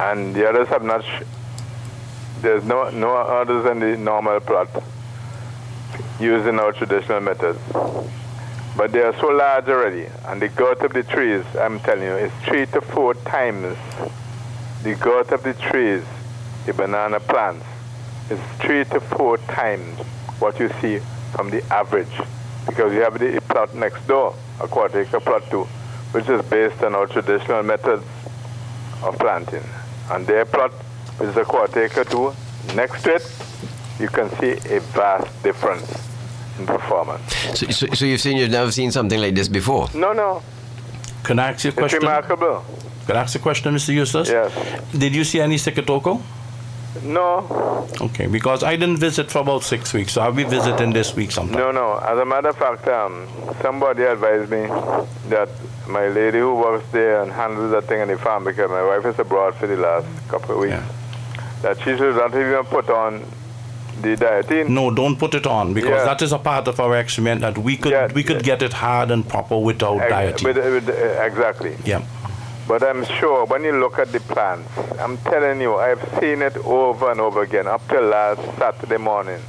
and 0.00 0.34
the 0.34 0.48
others 0.48 0.68
have 0.68 0.82
not. 0.82 1.02
Sh- 1.04 1.22
there's 2.42 2.64
no 2.64 2.90
no 2.90 3.16
others 3.16 3.64
than 3.64 3.78
the 3.80 3.96
normal 3.96 4.40
plot 4.40 4.68
using 6.20 6.58
our 6.58 6.72
traditional 6.72 7.20
methods. 7.20 7.58
But 8.74 8.92
they 8.92 9.02
are 9.02 9.14
so 9.18 9.28
large 9.28 9.68
already, 9.68 10.06
and 10.24 10.40
the 10.40 10.48
growth 10.48 10.80
of 10.80 10.94
the 10.94 11.02
trees, 11.02 11.44
I'm 11.60 11.78
telling 11.80 12.04
you, 12.04 12.16
is 12.16 12.32
three 12.44 12.64
to 12.66 12.80
four 12.80 13.12
times 13.14 13.76
the 14.82 14.94
growth 14.94 15.30
of 15.30 15.42
the 15.42 15.52
trees, 15.54 16.02
the 16.64 16.72
banana 16.72 17.20
plants, 17.20 17.66
is 18.30 18.40
three 18.60 18.84
to 18.86 19.00
four 19.00 19.36
times 19.36 19.98
what 20.38 20.58
you 20.58 20.70
see 20.80 21.00
from 21.32 21.50
the 21.50 21.62
average. 21.72 22.08
Because 22.66 22.94
you 22.94 23.00
have 23.00 23.18
the 23.18 23.42
plot 23.42 23.74
next 23.74 24.06
door, 24.08 24.34
a 24.60 24.66
quarter 24.66 25.02
acre 25.02 25.20
plot 25.20 25.48
too, 25.50 25.64
which 26.12 26.28
is 26.30 26.42
based 26.46 26.82
on 26.82 26.94
our 26.94 27.06
traditional 27.06 27.62
methods 27.62 28.04
of 29.02 29.18
planting. 29.18 29.64
And 30.10 30.26
their 30.26 30.46
plot, 30.46 30.72
is 31.20 31.36
a 31.36 31.44
quarter 31.44 31.84
acre 31.84 32.04
too, 32.04 32.32
next 32.74 33.02
to 33.02 33.16
it, 33.16 33.44
you 34.00 34.08
can 34.08 34.30
see 34.40 34.52
a 34.74 34.80
vast 34.80 35.42
difference 35.42 36.11
in 36.58 36.66
performance. 36.66 37.22
so, 37.58 37.66
so, 37.70 37.86
so 37.94 38.04
you've 38.04 38.20
seen 38.20 38.36
you've 38.36 38.50
never 38.50 38.70
seen 38.70 38.90
something 38.90 39.20
like 39.20 39.34
this 39.34 39.48
before. 39.48 39.88
No, 39.94 40.12
no, 40.12 40.42
Can 41.24 41.38
I 41.38 41.50
ask 41.50 41.64
you 41.64 41.70
a 41.70 41.72
question? 41.72 41.98
it's 41.98 42.04
question? 42.04 42.30
remarkable. 42.38 42.64
Can 43.06 43.16
I 43.16 43.20
ask 43.20 43.34
a 43.34 43.38
question, 43.38 43.74
Mr. 43.74 43.94
Eustace? 43.94 44.28
Yes. 44.28 44.52
Did 44.92 45.14
you 45.14 45.24
see 45.24 45.40
any 45.40 45.56
Sigatoka? 45.56 46.20
No, 47.02 47.88
Okay, 48.00 48.26
because 48.26 48.62
I 48.62 48.76
didn't 48.76 48.98
visit 48.98 49.30
for 49.30 49.38
about 49.38 49.62
six 49.62 49.92
weeks, 49.94 50.12
so 50.12 50.20
I'll 50.20 50.32
be 50.32 50.44
visiting 50.44 50.92
this 50.92 51.16
week 51.16 51.30
sometime. 51.32 51.58
No, 51.58 51.70
no. 51.72 51.96
As 51.98 52.18
a 52.18 52.24
matter 52.24 52.48
of 52.48 52.56
fact, 52.58 52.86
um, 52.86 53.26
somebody 53.62 54.02
advised 54.02 54.50
me 54.50 54.66
that 55.30 55.48
my 55.88 56.08
lady 56.08 56.38
who 56.38 56.54
works 56.54 56.84
there 56.92 57.22
and 57.22 57.32
handles 57.32 57.70
that 57.72 57.84
thing 57.84 58.00
in 58.02 58.08
the 58.08 58.18
farm 58.18 58.44
because 58.44 58.70
my 58.70 58.82
wife 58.84 59.06
is 59.06 59.18
abroad 59.18 59.54
for 59.54 59.66
the 59.66 59.76
last 59.76 60.06
couple 60.28 60.54
of 60.54 60.60
weeks, 60.60 60.72
Yeah. 60.74 60.84
that 61.62 61.78
she 61.78 61.96
should 61.96 62.14
not 62.16 62.34
even 62.34 62.64
put 62.64 62.90
on 62.90 63.24
the 64.02 64.16
Dithane. 64.16 64.68
No, 64.68 64.90
don't 64.90 65.16
put 65.18 65.34
it 65.34 65.46
on 65.46 65.72
because 65.74 65.90
Yeah. 65.90 66.04
that 66.04 66.22
is 66.22 66.32
a 66.32 66.38
part 66.38 66.68
of 66.68 66.78
our 66.80 66.96
experiment 66.98 67.40
that 67.42 67.56
we 67.58 67.76
could 67.76 67.92
Yeah, 67.92 68.08
we 68.12 68.22
could 68.22 68.42
get 68.42 68.62
it 68.62 68.72
hard 68.72 69.10
and 69.10 69.26
proper 69.28 69.58
without 69.58 70.00
Ex- 70.00 70.10
dieting. 70.10 70.48
with- 70.48 70.86
with- 70.86 70.88
uh, 70.90 71.22
exactly. 71.22 71.76
yeah. 71.84 72.00
But 72.68 72.82
I'm 72.82 73.04
sure 73.04 73.44
when 73.46 73.64
you 73.64 73.72
look 73.72 73.98
at 73.98 74.12
the 74.12 74.20
plants, 74.20 74.68
I'm 75.00 75.16
telling 75.18 75.60
you, 75.60 75.76
I've 75.76 76.02
seen 76.20 76.42
it 76.42 76.56
over 76.64 77.10
and 77.10 77.20
over 77.20 77.42
again 77.42 77.66
up 77.66 77.82
till 77.88 78.02
last 78.04 78.40
Saturday 78.58 78.98
morning. 78.98 79.40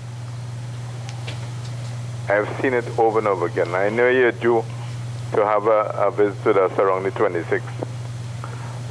I've 2.29 2.49
seen 2.61 2.73
it 2.73 2.85
over 2.97 3.19
and 3.19 3.27
over 3.27 3.45
again. 3.45 3.75
I 3.75 3.89
know 3.89 4.07
you're 4.09 4.31
due 4.31 4.63
to 5.33 5.45
have 5.45 5.67
a, 5.67 5.81
a 6.07 6.11
visit 6.11 6.43
with 6.45 6.57
us 6.57 6.77
around 6.79 7.03
the 7.03 7.11
26th. 7.11 7.61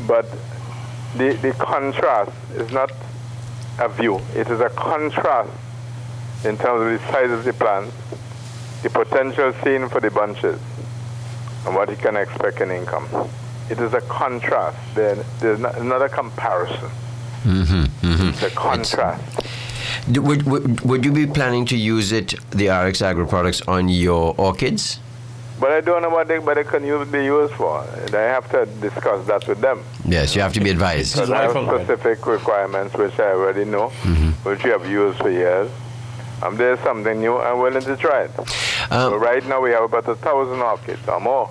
But 0.06 0.26
the, 1.16 1.32
the 1.34 1.52
contrast 1.52 2.32
is 2.56 2.70
not 2.72 2.92
a 3.78 3.88
view, 3.88 4.20
it 4.34 4.48
is 4.48 4.60
a 4.60 4.68
contrast 4.70 5.50
in 6.44 6.56
terms 6.58 6.82
of 6.82 6.88
the 6.88 7.12
size 7.12 7.30
of 7.30 7.44
the 7.44 7.52
plants, 7.52 7.94
the 8.82 8.90
potential 8.90 9.52
seen 9.64 9.88
for 9.88 10.00
the 10.00 10.10
bunches, 10.10 10.60
and 11.66 11.74
what 11.74 11.88
you 11.88 11.96
can 11.96 12.16
expect 12.16 12.60
in 12.60 12.70
income. 12.70 13.06
It 13.70 13.78
is 13.78 13.94
a 13.94 14.00
contrast. 14.02 14.76
There, 14.94 15.14
there's 15.40 15.60
not, 15.60 15.82
not 15.82 16.00
mm-hmm, 16.00 16.02
mm-hmm. 16.02 16.04
a 16.04 16.08
comparison. 16.08 16.90
The 18.40 18.50
contrast. 18.54 19.46
D- 20.10 20.20
Would, 20.20 20.42
would, 20.44 20.80
would 20.82 21.04
you 21.04 21.12
be 21.12 21.26
planning 21.26 21.64
to 21.66 21.76
use 21.76 22.12
it, 22.12 22.34
the 22.50 22.68
RX 22.68 23.02
Agro 23.02 23.26
products, 23.26 23.62
on 23.62 23.88
your 23.88 24.34
orchids? 24.36 24.98
But 25.62 25.70
I 25.70 25.80
don't 25.80 26.02
know 26.02 26.10
what 26.10 26.26
they, 26.26 26.40
what 26.40 26.54
they 26.56 26.64
can 26.64 26.84
use, 26.84 27.06
be 27.08 27.24
used 27.24 27.54
for. 27.54 27.78
I 28.12 28.26
have 28.36 28.50
to 28.50 28.66
discuss 28.80 29.24
that 29.28 29.46
with 29.46 29.60
them. 29.60 29.84
Yes, 30.04 30.34
you 30.34 30.42
have 30.42 30.52
to 30.54 30.60
be 30.60 30.70
advised. 30.70 31.14
Because 31.14 31.30
I 31.30 31.42
have 31.42 31.52
specific 31.52 32.26
requirements 32.26 32.96
which 32.96 33.16
I 33.20 33.30
already 33.30 33.64
know, 33.64 33.90
which 34.42 34.64
we 34.64 34.70
have 34.70 34.84
used 34.90 35.18
for 35.18 35.30
years. 35.30 35.70
Um, 36.42 36.56
there's 36.56 36.80
something 36.80 37.20
new. 37.20 37.38
I'm 37.38 37.60
willing 37.60 37.82
to 37.82 37.96
try 37.96 38.22
it. 38.24 38.30
so 38.34 39.14
Um, 39.14 39.20
right 39.20 39.44
now 39.46 39.60
we 39.60 39.70
have 39.70 39.84
about 39.84 40.08
a 40.08 40.16
thousand 40.16 40.60
orchids 40.60 41.06
or 41.06 41.20
more. 41.20 41.48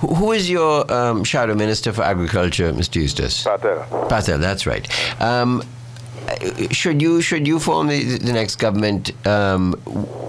who 0.00 0.32
is 0.32 0.48
your 0.48 0.90
um, 0.90 1.22
shadow 1.22 1.54
minister 1.54 1.92
for 1.92 2.02
agriculture, 2.02 2.72
Mr. 2.72 2.96
Eustace? 3.02 3.44
Patel. 3.44 4.06
Patel, 4.08 4.38
that's 4.38 4.66
right. 4.66 4.88
Um, 5.20 5.62
should 6.70 7.00
you 7.00 7.20
should 7.20 7.46
you 7.46 7.58
form 7.58 7.88
the, 7.88 8.18
the 8.18 8.32
next 8.32 8.56
government? 8.56 9.12
Um, 9.26 9.74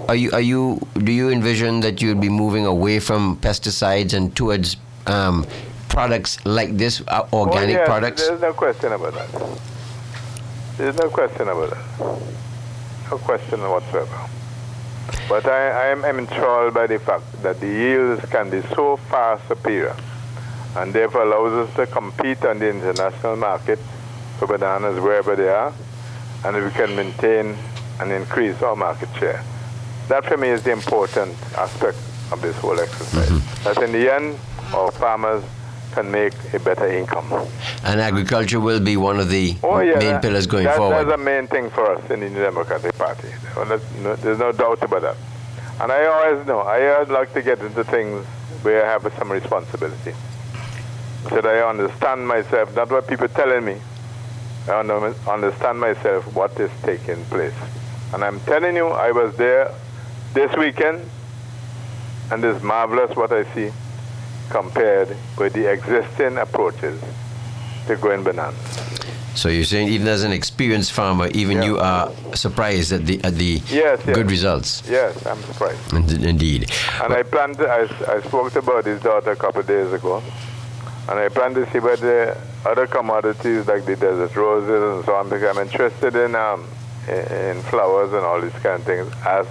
are 0.08 0.14
you 0.14 0.30
are 0.32 0.40
you 0.40 0.80
do 0.98 1.12
you 1.12 1.30
envision 1.30 1.80
that 1.80 2.02
you'd 2.02 2.20
be 2.20 2.28
moving 2.28 2.66
away 2.66 3.00
from 3.00 3.36
pesticides 3.36 4.14
and 4.14 4.34
towards 4.36 4.76
um, 5.06 5.46
products 5.88 6.44
like 6.44 6.76
this, 6.76 7.02
uh, 7.08 7.26
organic 7.32 7.76
oh, 7.76 7.80
yes, 7.80 7.88
products? 7.88 8.28
There's 8.28 8.40
no 8.40 8.52
question 8.52 8.92
about 8.92 9.14
that. 9.14 9.60
There's 10.76 10.96
no 10.96 11.08
question 11.08 11.48
about 11.48 11.70
that. 11.70 12.22
No 13.10 13.18
question 13.18 13.60
whatsoever. 13.60 14.28
But 15.28 15.46
I, 15.46 15.68
I 15.68 16.08
am 16.08 16.18
enthralled 16.18 16.74
by 16.74 16.86
the 16.86 16.98
fact 16.98 17.42
that 17.42 17.60
the 17.60 17.68
yields 17.68 18.24
can 18.26 18.50
be 18.50 18.62
so 18.74 18.96
far 18.96 19.40
superior 19.46 19.94
and 20.76 20.92
therefore 20.92 21.22
allows 21.22 21.68
us 21.68 21.76
to 21.76 21.86
compete 21.86 22.44
on 22.44 22.58
the 22.58 22.68
international 22.68 23.36
market 23.36 23.78
for 24.46 24.58
bananas 24.58 25.00
wherever 25.00 25.36
they 25.36 25.48
are 25.48 25.72
and 26.44 26.56
we 26.64 26.70
can 26.72 26.94
maintain 26.96 27.56
and 28.00 28.12
increase 28.12 28.60
our 28.62 28.76
market 28.76 29.08
share. 29.18 29.42
That 30.08 30.24
for 30.26 30.36
me 30.36 30.48
is 30.48 30.62
the 30.62 30.72
important 30.72 31.34
aspect 31.56 31.96
of 32.32 32.42
this 32.42 32.56
whole 32.58 32.78
exercise. 32.78 33.28
Mm-hmm. 33.30 33.64
That 33.64 33.82
in 33.82 33.92
the 33.92 34.12
end, 34.12 34.38
our 34.74 34.90
farmers 34.92 35.42
can 35.92 36.10
make 36.10 36.34
a 36.52 36.58
better 36.58 36.86
income. 36.90 37.32
And 37.84 38.00
agriculture 38.00 38.60
will 38.60 38.80
be 38.80 38.96
one 38.96 39.20
of 39.20 39.30
the 39.30 39.56
Oh, 39.62 39.78
yeah, 39.78 39.92
main 39.98 40.00
that- 40.14 40.22
pillars 40.22 40.46
going 40.46 40.64
forward. 40.66 40.74
that- 40.74 40.76
forward. 40.76 41.08
That's 41.08 41.20
a 41.20 41.24
main 41.24 41.46
thing 41.46 41.70
for 41.70 41.90
us 41.92 42.02
in 42.10 42.20
the 42.20 42.28
New 42.28 42.42
Democratic 42.42 42.96
Party. 42.98 43.28
Well, 43.56 43.64
that's 43.64 43.84
no- 44.02 44.16
There's 44.16 44.38
no 44.38 44.52
doubt 44.52 44.82
about 44.82 45.02
that. 45.02 45.16
And 45.80 45.90
I 45.92 46.04
always 46.06 46.46
know, 46.46 46.60
I 46.60 46.86
always 46.94 47.08
like 47.08 47.32
to 47.34 47.42
get 47.42 47.60
into 47.60 47.84
things 47.84 48.26
where 48.62 48.84
I 48.84 48.90
have 48.92 49.10
some 49.18 49.30
responsibility. 49.32 50.14
So 51.28 51.36
that 51.36 51.46
I 51.46 51.62
understand 51.66 52.28
myself, 52.28 52.74
not 52.76 52.90
what 52.90 53.06
people 53.06 53.28
telling 53.28 53.64
me. 53.64 53.76
I 54.68 54.78
under- 54.80 55.14
understand 55.28 55.80
myself 55.80 56.24
what 56.34 56.58
is 56.58 56.70
taking 56.82 57.24
place. 57.26 57.54
And 58.12 58.24
I'm 58.24 58.40
telling 58.40 58.76
you, 58.76 58.88
I 58.88 59.10
was 59.12 59.36
there 59.36 59.70
this 60.32 60.54
weekend, 60.56 61.08
and 62.30 62.44
it's 62.44 62.62
marvelous 62.62 63.14
what 63.16 63.32
I 63.32 63.44
see 63.54 63.70
compared 64.50 65.16
with 65.38 65.52
the 65.52 65.70
existing 65.70 66.38
approaches 66.38 67.00
to 67.86 67.96
growing 67.96 68.22
bananas. 68.22 68.56
So 69.34 69.48
you're 69.48 69.64
saying 69.64 69.88
even 69.88 70.06
as 70.06 70.22
an 70.22 70.30
experienced 70.32 70.92
farmer, 70.92 71.26
even 71.34 71.56
Yeah. 71.58 71.64
you 71.64 71.78
are 71.80 72.10
surprised 72.34 72.92
at 72.92 73.04
the 73.04 73.20
at 73.24 73.34
the 73.34 73.60
Yes, 73.68 74.00
yes. 74.06 74.14
good 74.14 74.30
results. 74.30 74.82
Yes, 74.88 75.26
I'm 75.26 75.42
surprised. 75.42 75.92
In- 75.92 76.24
Indeed. 76.24 76.70
And 77.02 77.12
I 77.12 77.24
plan 77.24 77.54
to, 77.56 77.68
I, 77.68 77.80
I 78.16 78.20
spoke 78.22 78.52
to 78.52 78.60
about 78.60 78.84
his 78.86 79.00
daughter 79.02 79.32
a 79.32 79.36
couple 79.36 79.60
of 79.60 79.66
days 79.66 79.92
ago, 79.92 80.22
and 81.08 81.18
I 81.18 81.28
plan 81.28 81.52
to 81.54 81.68
see 81.72 81.80
where 81.80 81.96
the 81.96 82.36
other 82.64 82.86
commodities 82.86 83.66
like 83.66 83.84
the 83.84 83.96
desert 83.96 84.34
roses 84.36 84.96
and 84.96 85.04
so 85.04 85.14
on, 85.14 85.28
because 85.28 85.56
I'm 85.56 85.62
interested 85.62 86.16
in, 86.16 86.34
um, 86.34 86.66
in, 87.08 87.60
flowers 87.62 88.12
and 88.12 88.24
all 88.24 88.40
these 88.40 88.52
kind 88.52 88.80
of 88.80 88.84
things 88.84 89.12
as 89.24 89.46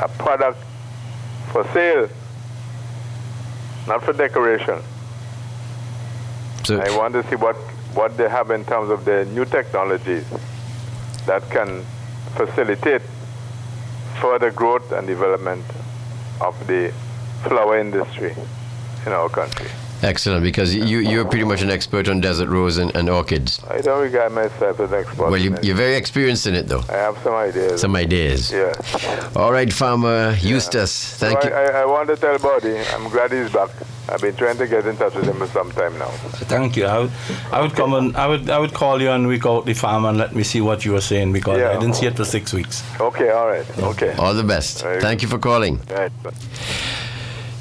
a 0.00 0.08
product 0.08 0.62
for 1.52 1.64
sale, 1.72 2.08
not 3.86 4.02
for 4.04 4.12
decoration. 4.12 4.80
So 6.64 6.78
I 6.78 6.96
want 6.96 7.14
to 7.14 7.28
see 7.28 7.36
what, 7.36 7.56
what 7.94 8.16
they 8.16 8.28
have 8.28 8.50
in 8.50 8.64
terms 8.64 8.90
of 8.90 9.04
the 9.04 9.24
new 9.26 9.44
technologies 9.44 10.24
that 11.26 11.48
can 11.50 11.84
facilitate 12.36 13.02
further 14.20 14.50
growth 14.50 14.92
and 14.92 15.06
development 15.06 15.64
of 16.40 16.66
the 16.66 16.92
flower 17.42 17.78
industry 17.78 18.34
in 19.06 19.12
our 19.12 19.28
country. 19.28 19.70
Excellent 20.02 20.42
because 20.42 20.74
you 20.74 20.98
you're 20.98 21.24
pretty 21.24 21.44
much 21.44 21.62
an 21.62 21.70
expert 21.70 22.08
on 22.08 22.20
desert 22.20 22.48
rose 22.48 22.78
and, 22.78 22.94
and 22.96 23.08
orchids. 23.08 23.60
I 23.68 23.80
don't 23.80 24.02
regard 24.02 24.32
myself 24.32 24.80
as 24.80 24.92
an 24.92 25.00
expert. 25.00 25.30
Well, 25.30 25.36
you, 25.36 25.56
you're 25.62 25.76
very 25.76 25.94
experienced 25.94 26.46
in 26.46 26.54
it, 26.54 26.66
though. 26.68 26.82
I 26.88 26.96
have 26.96 27.18
some 27.18 27.34
ideas. 27.34 27.80
Some 27.80 27.96
ideas. 27.96 28.52
yeah. 28.52 28.74
All 29.36 29.52
right, 29.52 29.72
Farmer 29.72 30.36
Eustace. 30.40 31.14
Thank 31.14 31.42
so 31.42 31.48
you. 31.48 31.54
I, 31.54 31.64
I, 31.64 31.82
I 31.82 31.84
want 31.86 32.08
to 32.08 32.16
tell 32.16 32.38
Buddy, 32.38 32.78
I'm 32.78 33.08
glad 33.08 33.32
he's 33.32 33.52
back. 33.52 33.70
I've 34.08 34.20
been 34.20 34.34
trying 34.34 34.58
to 34.58 34.66
get 34.66 34.86
in 34.86 34.96
touch 34.96 35.14
with 35.14 35.24
him 35.26 35.38
for 35.38 35.46
some 35.46 35.70
time 35.70 35.96
now. 35.98 36.08
Thank 36.48 36.76
you. 36.76 36.86
I 36.86 36.98
would, 36.98 37.12
I 37.52 37.60
would 37.60 37.74
come 37.74 37.94
and 37.94 38.16
I 38.16 38.26
would, 38.26 38.50
I 38.50 38.58
would 38.58 38.74
call 38.74 39.00
you 39.00 39.10
and 39.10 39.26
week 39.28 39.46
out 39.46 39.66
the 39.66 39.74
farm 39.74 40.04
and 40.04 40.18
let 40.18 40.34
me 40.34 40.42
see 40.42 40.60
what 40.60 40.84
you 40.84 40.92
were 40.92 41.00
saying 41.00 41.32
because 41.32 41.58
Yeah. 41.58 41.70
I 41.70 41.74
didn't 41.74 41.94
see 41.94 42.06
it 42.06 42.16
for 42.16 42.24
six 42.24 42.52
weeks. 42.52 42.82
Okay, 43.00 43.30
all 43.30 43.46
right. 43.46 43.78
Okay. 43.78 44.12
All 44.18 44.34
the 44.34 44.42
best. 44.42 44.82
Very 44.82 45.00
Thank 45.00 45.22
you 45.22 45.28
for 45.28 45.38
calling. 45.38 45.80
Right. 45.90 46.12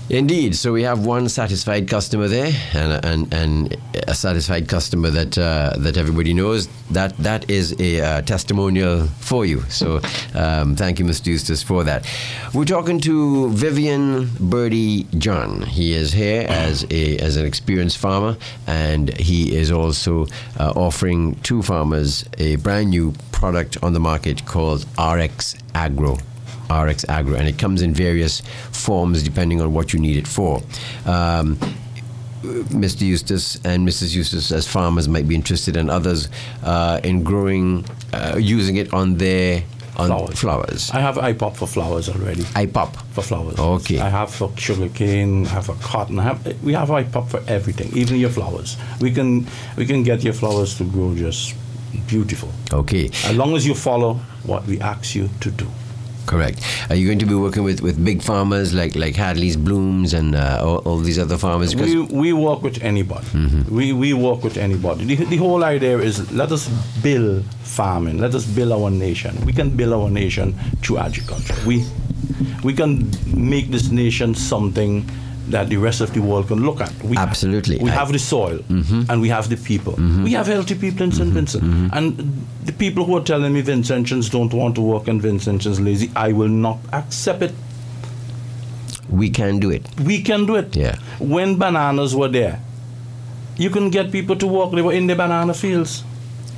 Indeed. 0.10 0.55
So 0.55 0.74
we 0.74 0.82
have 0.84 1.05
one 1.05 1.30
satisfied 1.30 1.88
customer 1.88 2.28
there, 2.28 2.51
and 2.74 3.05
and, 3.05 3.34
and 3.34 3.78
a 4.07 4.16
satisfied 4.16 4.68
customer 4.68 5.12
that 5.12 5.38
uh, 5.38 5.74
that 5.78 5.97
everybody 5.97 6.34
knows. 6.34 6.68
That 6.89 7.16
that 7.18 7.47
is 7.47 7.80
a 7.80 8.01
uh, 8.01 8.22
testimonial 8.24 9.05
for 9.20 9.45
you. 9.45 9.62
So 9.70 10.01
um, 10.34 10.76
thank 10.76 10.97
you, 10.97 11.05
Mr. 11.05 11.28
Eustace, 11.28 11.62
for 11.62 11.84
that. 11.84 12.07
We're 12.55 12.66
talking 12.66 12.99
to 13.01 13.49
Vivian 13.51 14.32
Birdie 14.39 15.03
John. 15.20 15.62
He 15.62 15.93
is 15.93 16.12
here 16.12 16.47
as 16.49 16.86
a 16.89 17.20
as 17.20 17.38
an 17.38 17.45
experienced 17.45 17.99
farmer, 17.99 18.36
and 18.66 19.16
he 19.16 19.55
is 19.55 19.72
also 19.72 20.26
uh, 20.60 20.74
offering 20.76 21.36
two 21.43 21.62
farmers 21.62 22.26
a 22.39 22.55
brand 22.55 22.89
new 22.89 23.14
product 23.32 23.78
on 23.84 23.93
the 23.93 23.99
market 23.99 24.43
called 24.47 24.88
RX 24.97 25.55
Agro. 25.76 26.18
RX 26.72 27.05
Agro, 27.09 27.36
and 27.36 27.47
it 27.47 27.57
comes 27.57 27.82
in 27.82 27.93
various 27.93 28.41
forms 28.72 29.24
depending 29.24 29.61
on 29.61 29.74
what 29.74 29.93
you 29.93 29.99
need 29.99 30.17
it 30.17 30.28
for. 30.28 30.61
Um, 31.05 31.57
Mr. 32.41 33.01
Eustace 33.01 33.55
and 33.65 33.88
Mrs. 33.88 34.15
Eustace, 34.15 34.51
as 34.51 34.65
farmers, 34.67 35.09
might 35.09 35.28
be 35.28 35.36
interested, 35.36 35.76
and 35.76 35.89
others 35.89 36.30
uh, 36.63 36.99
in 37.03 37.24
growing, 37.24 37.86
uh, 38.13 38.38
using 38.39 38.78
it 38.78 38.93
on 38.93 39.17
their 39.17 39.63
on 39.97 40.07
Flowers. 40.07 40.39
flowers. 40.39 40.91
I 40.91 41.01
have 41.01 41.15
IPOP 41.17 41.57
for 41.57 41.67
flowers 41.67 42.07
already. 42.07 42.43
IPOP. 42.55 42.95
For 43.11 43.22
flowers. 43.22 43.59
Okay. 43.59 43.99
I 43.99 44.07
have 44.07 44.34
for 44.34 44.49
sugarcane, 44.55 45.45
I 45.47 45.49
have 45.49 45.65
for 45.65 45.76
cotton. 45.82 46.17
I 46.20 46.24
have, 46.24 46.63
we 46.63 46.72
have 46.72 46.88
IPOP 46.88 47.28
for 47.30 47.43
everything, 47.47 47.91
even 47.97 48.15
your 48.17 48.30
flowers. 48.30 48.78
We 49.01 49.11
can 49.11 49.45
we 49.76 49.86
can 49.86 50.03
get 50.03 50.24
your 50.24 50.34
flowers 50.34 50.78
to 50.78 50.86
grow 50.86 51.13
just 51.15 51.53
beautiful. 52.07 52.49
Okay, 52.72 53.07
As 53.26 53.36
long 53.36 53.55
as 53.57 53.65
you 53.67 53.76
follow 53.76 54.13
what 54.45 54.65
we 54.65 54.80
ask 54.80 55.15
you 55.15 55.30
to 55.41 55.51
do. 55.51 55.67
Correct. 56.30 56.61
Are 56.89 56.95
you 56.95 57.05
going 57.07 57.19
to 57.19 57.25
be 57.25 57.34
working 57.45 57.63
with, 57.63 57.82
with 57.82 57.97
big 58.09 58.21
farmers 58.21 58.73
like 58.73 58.95
like 58.95 59.15
Hadley's 59.15 59.57
Blooms 59.57 60.13
and 60.13 60.36
uh, 60.36 60.61
all, 60.65 60.77
all 60.88 60.97
these 60.97 61.19
other 61.25 61.38
farmers? 61.38 61.75
We, 61.75 61.99
we 62.23 62.34
work 62.34 62.61
with 62.61 62.77
anybody. 62.84 63.27
We, 63.69 63.93
we 63.93 64.13
work 64.13 64.43
with 64.43 64.57
anybody. 64.57 65.01
The, 65.05 65.25
the 65.25 65.38
whole 65.38 65.63
idea 65.63 65.97
is 65.97 66.32
let 66.32 66.51
us 66.51 66.69
build 67.01 67.43
farming. 67.63 68.19
Let 68.19 68.36
us 68.36 68.45
build 68.45 68.71
our 68.71 68.91
nation. 68.91 69.32
We 69.45 69.53
can 69.53 69.69
build 69.75 69.93
our 69.93 70.09
nation 70.09 70.53
through 70.82 70.99
agriculture. 70.99 71.55
We, 71.65 71.84
we 72.63 72.73
can 72.73 73.09
make 73.36 73.67
this 73.71 73.89
nation 73.89 74.36
something 74.36 75.09
that 75.50 75.70
the 75.70 75.78
rest 75.78 76.02
of 76.02 76.14
the 76.14 76.20
world 76.22 76.47
can 76.47 76.60
look 76.66 76.80
at. 76.82 76.91
We, 77.04 77.18
Absolutely. 77.18 77.78
We 77.80 77.89
I- 77.89 77.93
have 77.93 78.12
the 78.12 78.20
soil 78.20 78.60
mm-hmm. 78.60 79.04
and 79.10 79.22
we 79.22 79.30
have 79.30 79.50
the 79.50 79.58
people. 79.58 79.93
Mm-hmm. 79.93 80.24
We 80.24 80.34
have 80.34 80.47
healthy 80.47 80.76
people 80.76 81.04
in 81.04 81.12
St. 81.12 81.26
Mm-hmm. 81.28 81.36
Vincent. 81.36 81.93
And 81.93 82.45
the 82.66 82.74
people 82.74 83.04
who 83.06 83.18
are 83.18 83.24
telling 83.24 83.54
me 83.54 83.62
Vincentians 83.64 84.30
don't 84.32 84.54
want 84.54 84.76
to 84.76 84.82
work 84.82 85.08
and 85.08 85.22
Vincentians 85.22 85.84
lazy, 85.84 86.12
I 86.16 86.32
will 86.34 86.50
not 86.68 86.78
accept 86.93 87.41
it. 87.43 87.54
we 89.10 89.30
can 89.30 89.60
do 89.60 89.70
it. 89.72 89.88
We 90.06 90.22
can 90.22 90.45
do 90.45 90.56
it. 90.56 90.76
Yeah. 90.76 90.95
When 91.20 91.58
bananas 91.58 92.16
were 92.16 92.28
there, 92.28 92.62
you 93.58 93.70
can 93.72 93.89
get 93.89 94.12
people 94.12 94.36
to 94.36 94.47
work. 94.47 94.72
They 94.72 94.82
were 94.84 94.93
in 94.93 95.08
the 95.08 95.16
banana 95.16 95.54
fields 95.54 96.04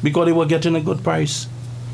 because 0.03 0.25
they 0.25 0.33
were 0.33 0.45
getting 0.45 0.75
a 0.75 0.81
good 0.81 1.01
price. 1.03 1.47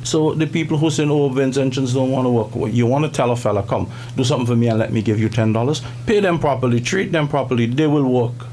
So 0.04 0.34
the 0.34 0.48
people 0.48 0.78
who 0.78 0.90
say, 0.90 1.04
oh, 1.04 1.30
Vincentians 1.30 1.94
don't 1.94 2.12
want 2.12 2.26
to 2.26 2.30
work, 2.30 2.56
well, 2.56 2.72
you 2.72 2.86
want 2.86 3.06
to 3.06 3.12
tell 3.12 3.32
a 3.32 3.36
fella, 3.36 3.64
come, 3.64 3.92
do 4.16 4.24
something 4.24 4.48
for 4.48 4.56
me 4.56 4.68
and 4.68 4.80
let 4.80 4.94
me 4.94 5.02
give 5.02 5.20
you 5.20 5.30
$10. 5.30 5.86
Pay 6.06 6.20
them 6.22 6.40
properly, 6.40 6.80
treat 6.80 7.12
them 7.12 7.28
properly, 7.28 7.66
they 7.66 7.88
will 7.88 8.06
work. 8.06 8.48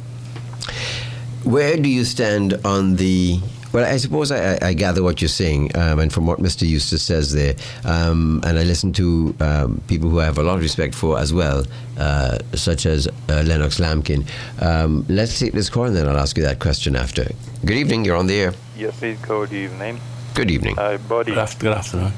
Where 1.45 1.77
do 1.77 1.89
you 1.89 2.05
stand 2.05 2.55
on 2.65 2.97
the 2.97 3.39
Well, 3.75 3.85
I 3.85 3.99
suppose 3.99 4.31
I, 4.31 4.57
I 4.63 4.73
gather 4.73 5.03
what 5.03 5.21
you're 5.21 5.29
saying, 5.29 5.77
um, 5.77 5.99
and 5.99 6.13
from 6.13 6.27
what 6.27 6.39
Mr. 6.39 6.67
Eustace 6.67 7.03
says 7.03 7.33
there, 7.33 7.55
um, 7.85 8.41
and 8.45 8.57
I 8.59 8.63
listen 8.63 8.93
to 8.95 9.35
um, 9.41 9.83
people 9.89 10.09
who 10.09 10.21
I 10.21 10.25
have 10.25 10.39
a 10.39 10.43
lot 10.43 10.55
of 10.55 10.63
respect 10.63 10.95
for 10.95 11.19
as 11.19 11.33
well, 11.35 11.67
uh, 11.99 12.39
such 12.55 12.87
as 12.87 13.09
uh, 13.09 13.43
Lennox 13.45 13.81
Lampkin. 13.81 14.27
Um, 14.63 15.05
let's 15.09 15.39
take 15.39 15.53
this 15.53 15.69
call, 15.69 15.85
and 15.85 15.97
then 15.97 16.09
I'll 16.09 16.17
ask 16.17 16.37
you 16.37 16.45
that 16.45 16.61
question 16.61 16.95
after. 16.97 17.27
Good 17.65 17.77
evening. 17.77 18.05
You're 18.05 18.17
on 18.17 18.29
the 18.29 18.37
air. 18.41 18.55
Yes, 18.77 18.97
please. 18.99 19.19
Good 19.19 19.53
evening. 19.53 20.01
Good 20.35 20.51
evening. 20.51 20.75
Hi, 20.77 20.97
buddy. 20.97 21.31
Good, 21.31 21.39
after, 21.39 21.59
good 21.61 21.73
afternoon. 21.73 22.13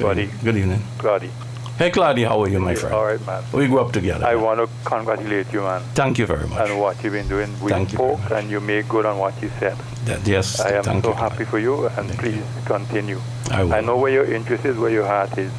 Buddy. 0.00 0.30
Good 0.42 0.56
evening. 0.56 0.82
Claudia. 0.98 1.30
Hey, 1.78 1.90
Claudia, 1.90 2.28
how 2.28 2.42
are 2.42 2.48
you, 2.48 2.58
my 2.58 2.74
friend? 2.74 2.94
All 2.94 3.04
right, 3.04 3.24
man. 3.26 3.44
We 3.52 3.66
grew 3.68 3.80
up 3.80 3.92
together. 3.92 4.24
I 4.26 4.34
want 4.36 4.58
to 4.58 4.68
congratulate 4.84 5.52
you, 5.52 5.60
man, 5.60 5.82
Thank 5.94 6.18
you 6.18 6.26
very 6.26 6.48
much. 6.48 6.68
on 6.70 6.78
what 6.78 7.02
you've 7.04 7.12
been 7.12 7.28
doing. 7.28 7.50
We 7.60 7.70
Thank 7.70 7.92
you 7.92 7.98
very 7.98 8.14
spoke, 8.16 8.30
much. 8.30 8.32
and 8.42 8.50
you 8.50 8.60
made 8.60 8.88
good 8.88 9.06
on 9.06 9.18
what 9.18 9.40
you 9.42 9.50
said. 9.60 9.76
That- 10.06 10.26
yes, 10.26 10.60
I 10.60 10.70
am 10.70 10.82
thank 10.84 11.04
so 11.04 11.10
you. 11.10 11.16
happy 11.16 11.44
for 11.44 11.58
you, 11.58 11.86
and 11.88 12.08
please 12.18 12.42
continue. 12.64 13.20
I 13.50 13.62
will. 13.64 13.74
I 13.74 13.80
know 13.80 13.96
where 13.96 14.12
your 14.12 14.24
interest 14.24 14.64
is, 14.64 14.76
where 14.76 14.90
your 14.90 15.06
heart 15.06 15.36
is, 15.38 15.52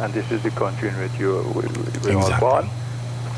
and 0.00 0.12
this 0.14 0.30
is 0.32 0.42
the 0.42 0.50
country 0.50 0.88
in 0.88 0.94
which 0.98 1.16
you 1.20 1.36
we, 1.54 1.62
we, 1.62 1.68
we're 2.02 2.16
all 2.16 2.22
Exactly. 2.26 2.40
born 2.40 2.70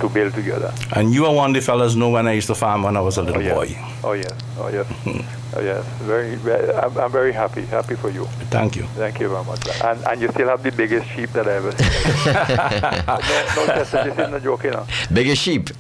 to 0.00 0.08
build 0.08 0.32
together. 0.32 0.72
And 0.92 1.12
you 1.12 1.26
are 1.26 1.34
one 1.34 1.50
of 1.50 1.54
the 1.54 1.60
fellas 1.60 1.96
know 1.96 2.08
when 2.08 2.26
I 2.28 2.32
used 2.32 2.46
to 2.46 2.54
farm 2.54 2.82
when 2.84 2.96
I 2.96 3.00
was 3.00 3.18
a 3.18 3.22
little 3.22 3.42
oh, 3.42 3.62
yes. 3.62 3.74
boy. 3.74 3.91
Oh 4.04 4.12
yes, 4.14 4.32
oh 4.58 4.68
yes, 4.68 4.86
oh 5.56 5.60
yes. 5.60 5.84
Very, 6.02 6.34
very 6.36 6.72
I'm, 6.74 6.96
I'm 6.98 7.12
very 7.12 7.32
happy, 7.32 7.62
happy 7.62 7.94
for 7.94 8.10
you. 8.10 8.24
Thank 8.50 8.74
you. 8.76 8.82
Thank 8.98 9.20
you 9.20 9.28
very 9.28 9.44
much. 9.44 9.60
And 9.82 9.98
and 10.06 10.20
you 10.20 10.28
still 10.28 10.48
have 10.48 10.62
the 10.62 10.72
biggest 10.72 11.06
sheep 11.10 11.30
that 11.32 11.46
I 11.46 11.52
ever 11.54 11.70
seen. 11.70 12.32
no, 13.06 13.16
no, 13.56 13.66
Chester, 13.66 14.04
this 14.04 14.18
isn't 14.18 14.34
a 14.34 14.40
joke, 14.40 14.64
you 14.64 14.70
know. 14.72 14.86
Biggest 15.12 15.42
sheep. 15.42 15.70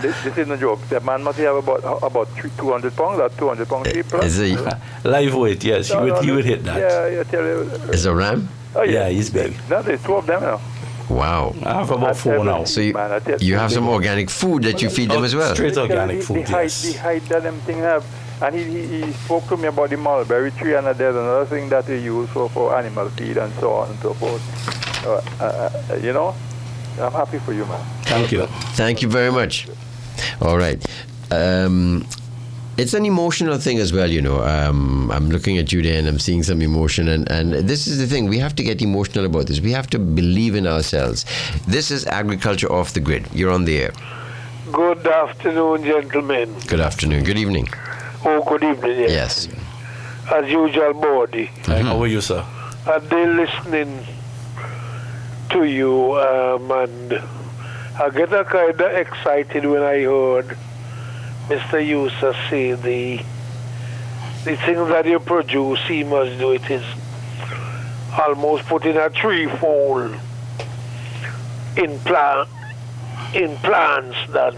This, 0.00 0.16
this 0.24 0.36
isn't 0.36 0.50
a 0.50 0.56
joke. 0.58 0.80
That 0.88 1.04
man 1.04 1.22
must 1.22 1.38
have 1.38 1.56
about 1.56 2.02
about 2.02 2.28
three, 2.30 2.50
200 2.58 2.96
pounds, 2.96 3.20
or 3.20 3.28
200 3.28 3.68
pound 3.68 3.86
sheep. 3.86 4.06
plus. 4.08 4.24
Is 4.24 4.38
he? 4.38 4.56
Live 5.08 5.34
weight, 5.34 5.62
yes, 5.62 5.88
he 5.88 5.96
would, 5.96 6.14
no, 6.14 6.20
he 6.22 6.30
would 6.32 6.44
hit 6.44 6.64
that. 6.64 6.76
Yeah, 6.80 7.20
I 7.20 7.24
tell 7.30 7.44
you. 7.44 7.60
Is 7.94 8.04
a 8.06 8.14
ram? 8.14 8.48
Oh, 8.74 8.82
Yeah, 8.82 9.08
he's 9.10 9.30
big. 9.30 9.54
No, 9.70 9.80
there's 9.82 10.02
two 10.02 10.14
of 10.16 10.26
them, 10.26 10.42
you 10.42 10.48
know. 10.48 10.60
Wow. 11.08 11.54
I 11.64 11.74
have 11.74 11.90
about 11.90 12.16
four 12.16 12.44
now. 12.44 12.64
So 12.64 12.80
you, 12.80 12.92
Man, 12.94 13.22
you 13.26 13.36
you, 13.40 13.56
have 13.56 13.72
some 13.72 13.88
organic 13.88 14.30
food 14.30 14.62
that 14.64 14.80
you 14.82 14.90
feed 14.90 15.10
them 15.10 15.24
as 15.24 15.34
well. 15.34 15.54
straight 15.54 15.76
organic 15.76 16.22
food, 16.22 16.46
the 16.46 16.50
height, 16.50 16.62
yes. 16.62 16.82
the 16.82 16.98
height 16.98 17.24
that 17.28 17.42
them 17.42 17.58
thing 17.60 17.78
have. 17.78 18.04
And 18.42 18.54
he, 18.54 18.64
he, 18.64 19.02
he 19.04 19.12
spoke 19.12 19.46
to 19.48 19.56
me 19.56 19.68
about 19.68 19.90
the 19.90 19.96
mulberry 19.96 20.50
tree, 20.50 20.74
and 20.74 20.86
there's 20.86 21.14
another 21.14 21.46
thing 21.46 21.68
that 21.68 21.86
they 21.86 22.00
use 22.00 22.28
for, 22.30 22.48
for 22.50 22.76
animal 22.76 23.08
feed 23.10 23.36
and 23.36 23.52
so 23.54 23.72
on 23.72 23.90
and 23.90 23.98
so 24.00 24.12
forth. 24.14 24.42
Uh, 25.06 25.20
uh, 25.40 25.70
uh, 25.90 25.94
you 25.96 26.12
know, 26.12 26.34
I'm 27.00 27.12
happy 27.12 27.38
for 27.38 27.52
you, 27.52 27.64
man. 27.66 27.84
Thank 28.02 28.32
you. 28.32 28.46
Thank 28.74 29.02
you 29.02 29.08
very 29.08 29.30
much. 29.30 29.68
All 30.40 30.58
right. 30.58 30.84
Um, 31.30 32.06
it's 32.76 32.94
an 32.94 33.04
emotional 33.06 33.58
thing 33.58 33.78
as 33.78 33.92
well, 33.92 34.10
you 34.10 34.20
know. 34.20 34.42
Um, 34.42 35.10
I'm 35.10 35.30
looking 35.30 35.58
at 35.58 35.72
you 35.72 35.82
there 35.82 35.98
and 35.98 36.08
I'm 36.08 36.18
seeing 36.18 36.42
some 36.42 36.60
emotion. 36.62 37.08
And, 37.08 37.30
and 37.30 37.52
this 37.52 37.86
is 37.86 37.98
the 37.98 38.06
thing 38.06 38.28
we 38.28 38.38
have 38.38 38.54
to 38.56 38.62
get 38.62 38.82
emotional 38.82 39.24
about 39.26 39.46
this. 39.46 39.60
We 39.60 39.72
have 39.72 39.88
to 39.90 39.98
believe 39.98 40.54
in 40.54 40.66
ourselves. 40.66 41.24
This 41.66 41.90
is 41.90 42.06
agriculture 42.06 42.70
off 42.70 42.92
the 42.94 43.00
grid. 43.00 43.26
You're 43.32 43.52
on 43.52 43.64
the 43.64 43.78
air. 43.78 43.92
Good 44.72 45.06
afternoon, 45.06 45.84
gentlemen. 45.84 46.54
Good 46.66 46.80
afternoon. 46.80 47.24
Good 47.24 47.38
evening. 47.38 47.68
Oh, 48.24 48.42
good 48.42 48.64
evening. 48.64 49.00
Yes. 49.00 49.48
As 50.32 50.48
usual, 50.50 50.94
Bodie. 50.94 51.50
Hi, 51.66 51.82
How 51.82 52.02
are 52.02 52.06
you, 52.06 52.20
sir? 52.20 52.44
I've 52.86 53.08
been 53.08 53.36
listening 53.36 54.04
to 55.50 55.64
you, 55.64 56.14
um, 56.18 56.70
and 56.70 57.22
I 58.00 58.10
get 58.10 58.32
a 58.32 58.44
kind 58.44 58.80
of 58.80 58.92
excited 58.92 59.64
when 59.66 59.82
I 59.82 60.00
heard 60.02 60.56
Mr. 61.48 61.78
Yusa 61.80 62.34
say 62.48 62.72
the 62.72 63.22
the 64.44 64.56
things 64.56 64.88
that 64.88 65.06
you 65.06 65.18
produce, 65.20 65.80
he 65.86 66.04
must 66.04 66.38
do 66.38 66.52
it 66.52 66.70
is 66.70 66.84
almost 68.18 68.64
putting 68.66 68.96
a 68.96 69.08
threefold 69.10 70.14
in 71.76 71.98
plant 72.00 72.48
in 73.34 73.56
plants 73.58 74.16
than 74.28 74.54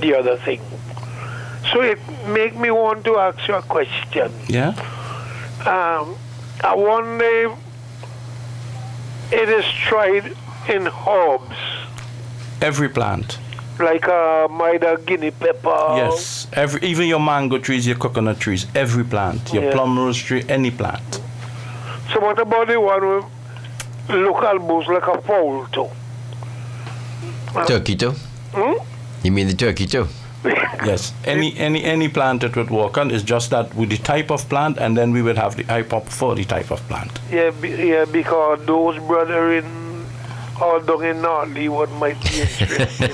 the 0.00 0.14
other 0.18 0.36
thing. 0.36 0.60
So 1.72 1.80
it 1.80 1.98
make 2.26 2.56
me 2.56 2.70
want 2.70 3.04
to 3.04 3.18
ask 3.18 3.46
you 3.46 3.54
a 3.54 3.62
question. 3.62 4.32
Yeah? 4.48 4.70
Um, 5.60 6.16
I 6.62 6.74
wonder 6.74 7.56
it 9.30 9.48
is 9.48 9.64
tried 9.64 10.36
in 10.68 10.88
herbs, 11.08 11.56
Every 12.62 12.88
plant. 12.88 13.40
Like 13.82 14.08
uh, 14.08 14.48
either 14.72 14.96
guinea 14.98 15.30
pepper. 15.30 15.94
Yes. 15.96 16.46
Every, 16.52 16.80
even 16.82 17.06
your 17.08 17.20
mango 17.20 17.58
trees, 17.58 17.86
your 17.86 17.96
coconut 17.96 18.40
trees, 18.40 18.66
every 18.74 19.04
plant. 19.04 19.52
Your 19.52 19.64
Yeah. 19.64 19.72
plum 19.72 19.98
rose 19.98 20.18
tree, 20.18 20.44
any 20.48 20.70
plant. 20.70 21.20
So 22.12 22.20
what 22.20 22.38
about 22.38 22.68
the 22.68 22.80
one 22.80 23.08
with 23.08 23.24
look 24.10 24.42
almost 24.42 24.88
like 24.88 25.06
a 25.06 25.20
fowl 25.22 25.66
too? 25.72 25.88
Turkey 27.66 27.96
too? 27.96 28.14
Hmm? 28.54 28.78
You 29.22 29.32
mean 29.32 29.46
the 29.48 29.54
turkey 29.54 29.86
too? 29.86 30.06
Yes. 30.84 31.12
Any 31.24 31.56
any 31.58 31.84
any 31.84 32.08
plant 32.08 32.40
that 32.40 32.56
would 32.56 32.68
work 32.70 32.98
on 32.98 33.12
is 33.12 33.22
just 33.22 33.50
that 33.50 33.72
with 33.76 33.90
the 33.90 33.98
type 33.98 34.32
of 34.32 34.48
plant, 34.48 34.78
and 34.78 34.96
then 34.96 35.12
we 35.12 35.22
would 35.22 35.36
have 35.38 35.54
the 35.56 35.62
IPOP 35.64 36.08
for 36.08 36.34
the 36.34 36.44
type 36.44 36.72
of 36.72 36.80
plant. 36.88 37.20
Yeah, 37.30 37.50
be, 37.50 37.68
yeah, 37.68 38.04
because 38.04 38.58
those 38.66 38.98
brother 39.06 39.52
down 40.58 41.52
might 41.98 42.20
be 42.22 42.40
interested 42.40 43.10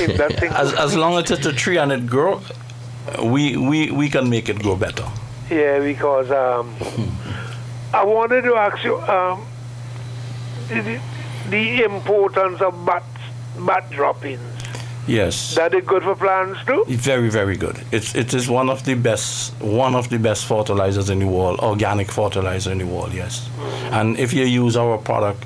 in 0.00 0.16
that 0.16 0.36
thing. 0.38 0.50
As, 0.52 0.72
as 0.74 0.96
long 0.96 1.18
as 1.18 1.30
it's 1.30 1.46
a 1.46 1.52
tree 1.52 1.78
and 1.78 1.92
it 1.92 2.06
grow, 2.06 2.40
we, 3.22 3.56
we, 3.56 3.90
we 3.90 4.08
can 4.08 4.28
make 4.28 4.48
it 4.48 4.58
grow 4.62 4.76
better. 4.76 5.06
Yeah, 5.50 5.78
because 5.80 6.30
um, 6.30 6.74
I 7.94 8.04
wanted 8.04 8.42
to 8.42 8.56
ask 8.56 8.82
you 8.82 8.98
um, 9.02 9.46
the, 10.68 11.00
the 11.50 11.84
importance 11.84 12.60
of 12.60 12.84
bat, 12.84 13.04
bat 13.66 13.90
droppings. 13.90 14.55
Yes. 15.06 15.54
That 15.54 15.72
is 15.74 15.84
good 15.84 16.02
for 16.02 16.16
plants 16.16 16.64
too? 16.66 16.84
Very, 16.88 17.28
very 17.30 17.56
good. 17.56 17.80
It's 17.92 18.14
it 18.14 18.34
is 18.34 18.48
one 18.48 18.68
of 18.68 18.84
the 18.84 18.94
best 18.94 19.54
one 19.60 19.94
of 19.94 20.08
the 20.08 20.18
best 20.18 20.46
fertilizers 20.46 21.10
in 21.10 21.20
the 21.20 21.26
world, 21.26 21.60
organic 21.60 22.10
fertilizer 22.10 22.72
in 22.72 22.78
the 22.78 22.86
world. 22.86 23.12
Yes, 23.14 23.48
and 23.92 24.18
if 24.18 24.32
you 24.32 24.44
use 24.44 24.76
our 24.76 24.98
product 24.98 25.44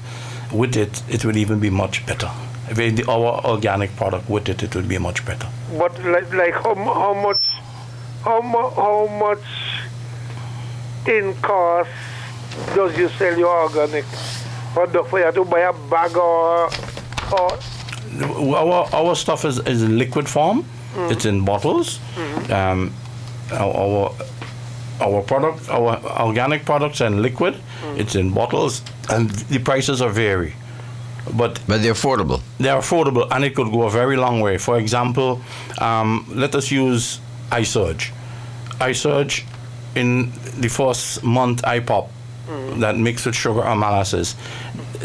with 0.52 0.76
it, 0.76 1.02
it 1.08 1.24
will 1.24 1.36
even 1.36 1.60
be 1.60 1.70
much 1.70 2.06
better. 2.06 2.30
If 2.70 2.76
the, 2.96 3.04
our 3.10 3.44
organic 3.44 3.94
product 3.96 4.30
with 4.30 4.48
it, 4.48 4.62
it 4.62 4.74
will 4.74 4.86
be 4.86 4.98
much 4.98 5.26
better. 5.26 5.48
But 5.76 5.92
like, 6.04 6.32
like 6.32 6.54
how, 6.54 6.74
how 6.74 7.14
much 7.14 7.42
how, 8.24 8.40
mu- 8.40 8.70
how 8.70 9.06
much 9.18 9.44
in 11.06 11.34
cost 11.42 11.90
does 12.74 12.96
you 12.96 13.08
sell 13.10 13.36
your 13.36 13.62
organic? 13.64 14.04
For, 14.74 14.86
the, 14.86 15.02
for 15.02 15.18
you 15.18 15.32
to 15.32 15.44
buy 15.44 15.60
a 15.60 15.72
bag 15.72 16.16
or, 16.16 16.70
or 17.32 17.58
Our 18.22 18.88
our 18.94 19.14
stuff 19.14 19.44
is, 19.44 19.58
is 19.66 19.82
in 19.82 19.98
liquid 19.98 20.28
form. 20.28 20.64
It's 21.10 21.24
in 21.24 21.44
bottles. 21.44 21.98
Um, 22.50 22.92
our, 23.52 23.74
our 23.76 24.12
our 25.00 25.22
product, 25.22 25.68
our 25.70 25.96
organic 26.26 26.64
products, 26.64 27.00
and 27.00 27.22
liquid. 27.22 27.54
It's 27.96 28.14
in 28.14 28.32
bottles, 28.34 28.82
and 29.08 29.30
the 29.30 29.58
prices 29.58 30.02
are 30.02 30.10
vary. 30.12 30.54
But 31.36 31.60
But 31.68 31.82
they're 31.82 31.94
affordable. 31.94 32.40
they're 32.58 32.78
affordable 32.80 33.26
and 33.30 33.44
it 33.44 33.54
could 33.54 33.70
go 33.70 33.82
a 33.82 33.90
very 33.90 34.16
long 34.16 34.40
way. 34.40 34.58
For 34.58 34.78
example, 34.78 35.40
um, 35.78 36.24
let 36.34 36.54
us 36.54 36.70
use 36.72 37.20
iSurge. 37.52 38.10
iSurge 38.80 39.44
in 39.94 40.32
the 40.60 40.68
first 40.68 41.22
month 41.22 41.62
IPOP 41.62 42.08
that 42.80 42.96
mixed 42.96 43.26
with 43.26 43.34
sugar 43.36 43.62
or 43.62 43.76
molasses, 43.76 44.34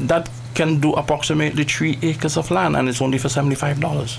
that 0.07 0.29
can 0.55 0.79
do 0.79 0.93
approximately 0.93 1.63
three 1.65 1.99
acres 2.01 2.37
of 2.37 2.49
land 2.51 2.75
and 2.75 2.89
it's 2.89 3.01
only 3.01 3.17
for 3.17 3.27
$75. 3.27 4.17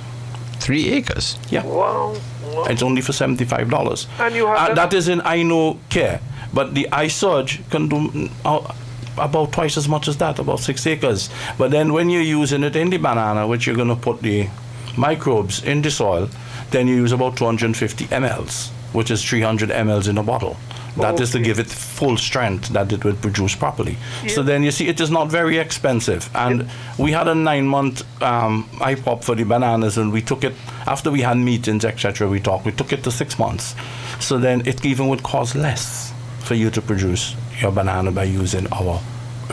Three 0.61 0.91
acres. 0.93 1.39
Yeah. 1.51 1.65
wow, 1.65 2.17
wow. 2.55 2.65
It's 2.65 2.83
only 2.83 3.03
for 3.03 3.13
seventy-five 3.13 3.69
dollars. 3.71 4.07
And 4.19 4.35
you 4.35 4.47
have 4.47 4.57
uh, 4.57 4.67
that- 4.75 4.91
that 4.91 4.95
is 4.97 5.09
in 5.09 5.21
I 5.25 5.43
know 5.43 5.79
care, 5.91 6.21
but 6.55 6.75
the 6.75 6.89
iSurge 6.93 7.69
can 7.71 7.89
do 7.89 8.29
uh, 8.45 8.75
about 9.19 9.53
twice 9.53 9.77
as 9.77 9.87
much 9.89 10.09
as 10.09 10.17
that, 10.17 10.39
about 10.39 10.61
six 10.61 10.87
acres. 10.87 11.29
But 11.59 11.71
then 11.71 11.93
when 11.93 12.09
you're 12.11 12.23
using 12.41 12.65
it 12.65 12.75
in 12.75 12.89
the 12.91 12.97
banana, 12.97 13.47
which 13.47 13.67
you're 13.67 13.77
going 13.77 13.89
to 13.89 13.97
put 13.97 14.23
the 14.23 14.49
microbes 14.97 15.63
in 15.63 15.83
the 15.83 15.91
soil, 15.91 16.29
then 16.71 16.89
you 16.89 16.97
use 16.97 17.13
about 17.13 17.37
250 17.37 18.07
mLs, 18.07 18.71
which 18.93 19.11
is 19.11 19.23
300 19.23 19.71
mLs 19.71 20.09
in 20.09 20.19
a 20.19 20.23
bottle. 20.23 20.57
That 20.97 21.21
is 21.21 21.31
to 21.33 21.41
give 21.41 21.59
it 21.59 21.67
full 21.67 22.17
strength 22.17 22.71
that 22.71 22.91
it 22.91 23.05
would 23.05 23.21
produce 23.21 23.55
properly. 23.55 23.99
So 24.29 24.43
then 24.43 24.63
you 24.63 24.71
see, 24.71 24.89
it 24.89 25.01
is 25.01 25.11
not 25.11 25.31
very 25.31 25.59
expensive. 25.59 26.31
And 26.35 26.69
we 26.99 27.13
had 27.13 27.29
a 27.29 27.35
nine-month 27.35 28.23
um, 28.23 28.69
IPOP 28.75 29.23
for 29.23 29.35
the 29.35 29.45
bananas, 29.45 29.99
and 29.99 30.11
we 30.11 30.23
took 30.23 30.43
it 30.43 30.55
after 30.87 31.11
we 31.11 31.21
had 31.21 31.37
meetings, 31.37 31.85
etc. 31.85 32.29
We 32.29 32.41
talked. 32.41 32.65
We 32.65 32.73
took 32.73 32.93
it 32.93 33.05
to 33.05 33.11
six 33.11 33.39
months. 33.39 33.75
So 34.21 34.39
then 34.39 34.67
it 34.67 34.85
even 34.87 35.09
would 35.09 35.23
cost 35.23 35.55
less 35.55 36.13
for 36.41 36.55
you 36.55 36.71
to 36.71 36.81
produce 36.81 37.37
your 37.61 37.73
banana 37.73 38.11
by 38.11 38.25
using 38.25 38.67
our 38.73 39.01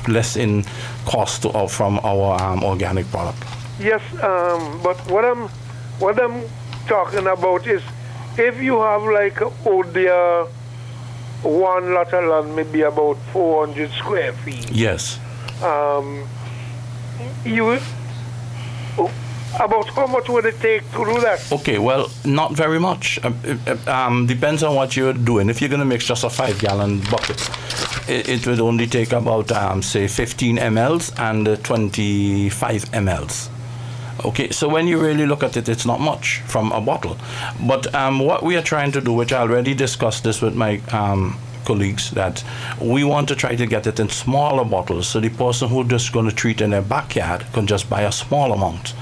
less 0.08 0.36
in 0.36 0.64
cost 1.06 1.44
to, 1.44 1.50
uh, 1.50 1.68
from 1.68 2.00
our 2.04 2.42
um, 2.42 2.64
organic 2.64 3.10
product. 3.12 3.44
Yes, 3.80 4.02
um, 4.24 4.82
but 4.84 4.98
what 5.10 5.26
I'm 5.26 5.50
what 6.00 6.20
I'm 6.22 6.44
talking 6.88 7.28
about 7.28 7.68
is 7.68 7.82
if 8.38 8.62
you 8.62 8.80
have 8.82 9.04
like 9.04 9.42
uh, 9.42 10.46
one 11.44 11.94
lot 11.94 12.14
of 12.14 12.24
land, 12.26 12.56
maybe 12.56 12.82
about 12.82 13.18
400 13.32 13.92
square 13.92 14.34
feet, 14.34 14.70
Yes. 14.72 15.20
um, 15.62 16.28
you 17.46 17.78
about 19.60 19.88
how 19.90 20.08
much 20.08 20.30
would 20.30 20.46
it 20.46 20.60
take 20.60 20.82
to 20.92 21.06
do 21.06 21.22
that? 21.22 21.40
Okay, 21.52 21.78
well, 21.78 22.10
not 22.26 22.54
very 22.54 22.80
much. 22.80 23.20
Um, 23.24 23.38
uh, 23.68 23.78
um, 23.92 24.26
depends 24.26 24.64
on 24.64 24.76
what 24.76 24.96
you're 24.96 25.14
doing. 25.14 25.50
If 25.50 25.62
you're 25.62 25.70
going 25.70 25.80
to 25.80 25.86
mix 25.86 26.06
just 26.06 26.24
a 26.24 26.30
five 26.30 26.58
gallon 26.60 27.02
bucket, 27.12 27.40
it, 28.10 28.30
it 28.30 28.48
would 28.48 28.60
only 28.60 28.88
take 28.88 29.12
about, 29.12 29.52
um, 29.52 29.82
say, 29.84 30.08
15 30.08 30.58
mLs 30.58 31.14
and 31.20 31.48
uh, 31.48 31.56
25 31.58 32.86
mLs. 32.92 33.50
Okay, 34.26 34.52
so 34.52 34.70
when 34.70 34.88
you 34.88 35.02
really 35.02 35.26
look 35.26 35.44
at 35.44 35.58
it, 35.58 35.68
it's 35.68 35.86
not 35.86 36.00
much 36.00 36.40
from 36.46 36.72
a 36.72 36.80
bottle. 36.80 37.18
But 37.68 37.94
um, 37.96 38.20
what 38.20 38.44
we 38.44 38.56
are 38.56 38.62
trying 38.62 38.92
to 38.94 39.02
do, 39.02 39.12
which 39.12 39.34
I 39.34 39.42
already 39.42 39.74
discussed 39.74 40.24
this 40.24 40.42
with 40.42 40.56
my 40.56 40.80
um, 40.92 41.38
colleagues, 41.66 42.12
that 42.12 42.44
we 42.80 43.04
want 43.04 43.28
to 43.30 43.36
try 43.36 43.56
to 43.56 43.66
get 43.66 43.88
it 43.88 44.00
in 44.00 44.10
smaller 44.10 44.64
bottles 44.64 45.08
so 45.08 45.20
the 45.20 45.30
person 45.30 45.68
who 45.68 45.84
just 45.84 46.14
going 46.14 46.30
to 46.30 46.36
treat 46.36 46.62
in 46.62 46.70
their 46.70 46.82
backyard 46.82 47.46
can 47.54 47.66
just 47.66 47.90
buy 47.90 48.02
a 48.02 48.12
small 48.12 48.54
amount 48.54 48.94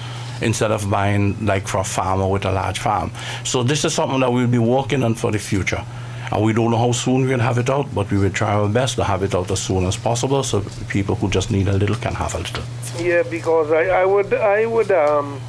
instead 0.42 0.72
of 0.72 0.90
buying 0.90 1.46
like 1.46 1.68
for 1.68 1.80
a 1.80 1.84
farmer 1.84 2.28
with 2.28 2.46
a 2.46 2.52
large 2.52 2.80
farm. 2.80 3.12
So 3.44 3.64
this 3.64 3.86
is 3.86 3.94
something 3.94 4.22
that 4.22 4.32
we'll 4.32 4.48
be 4.48 4.58
working 4.58 5.04
on 5.04 5.16
for 5.16 5.32
the 5.32 5.40
future. 5.40 5.84
And 6.32 6.44
we 6.44 6.54
don't 6.54 6.72
know 6.72 6.78
how 6.78 6.94
soon 6.94 7.28
we'll 7.28 7.40
have 7.40 7.58
it 7.58 7.70
out, 7.70 7.94
but 7.94 8.10
we 8.10 8.18
will 8.18 8.32
try 8.32 8.54
our 8.54 8.70
best 8.70 8.96
to 8.96 9.04
have 9.04 9.22
it 9.22 9.36
out 9.36 9.52
as 9.52 9.62
soon 9.62 9.86
as 9.86 9.98
possible 9.98 10.44
so 10.44 10.64
people 10.88 11.16
who 11.16 11.30
just 11.30 11.52
need 11.52 11.68
a 11.68 11.74
little 11.74 11.98
can 11.98 12.14
have 12.16 12.34
a 12.36 12.38
little. 12.40 12.64
Yeah, 13.00 13.24
because 13.24 13.72
I, 13.72 14.02
I 14.02 14.06
would 14.06 14.34
I 14.34 14.66
would 14.66 14.92
um 14.92 15.40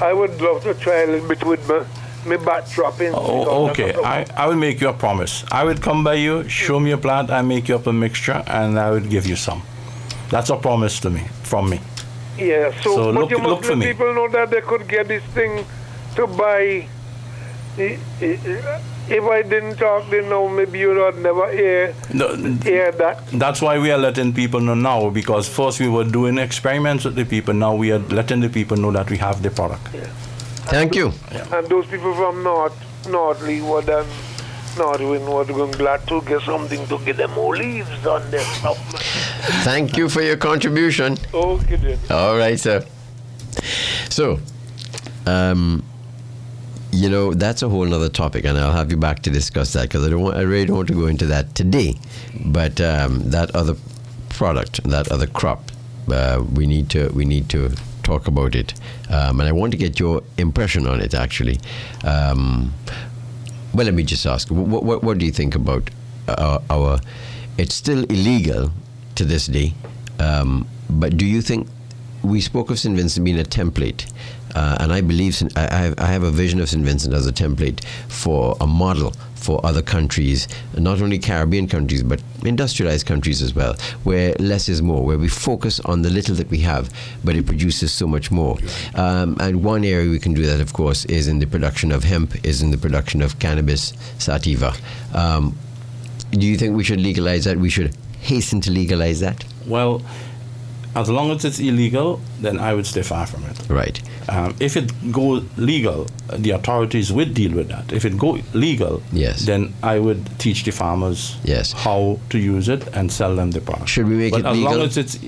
I 0.00 0.12
would 0.12 0.40
love 0.40 0.62
to 0.64 0.74
try 0.74 1.02
a 1.02 1.06
little 1.06 1.28
bit 1.28 1.44
with 1.44 1.66
my 1.68 1.84
my 2.26 2.36
bat 2.44 2.68
dropping. 2.70 3.12
Oh, 3.14 3.68
okay. 3.68 3.94
I, 4.02 4.24
I 4.36 4.46
will 4.46 4.56
make 4.56 4.80
you 4.80 4.88
a 4.88 4.92
promise. 4.94 5.44
I 5.52 5.62
will 5.64 5.76
come 5.76 6.02
by 6.02 6.14
you, 6.14 6.48
show 6.48 6.80
me 6.80 6.92
a 6.92 6.96
plant, 6.96 7.30
I 7.30 7.42
make 7.42 7.68
you 7.68 7.74
up 7.76 7.86
a 7.86 7.92
mixture, 7.92 8.42
and 8.46 8.78
I 8.78 8.90
will 8.92 9.00
give 9.14 9.26
you 9.26 9.36
some. 9.36 9.62
That's 10.30 10.48
a 10.48 10.56
promise 10.56 10.98
to 11.00 11.10
me, 11.10 11.20
from 11.42 11.68
me. 11.68 11.80
Yeah, 12.38 12.72
so, 12.82 12.96
So 12.96 13.10
look- 13.10 13.30
you 13.30 13.38
must 13.38 13.48
look 13.50 13.64
for 13.64 13.68
let 13.76 13.78
me. 13.78 13.86
people 13.92 14.14
know 14.14 14.28
that 14.28 14.50
they 14.50 14.62
could 14.62 14.88
get 14.88 15.06
this 15.08 15.22
thing 15.34 15.66
to 16.16 16.26
buy. 16.26 16.88
I- 19.08 19.12
I- 19.12 19.16
If 19.16 19.24
I 19.24 19.42
didn't 19.42 19.76
talk, 19.76 20.10
they 20.10 20.20
know 20.28 20.48
maybe 20.48 20.78
you 20.78 20.94
would 20.94 21.18
never 21.18 21.50
hear 21.52 21.94
No, 22.12 22.34
hear 22.62 22.92
that. 22.92 23.18
That's 23.32 23.60
why 23.60 23.78
we 23.78 23.90
are 23.92 23.98
letting 23.98 24.32
people 24.32 24.60
know 24.60 24.74
now, 24.74 25.10
because 25.10 25.48
first 25.48 25.80
we 25.80 25.88
were 25.88 26.04
doing 26.04 26.38
experiments 26.38 27.04
with 27.04 27.14
the 27.14 27.24
people, 27.24 27.54
now 27.54 27.74
we 27.74 27.92
are 27.92 27.98
letting 28.10 28.40
the 28.40 28.48
people 28.48 28.76
know 28.76 28.92
that 28.92 29.10
we 29.10 29.16
have 29.18 29.42
the 29.42 29.50
product. 29.50 29.88
Yeah. 29.94 30.06
Thank 30.66 30.94
you. 30.94 31.12
And 31.52 31.66
those 31.68 31.86
people 31.86 32.14
from 32.14 32.42
North 32.42 32.72
North 33.08 33.42
Leeward 33.42 33.88
and 33.90 34.06
Northwind 34.78 35.28
were 35.28 35.44
going 35.44 35.72
glad 35.72 36.06
to 36.08 36.22
get 36.22 36.40
something 36.42 36.86
to 36.88 36.98
get 37.04 37.16
them 37.18 37.30
more 37.32 37.54
leaves 37.56 38.06
on 38.06 38.30
their 38.30 38.40
stuff. 38.40 38.78
Thank 39.62 39.96
you 39.96 40.08
for 40.08 40.22
your 40.22 40.36
contribution. 40.38 41.18
Okay 41.34 41.76
then. 41.76 41.98
All 42.10 42.36
right, 42.38 42.58
sir. 42.58 42.82
So, 44.08 44.40
um, 45.26 45.82
you 46.94 47.08
know, 47.10 47.34
that's 47.34 47.62
a 47.62 47.68
whole 47.68 47.92
other 47.92 48.08
topic, 48.08 48.44
and 48.44 48.56
I'll 48.56 48.72
have 48.72 48.90
you 48.90 48.96
back 48.96 49.20
to 49.22 49.30
discuss 49.30 49.72
that 49.72 49.82
because 49.82 50.06
I 50.06 50.10
don't 50.10 50.22
want, 50.22 50.36
I 50.36 50.42
really 50.42 50.66
don't 50.66 50.76
want 50.76 50.88
to 50.88 50.94
go 50.94 51.06
into 51.06 51.26
that 51.26 51.54
today. 51.54 51.94
But 52.44 52.80
um, 52.80 53.30
that 53.30 53.54
other 53.54 53.74
product, 54.28 54.82
that 54.84 55.10
other 55.10 55.26
crop, 55.26 55.70
uh, 56.10 56.44
we 56.54 56.66
need 56.66 56.90
to 56.90 57.08
we 57.08 57.24
need 57.24 57.48
to 57.50 57.70
talk 58.02 58.28
about 58.28 58.54
it, 58.54 58.74
um, 59.10 59.40
and 59.40 59.48
I 59.48 59.52
want 59.52 59.72
to 59.72 59.78
get 59.78 59.98
your 59.98 60.22
impression 60.38 60.86
on 60.86 61.00
it. 61.00 61.14
Actually, 61.14 61.58
um, 62.04 62.72
well, 63.74 63.86
let 63.86 63.94
me 63.94 64.04
just 64.04 64.24
ask, 64.24 64.48
what 64.48 64.84
what, 64.84 65.02
what 65.02 65.18
do 65.18 65.26
you 65.26 65.32
think 65.32 65.54
about 65.54 65.90
uh, 66.28 66.60
our? 66.70 67.00
It's 67.58 67.74
still 67.74 68.04
illegal 68.04 68.70
to 69.16 69.24
this 69.24 69.46
day, 69.46 69.74
um, 70.20 70.68
but 70.88 71.16
do 71.16 71.26
you 71.26 71.42
think 71.42 71.68
we 72.22 72.40
spoke 72.40 72.70
of 72.70 72.78
St. 72.78 72.96
Vincent 72.96 73.24
being 73.24 73.38
a 73.38 73.44
template, 73.44 74.10
uh, 74.54 74.76
and 74.80 74.92
I 74.92 75.00
believe 75.00 75.42
I, 75.56 75.94
I 75.98 76.06
have, 76.06 76.22
a 76.22 76.30
vision 76.30 76.60
of 76.60 76.68
St. 76.68 76.84
Vincent 76.84 77.14
as 77.14 77.26
a 77.26 77.32
template 77.32 77.84
for 78.08 78.56
a 78.60 78.66
model 78.66 79.12
for 79.34 79.64
other 79.64 79.82
countries, 79.82 80.48
not 80.78 81.02
only 81.02 81.18
Caribbean 81.18 81.68
countries 81.68 82.02
but 82.02 82.22
industrialized 82.44 83.06
countries 83.06 83.42
as 83.42 83.54
well, 83.54 83.74
where 84.04 84.34
less 84.38 84.68
is 84.68 84.80
more, 84.80 85.04
where 85.04 85.18
we 85.18 85.28
focus 85.28 85.80
on 85.80 86.02
the 86.02 86.10
little 86.10 86.34
that 86.36 86.48
we 86.48 86.58
have, 86.58 86.90
but 87.24 87.36
it 87.36 87.44
produces 87.46 87.92
so 87.92 88.06
much 88.06 88.30
more. 88.30 88.56
Um, 88.94 89.36
and 89.40 89.62
one 89.62 89.84
area 89.84 90.10
we 90.10 90.18
can 90.18 90.32
do 90.32 90.46
that, 90.46 90.60
of 90.60 90.72
course, 90.72 91.04
is 91.06 91.28
in 91.28 91.40
the 91.40 91.46
production 91.46 91.92
of 91.92 92.04
hemp, 92.04 92.44
is 92.44 92.62
in 92.62 92.70
the 92.70 92.78
production 92.78 93.20
of 93.20 93.38
cannabis 93.38 93.92
sativa. 94.18 94.72
Um, 95.12 95.56
do 96.30 96.46
you 96.46 96.56
think 96.56 96.74
we 96.74 96.84
should 96.84 97.00
legalize 97.00 97.44
that? 97.44 97.58
We 97.58 97.70
should 97.70 97.94
hasten 98.20 98.60
to 98.62 98.70
legalize 98.70 99.20
that? 99.20 99.44
Well, 99.66 100.02
as 100.94 101.08
long 101.10 101.30
as 101.32 101.44
it's 101.44 101.58
illegal, 101.58 102.20
then 102.40 102.58
I 102.58 102.72
would 102.74 102.86
stay 102.86 103.02
far 103.02 103.26
from 103.26 103.44
it. 103.46 103.58
Right. 103.68 104.00
Um, 104.28 104.54
if 104.60 104.76
it 104.76 104.92
go 105.12 105.42
legal, 105.56 106.06
the 106.32 106.50
authorities 106.50 107.12
would 107.12 107.34
deal 107.34 107.52
with 107.54 107.68
that. 107.68 107.92
If 107.92 108.04
it 108.04 108.16
go 108.16 108.38
legal, 108.52 109.02
Yes. 109.12 109.44
then 109.44 109.74
I 109.82 109.98
would 109.98 110.20
teach 110.38 110.64
the 110.64 110.70
farmers 110.72 111.36
Yes. 111.44 111.72
how 111.72 112.18
to 112.30 112.38
use 112.38 112.68
it 112.68 112.86
and 112.96 113.10
sell 113.10 113.34
them 113.36 113.50
the 113.50 113.60
product. 113.60 113.88
Should 113.88 114.08
we 114.08 114.14
make 114.16 114.32
but 114.32 114.40
it 114.40 114.46
as 114.46 114.58
long 114.58 114.72
legal? 114.74 114.86
as 114.86 114.96
it's 114.96 115.18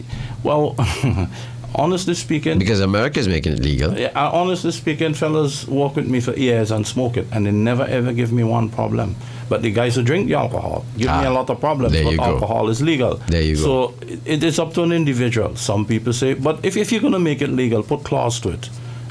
well, 0.45 0.75
honestly 1.75 2.15
speaking, 2.15 2.59
Because 2.59 2.81
America 2.81 3.19
is 3.21 3.29
making 3.29 3.53
it 3.55 3.61
legal. 3.63 3.99
yeah, 3.99 4.11
uh, 4.15 4.31
honestly 4.33 4.71
speaking, 4.73 5.15
fellas 5.15 5.67
walk 5.67 5.97
with 5.97 6.07
me 6.09 6.21
for 6.21 6.33
years 6.35 6.71
and 6.71 6.87
smoke 6.87 7.17
it, 7.17 7.27
and 7.33 7.45
they 7.47 7.51
never 7.51 7.85
ever 7.85 8.13
give 8.13 8.33
me 8.33 8.45
one 8.45 8.69
problem. 8.69 9.15
But 9.49 9.63
the 9.63 9.71
guys 9.71 9.95
who 9.95 10.03
drink 10.03 10.27
the 10.29 10.35
alcohol 10.35 10.85
give 10.97 11.07
me 11.07 11.13
Ah, 11.27 11.29
a 11.29 11.31
lot 11.31 11.49
of 11.51 11.61
problems. 11.61 11.93
there 11.93 12.05
but 12.05 12.11
you 12.13 12.19
go. 12.19 12.25
alcohol 12.25 12.69
is 12.69 12.83
legal. 12.83 13.17
There 13.29 13.43
you 13.43 13.55
go. 13.57 13.63
So 13.63 13.95
it, 14.25 14.43
it's 14.43 14.59
up 14.59 14.75
to 14.75 14.83
an 14.83 14.93
individual. 14.93 15.55
Some 15.57 15.85
people 15.87 16.13
say, 16.13 16.35
but 16.35 16.65
if, 16.65 16.77
if 16.77 16.91
you're 16.91 17.01
going 17.01 17.13
to 17.13 17.19
make 17.21 17.41
it 17.43 17.51
legal, 17.51 17.83
put 17.83 18.03
clause 18.05 18.41
to 18.41 18.51
it. 18.51 18.69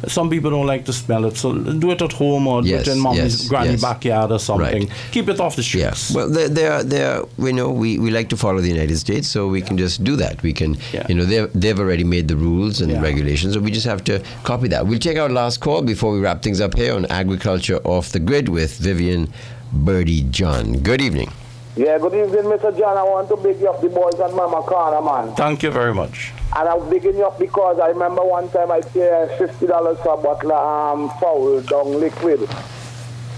Some 0.07 0.29
people 0.29 0.51
don't 0.51 0.67
like 0.67 0.85
to 0.85 0.93
smell 0.93 1.25
it, 1.25 1.35
so 1.37 1.53
do 1.57 1.89
it 1.89 1.99
at 2.01 2.11
home 2.11 2.45
or 2.47 2.61
Yes, 2.61 2.83
do 2.85 2.91
it 2.91 2.95
in 2.95 2.99
mommy's 3.01 3.39
yes, 3.39 3.47
granny 3.47 3.71
yes. 3.71 3.81
backyard 3.81 4.29
or 4.31 4.37
something. 4.39 4.83
Right. 4.87 4.91
Keep 5.11 5.29
it 5.29 5.39
off 5.39 5.55
the 5.55 5.63
streets. 5.63 6.11
Yeah. 6.11 6.15
Well, 6.17 6.29
there, 6.29 6.49
there, 6.49 6.83
there. 6.83 7.21
We 7.37 7.53
know 7.53 7.71
we, 7.71 7.97
we 7.97 8.11
like 8.11 8.29
to 8.29 8.37
follow 8.37 8.59
the 8.61 8.67
United 8.67 8.97
States, 8.97 9.27
so 9.27 9.47
we 9.47 9.61
can 9.61 9.77
just 9.79 10.03
do 10.03 10.15
that. 10.17 10.43
We 10.43 10.53
can, 10.53 10.77
Yeah. 10.93 11.07
you 11.09 11.15
know, 11.15 11.23
they've 11.25 11.49
they've 11.53 11.79
already 11.79 12.03
made 12.03 12.27
the 12.27 12.35
rules 12.35 12.81
and 12.81 12.91
Yeah. 12.91 13.01
regulations, 13.01 13.53
so 13.55 13.59
we 13.61 13.71
just 13.71 13.87
have 13.87 14.03
to 14.03 14.21
copy 14.43 14.67
that. 14.67 14.85
We'll 14.85 14.99
take 14.99 15.17
our 15.17 15.29
last 15.29 15.59
call 15.61 15.81
before 15.81 16.11
we 16.11 16.19
wrap 16.19 16.43
things 16.43 16.61
up 16.61 16.75
here 16.75 16.93
on 16.93 17.05
agriculture 17.07 17.77
off 17.83 18.09
the 18.11 18.19
grid 18.19 18.47
with 18.49 18.77
Vivian 18.77 19.33
Birdie 19.71 20.23
John. 20.29 20.79
Good 20.79 21.01
evening. 21.01 21.31
Yeah, 21.75 21.97
good 21.97 22.13
evening, 22.13 22.43
Mr. 22.45 22.77
John. 22.77 22.97
I 22.97 23.03
want 23.03 23.27
to 23.29 23.35
big 23.37 23.59
you 23.59 23.69
up 23.69 23.81
the 23.81 23.89
boys 23.89 24.13
and 24.19 24.33
Mama 24.33 24.61
Corner, 24.61 25.01
man. 25.01 25.35
Thank 25.35 25.61
you 25.63 25.71
very 25.71 25.93
much. 25.93 26.31
And 26.55 26.69
I'm 26.69 26.89
bigging 26.89 27.17
you 27.17 27.25
up 27.25 27.37
because 27.37 27.79
I 27.79 27.87
remember 27.87 28.23
one 28.23 28.49
time 28.49 28.71
I 28.71 28.79
paid 28.79 29.29
fifty 29.37 29.67
dollars 29.67 29.97
for 29.99 30.13
a 30.13 30.17
bottle 30.17 30.53
of 30.53 30.99
um, 30.99 31.09
foul 31.19 31.59
dung 31.61 31.99
liquid. 31.99 32.47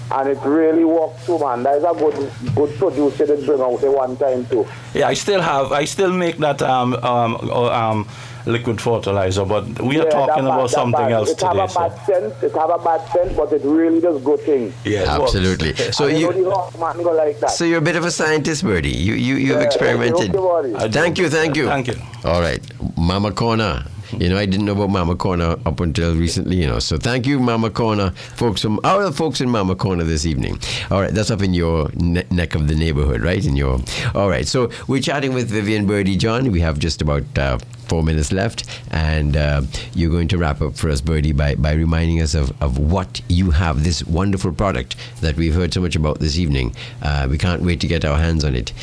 And 0.09 0.30
it 0.30 0.38
really 0.45 0.86
worked 0.86 1.25
too, 1.25 1.39
man. 1.39 1.63
That 1.63 1.78
is 1.78 1.84
a 1.84 1.93
good 1.97 2.32
good 2.55 2.78
produce 2.78 3.19
you 3.19 3.25
did 3.25 3.45
bring 3.45 3.59
out 3.59 3.82
the 3.82 3.91
one 3.91 4.15
time 4.17 4.45
too. 4.45 4.67
Yeah, 4.93 5.07
I 5.07 5.15
still 5.15 5.41
have, 5.41 5.71
I 5.71 5.86
still 5.86 6.13
make 6.13 6.38
that 6.38 6.61
um, 6.61 6.93
um, 6.95 7.36
uh, 7.41 7.71
um, 7.71 8.07
liquid 8.47 8.79
fertilizer, 8.81 9.45
but 9.45 9.63
we 9.81 9.99
are 9.99 10.05
Yeah, 10.05 10.09
talking 10.11 10.45
that 10.45 10.49
bad, 10.49 10.55
about 10.57 10.69
that 10.69 10.69
something 10.69 10.99
bad. 10.99 11.11
else 11.11 11.29
it 11.31 11.41
have 11.41 11.51
today. 11.51 11.63
a 11.63 11.69
So. 11.69 11.79
bad 11.79 12.05
scent, 12.05 12.33
it 12.43 12.55
have 12.55 12.69
a 12.69 12.77
bad 12.79 13.01
scent, 13.11 13.37
but 13.37 13.51
it 13.53 13.61
really 13.63 13.99
does 13.99 14.21
good 14.23 14.39
thing. 14.41 14.73
Yeah. 14.83 15.19
Absolutely. 15.21 15.73
So 15.91 16.07
you, 16.07 16.27
know 16.27 16.31
you, 16.37 16.43
the 16.45 16.51
hot 16.51 16.79
man 16.79 17.03
go 17.03 17.11
like 17.11 17.39
that. 17.41 17.51
so 17.51 17.63
you're 17.65 17.79
a 17.79 17.81
bit 17.81 17.95
of 17.95 18.05
a 18.05 18.11
scientist, 18.11 18.63
Birdie. 18.63 18.89
You 18.89 19.13
you 19.13 19.35
you've 19.35 19.59
Yeah, 19.59 19.63
experimented. 19.69 20.31
don't 20.33 20.91
Thank 20.91 21.17
you, 21.19 21.29
thank 21.29 21.55
you. 21.57 21.67
Thank 21.67 21.87
you. 21.87 21.95
All 22.23 22.41
right, 22.41 22.61
Mama 22.97 23.31
Corner. 23.31 23.83
You 24.11 24.29
know, 24.29 24.37
I 24.37 24.45
didn't 24.45 24.65
know 24.65 24.73
about 24.73 24.89
Mama 24.89 25.15
Corner 25.15 25.57
up 25.65 25.79
until 25.79 26.15
recently, 26.15 26.57
you 26.57 26.67
know. 26.67 26.79
So 26.79 26.97
thank 26.97 27.25
you, 27.25 27.39
Mama 27.39 27.69
Corner, 27.69 28.11
folks 28.11 28.61
from 28.61 28.79
our 28.83 29.11
folks 29.11 29.41
in 29.41 29.49
Mama 29.49 29.75
Corner 29.75 30.03
this 30.03 30.25
evening. 30.25 30.59
All 30.91 31.01
right, 31.01 31.13
that's 31.13 31.31
up 31.31 31.41
in 31.41 31.53
your 31.53 31.89
ne- 31.95 32.25
neck 32.31 32.55
of 32.55 32.67
the 32.67 32.75
neighborhood, 32.75 33.21
right? 33.21 33.43
In 33.45 33.55
your. 33.55 33.79
All 34.15 34.29
right, 34.29 34.47
so 34.47 34.69
we're 34.87 35.01
chatting 35.01 35.33
with 35.33 35.49
Vivian 35.49 35.85
Birdie 35.85 36.17
John. 36.17 36.51
We 36.51 36.61
have 36.61 36.79
just 36.79 37.01
about 37.01 37.23
uh, 37.37 37.57
four 37.87 38.03
minutes 38.03 38.31
left, 38.31 38.65
and 38.91 39.35
uh, 39.35 39.61
you're 39.93 40.11
going 40.11 40.27
to 40.29 40.37
wrap 40.37 40.61
up 40.61 40.75
for 40.75 40.89
us, 40.89 41.01
Birdie, 41.01 41.31
by, 41.33 41.55
by 41.55 41.73
reminding 41.73 42.21
us 42.21 42.33
of, 42.35 42.51
of 42.61 42.77
what 42.77 43.21
you 43.27 43.51
have, 43.51 43.83
this 43.83 44.03
wonderful 44.05 44.51
product 44.51 44.95
that 45.21 45.35
we've 45.35 45.53
heard 45.55 45.73
so 45.73 45.81
much 45.81 45.95
about 45.95 46.19
this 46.19 46.37
evening. 46.37 46.75
Uh, 47.01 47.27
we 47.29 47.37
can't 47.37 47.61
wait 47.61 47.79
to 47.81 47.87
get 47.87 48.05
our 48.05 48.17
hands 48.17 48.43
on 48.43 48.55
it. 48.55 48.73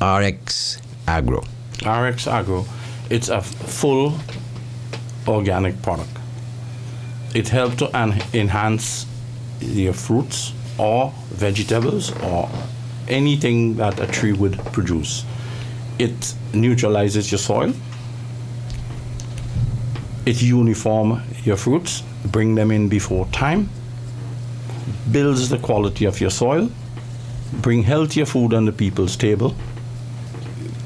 RX 0.00 0.78
Agro. 1.06 1.42
RX 1.84 2.26
Agro, 2.26 2.64
it's 3.08 3.28
a 3.28 3.40
full 3.40 4.14
organic 5.26 5.80
product. 5.82 6.10
It 7.34 7.48
helps 7.48 7.76
to 7.76 7.96
en- 7.96 8.22
enhance 8.32 9.06
your 9.60 9.92
fruits 9.92 10.52
or 10.78 11.12
vegetables 11.30 12.12
or 12.22 12.48
anything 13.08 13.76
that 13.76 14.00
a 14.00 14.06
tree 14.06 14.32
would 14.32 14.58
produce. 14.72 15.24
It 15.98 16.34
neutralizes 16.54 17.30
your 17.30 17.38
soil. 17.38 17.72
It 20.26 20.42
uniform 20.42 21.22
your 21.44 21.56
fruits, 21.56 22.02
bring 22.24 22.54
them 22.54 22.70
in 22.70 22.88
before 22.88 23.26
time. 23.26 23.68
builds 25.10 25.48
the 25.48 25.58
quality 25.58 26.04
of 26.04 26.20
your 26.20 26.30
soil, 26.30 26.70
bring 27.52 27.82
healthier 27.82 28.26
food 28.26 28.54
on 28.54 28.64
the 28.64 28.72
people's 28.72 29.16
table, 29.16 29.54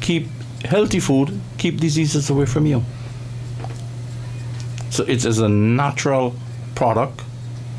keep 0.01 0.27
healthy 0.65 1.01
food, 1.01 1.39
keep 1.59 1.79
diseases 1.79 2.31
away 2.31 2.47
from 2.47 2.67
you. 2.67 2.83
So 4.95 5.03
it 5.03 5.25
is 5.25 5.41
a 5.41 5.49
natural 5.49 6.37
product 6.77 7.21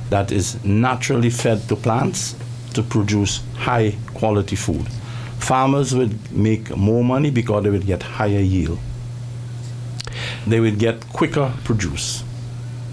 that 0.10 0.34
is 0.34 0.62
naturally 0.66 1.30
fed 1.30 1.66
to 1.70 1.78
plants 1.78 2.36
to 2.74 2.84
produce 2.84 3.42
high 3.54 3.96
quality 4.14 4.58
food. 4.58 4.86
Farmers 5.40 5.96
would 5.96 6.30
make 6.34 6.76
more 6.76 7.06
money 7.06 7.32
because 7.32 7.64
they 7.64 7.70
would 7.70 7.86
get 7.86 8.04
higher 8.04 8.42
yield. 8.42 8.80
They 10.46 10.60
would 10.60 10.78
get 10.78 11.08
quicker 11.14 11.54
produce. 11.64 12.22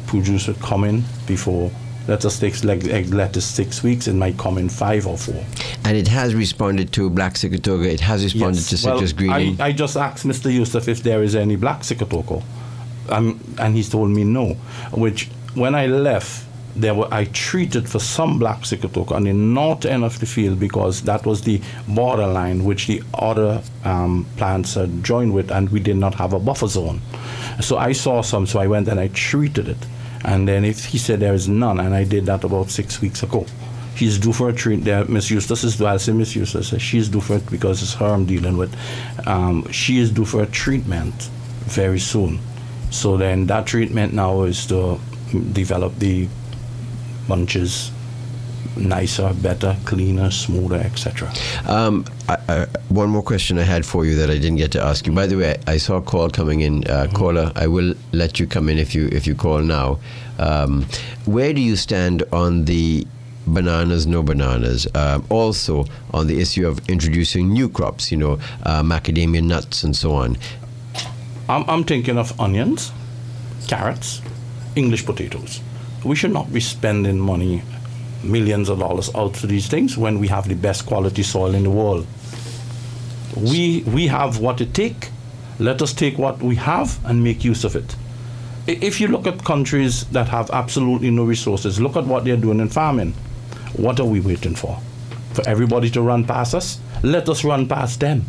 Produce 0.07 0.47
would 0.47 0.61
come 0.61 0.85
in 0.85 1.03
before 1.27 1.73
lettuce 2.07 2.39
takes 2.39 2.63
like 2.63 2.85
lettuce 3.11 3.45
six 3.45 3.83
weeks, 3.83 4.07
it 4.07 4.15
might 4.15 4.39
come 4.39 4.57
in 4.57 4.69
five 4.69 5.05
or 5.05 5.19
four. 5.19 5.45
And 5.85 5.97
it 5.97 6.07
has 6.07 6.33
responded 6.33 6.93
to 6.93 7.11
black 7.11 7.35
Sigatoka. 7.35 7.87
It 7.87 8.01
has 8.01 8.23
responded 8.23 8.59
Yes. 8.59 8.69
to 8.71 8.77
citrus 8.77 9.13
well, 9.13 9.19
greening. 9.19 9.61
I, 9.61 9.67
I 9.67 9.73
just 9.73 9.97
asked 9.97 10.25
Mr. 10.25 10.53
Yusuf 10.53 10.87
if 10.87 11.03
there 11.03 11.25
is 11.25 11.35
any 11.35 11.57
black 11.57 11.81
Sigatoka, 11.81 12.43
um, 13.09 13.41
and 13.59 13.75
he's 13.75 13.89
told 13.89 14.11
me 14.11 14.25
no. 14.25 14.55
Which, 14.93 15.29
when 15.55 15.75
I 15.75 15.87
left, 15.87 16.47
there 16.75 16.95
were 16.95 17.09
I 17.13 17.27
treated 17.27 17.89
for 17.89 17.99
some 17.99 18.39
black 18.39 18.61
Sigatoka 18.61 19.13
on 19.13 19.25
the 19.25 19.33
north 19.33 19.85
end 19.85 20.05
of 20.05 20.19
the 20.21 20.27
field 20.27 20.59
because 20.59 21.03
that 21.03 21.27
was 21.27 21.43
the 21.43 21.61
borderline 21.87 22.65
which 22.65 22.87
the 22.87 23.03
other 23.15 23.63
um, 23.85 24.27
plants 24.37 24.75
had 24.75 25.05
joined 25.05 25.35
with, 25.35 25.51
and 25.51 25.69
we 25.71 25.81
did 25.81 25.97
not 25.97 26.15
have 26.15 26.33
a 26.33 26.39
buffer 26.39 26.69
zone. 26.69 27.01
So 27.61 27.77
I 27.77 27.93
saw 27.93 28.23
some, 28.23 28.47
so 28.47 28.61
I 28.61 28.67
went 28.67 28.89
and 28.89 28.99
I 28.99 29.09
treated 29.09 29.69
it. 29.69 29.87
And 30.25 30.49
then 30.49 30.65
if 30.65 30.85
he 30.85 30.99
said 30.99 31.21
there 31.21 31.35
is 31.35 31.49
none, 31.49 31.81
and 31.81 31.95
I 31.95 32.05
did 32.05 32.27
that 32.27 32.45
about 32.45 32.71
six 32.71 33.01
weeks 33.01 33.23
ago. 33.23 33.47
He's 33.95 34.19
due 34.19 34.33
for 34.33 34.49
a 34.49 34.53
treat. 34.53 34.85
There, 34.85 35.05
Miss 35.05 35.31
Eustace 35.31 35.65
is 35.65 35.77
due. 35.77 35.87
I 35.87 35.99
say 35.99 36.13
Miss 36.13 36.35
Eustace. 36.35 36.81
She's 36.81 37.09
due 37.09 37.21
for 37.21 37.37
it 37.37 37.51
because 37.51 37.83
it's 37.83 37.95
her 37.95 38.07
I'm 38.07 38.25
dealing 38.25 38.57
with. 38.57 38.75
Um, 39.27 39.71
she 39.71 39.99
is 39.99 40.11
due 40.11 40.25
for 40.25 40.43
a 40.43 40.47
treatment 40.47 41.15
very 41.67 41.99
soon. 41.99 42.41
So 42.93 43.17
then 43.17 43.47
that 43.47 43.67
treatment 43.67 44.13
now 44.13 44.43
is 44.43 44.67
to 44.67 45.01
develop 45.53 45.99
the 45.99 46.29
bunches 47.27 47.91
nicer, 48.77 49.33
better, 49.35 49.77
cleaner, 49.85 50.31
smoother, 50.31 50.77
etc. 50.77 51.33
Um, 51.67 52.05
I, 52.29 52.37
I, 52.49 52.67
one 52.89 53.11
more 53.11 53.23
question 53.23 53.59
I 53.59 53.63
had 53.63 53.85
for 53.85 54.05
you 54.05 54.15
that 54.17 54.31
I 54.31 54.35
didn't 54.35 54.57
get 54.57 54.73
to 54.73 54.83
ask 54.83 55.07
you. 55.07 55.13
By 55.13 55.27
the 55.27 55.37
way, 55.37 55.57
I 55.67 55.77
saw 55.77 55.97
a 55.97 56.03
call 56.03 56.31
coming 56.31 56.61
in. 56.61 56.87
Uh, 56.87 57.09
Caller, 57.15 57.53
I 57.57 57.67
will 57.67 57.95
let 58.13 58.39
you 58.41 58.47
come 58.47 58.69
in 58.69 58.79
if 58.79 58.95
you 58.95 59.09
if 59.13 59.27
you 59.27 59.35
call 59.35 59.61
now. 59.61 59.99
Um, 60.39 60.87
where 61.25 61.53
do 61.53 61.61
you 61.61 61.77
stand 61.77 62.23
on 62.33 62.65
the 62.65 63.07
bananas, 63.47 64.07
no 64.07 64.23
bananas? 64.23 64.87
Um, 64.95 65.25
also 65.29 65.85
on 66.13 66.27
the 66.27 66.41
issue 66.41 66.67
of 66.67 66.81
introducing 66.89 67.53
new 67.53 67.69
crops, 67.69 68.11
you 68.11 68.17
know, 68.17 68.39
uh, 68.65 68.83
macadamia 68.83 69.43
nuts 69.43 69.83
and 69.83 69.95
so 69.95 70.13
on. 70.13 70.37
I'm, 71.53 71.69
I'm 71.69 71.85
thinking 71.85 72.17
of 72.17 72.41
onions, 72.41 72.93
carrots, 73.69 74.23
English 74.75 75.05
potatoes. 75.05 75.61
We 76.03 76.17
should 76.17 76.33
not 76.33 76.51
be 76.51 76.61
spending 76.61 77.21
money, 77.21 77.63
millions 78.23 78.71
of 78.71 78.79
dollars 78.79 79.15
out 79.15 79.35
to 79.35 79.47
these 79.47 79.67
things 79.67 79.99
when 79.99 80.19
we 80.19 80.29
have 80.29 80.49
the 80.49 80.55
best 80.55 80.87
quality 80.87 81.23
soil 81.23 81.55
in 81.55 81.65
the 81.65 81.71
world. 81.71 82.07
We, 83.37 83.83
we 83.83 84.07
have 84.07 84.39
what 84.39 84.63
it 84.63 84.73
take. 84.73 85.11
Let 85.59 85.83
us 85.83 85.93
take 85.93 86.17
what 86.17 86.41
we 86.43 86.57
have 86.57 86.99
and 87.05 87.23
make 87.23 87.45
use 87.45 87.65
of 87.65 87.77
it. 87.77 87.97
If 88.67 88.99
you 88.99 89.09
look 89.09 89.27
at 89.27 89.45
countries 89.45 90.07
that 90.07 90.29
have 90.29 90.51
absolutely 90.53 91.11
no 91.11 91.25
resources, 91.25 91.79
look 91.79 91.97
at 91.97 92.07
what 92.07 92.25
they're 92.25 92.39
doing 92.39 92.61
in 92.61 92.71
farming. 92.71 93.13
What 93.77 94.01
are 94.01 94.07
we 94.07 94.21
waiting 94.21 94.55
for? 94.55 94.81
For 95.35 95.49
everybody 95.49 95.89
to 95.91 96.03
run 96.03 96.25
past 96.25 96.55
us? 96.55 96.79
Let 97.03 97.29
us 97.29 97.43
run 97.45 97.67
past 97.67 98.01
them. 98.01 98.25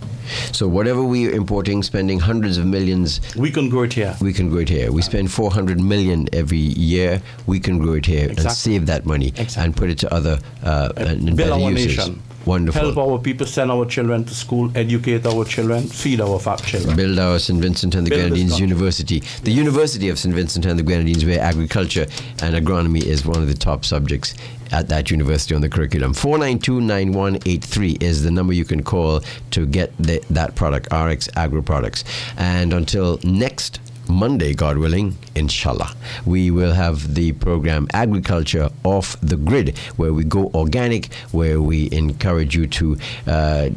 So 0.53 0.69
whatever 0.69 1.03
we 1.03 1.27
are 1.27 1.31
importing, 1.31 1.83
spending 1.83 2.17
hundreds 2.19 2.57
of 2.57 2.65
millions, 2.65 3.19
We 3.35 3.51
can 3.51 3.67
grow 3.69 3.83
it 3.83 3.93
here. 3.93 4.15
we 4.21 4.31
can 4.31 4.49
grow 4.49 4.59
it 4.61 4.69
here. 4.69 4.89
We 4.91 5.01
spend 5.01 5.29
400 5.31 5.81
million 5.81 6.27
every 6.31 6.57
year. 6.57 7.21
We 7.45 7.59
can 7.59 7.77
grow 7.77 7.93
it 7.95 8.05
here 8.05 8.29
and 8.29 8.39
save 8.51 8.85
that 8.85 9.05
money 9.05 9.27
Exactly. 9.35 9.63
and 9.63 9.75
put 9.75 9.89
it 9.89 9.97
to 9.99 10.13
other 10.13 10.39
uh, 10.63 10.93
and 10.95 11.35
build 11.35 11.51
our 11.51 11.71
uses. 11.71 11.97
nation. 11.97 12.21
Wonderful. 12.45 12.81
Help 12.81 12.97
our 12.97 13.19
people 13.19 13.47
send 13.47 13.71
our 13.71 13.85
children 13.85 14.25
to 14.25 14.33
school, 14.33 14.69
educate 14.75 15.25
our 15.25 15.45
children, 15.45 15.83
feed 15.87 16.19
our 16.19 16.39
fat 16.39 16.61
children. 16.63 16.95
build 16.95 17.17
our 17.19 17.39
St. 17.39 17.61
Vincent 17.61 17.95
and 17.95 18.05
the 18.05 18.09
Build 18.09 18.31
Grenadines. 18.31 18.59
University. 18.59 19.21
The 19.43 19.51
University 19.51 20.09
of 20.09 20.19
St. 20.19 20.35
Vincent 20.35 20.65
and 20.65 20.77
the 20.77 20.83
Grenadines, 20.83 21.23
where 21.25 21.39
agriculture 21.39 22.05
and 22.41 22.55
agronomy 22.55 23.03
is 23.03 23.25
one 23.25 23.41
of 23.41 23.47
the 23.47 23.53
top 23.53 23.85
subjects 23.85 24.35
at 24.71 24.89
that 24.89 25.09
university 25.09 25.55
on 25.55 25.61
the 25.61 25.69
curriculum. 25.69 26.13
492-9183 26.13 28.01
is 28.03 28.23
the 28.23 28.31
number 28.31 28.53
you 28.53 28.65
can 28.65 28.83
call 28.83 29.21
to 29.51 29.65
get 29.65 29.95
the, 29.97 30.21
that 30.29 30.55
product, 30.55 30.91
RX 30.91 31.29
Agro 31.35 31.61
Products. 31.61 32.03
And 32.37 32.73
until 32.73 33.19
next 33.23 33.79
Monday, 34.07 34.53
God 34.53 34.77
willing, 34.77 35.17
inshallah, 35.35 35.95
we 36.25 36.51
will 36.51 36.73
have 36.73 37.15
the 37.15 37.31
program 37.33 37.87
Agriculture 37.93 38.69
Off 38.83 39.19
the 39.21 39.37
Grid, 39.37 39.77
where 39.95 40.13
we 40.13 40.23
go 40.23 40.51
organic, 40.53 41.13
where 41.31 41.61
we 41.61 41.89
encourage 41.91 42.55
you 42.55 42.67
to 42.67 42.97
uh, 43.27 43.69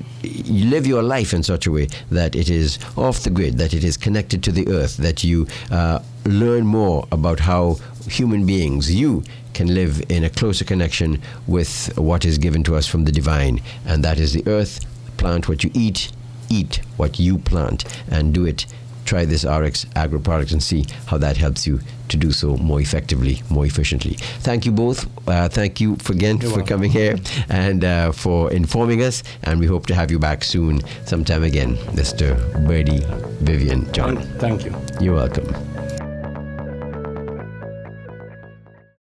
live 0.47 0.87
your 0.87 1.03
life 1.03 1.33
in 1.33 1.43
such 1.43 1.67
a 1.67 1.71
way 1.71 1.89
that 2.11 2.35
it 2.35 2.51
is 2.51 2.79
off 2.97 3.21
the 3.21 3.31
grid, 3.31 3.59
that 3.59 3.73
it 3.73 3.85
is 3.85 3.97
connected 3.97 4.43
to 4.43 4.53
the 4.53 4.69
earth, 4.69 4.97
that 4.97 5.23
you 5.23 5.47
uh, 5.71 6.01
learn 6.25 6.67
more 6.67 7.07
about 7.13 7.41
how 7.41 7.77
human 8.09 8.45
beings, 8.47 8.93
you, 8.93 9.23
can 9.55 9.73
live 9.73 10.03
in 10.11 10.23
a 10.23 10.29
closer 10.29 10.65
connection 10.65 11.21
with 11.47 11.97
what 11.97 12.27
is 12.27 12.37
given 12.37 12.63
to 12.63 12.77
us 12.77 12.87
from 12.87 13.05
the 13.05 13.13
divine, 13.13 13.61
and 13.87 14.05
that 14.05 14.19
is 14.19 14.35
the 14.35 14.47
earth. 14.47 14.85
Plant 15.17 15.49
what 15.49 15.65
you 15.65 15.71
eat, 15.73 16.13
eat 16.51 16.81
what 16.99 17.19
you 17.19 17.39
plant, 17.39 17.85
and 18.11 18.35
do 18.35 18.45
it 18.45 18.67
try 19.07 19.25
this 19.25 19.45
RX 19.45 19.87
agro 19.95 20.19
product 20.19 20.53
and 20.53 20.63
see 20.63 20.85
how 21.07 21.19
that 21.19 21.37
helps 21.37 21.67
you 21.67 21.81
to 22.09 22.17
do 22.17 22.31
so 22.31 22.57
more 22.57 22.81
effectively, 22.81 23.43
more 23.51 23.67
efficiently. 23.67 24.15
Thank 24.41 24.67
you 24.67 24.73
both. 24.73 25.07
Uh, 25.29 25.49
thank 25.49 25.81
you 25.81 25.97
for, 25.97 26.13
again 26.13 26.39
for 26.39 26.63
coming 26.63 26.91
here 26.91 27.17
and 27.49 27.85
uh, 27.85 28.13
for 28.13 28.53
informing 28.53 29.03
us. 29.03 29.23
And 29.43 29.59
we 29.61 29.67
hope 29.67 29.87
to 29.87 29.95
have 29.95 30.11
you 30.11 30.19
back 30.19 30.45
soon, 30.45 30.81
sometime 31.05 31.43
again, 31.43 31.77
Mr. 31.95 32.37
Birdie 32.67 33.05
Vivian 33.45 33.91
John. 33.93 34.19
Thank 34.39 34.65
you. 34.65 34.75
You're 35.01 35.15
welcome. 35.15 36.06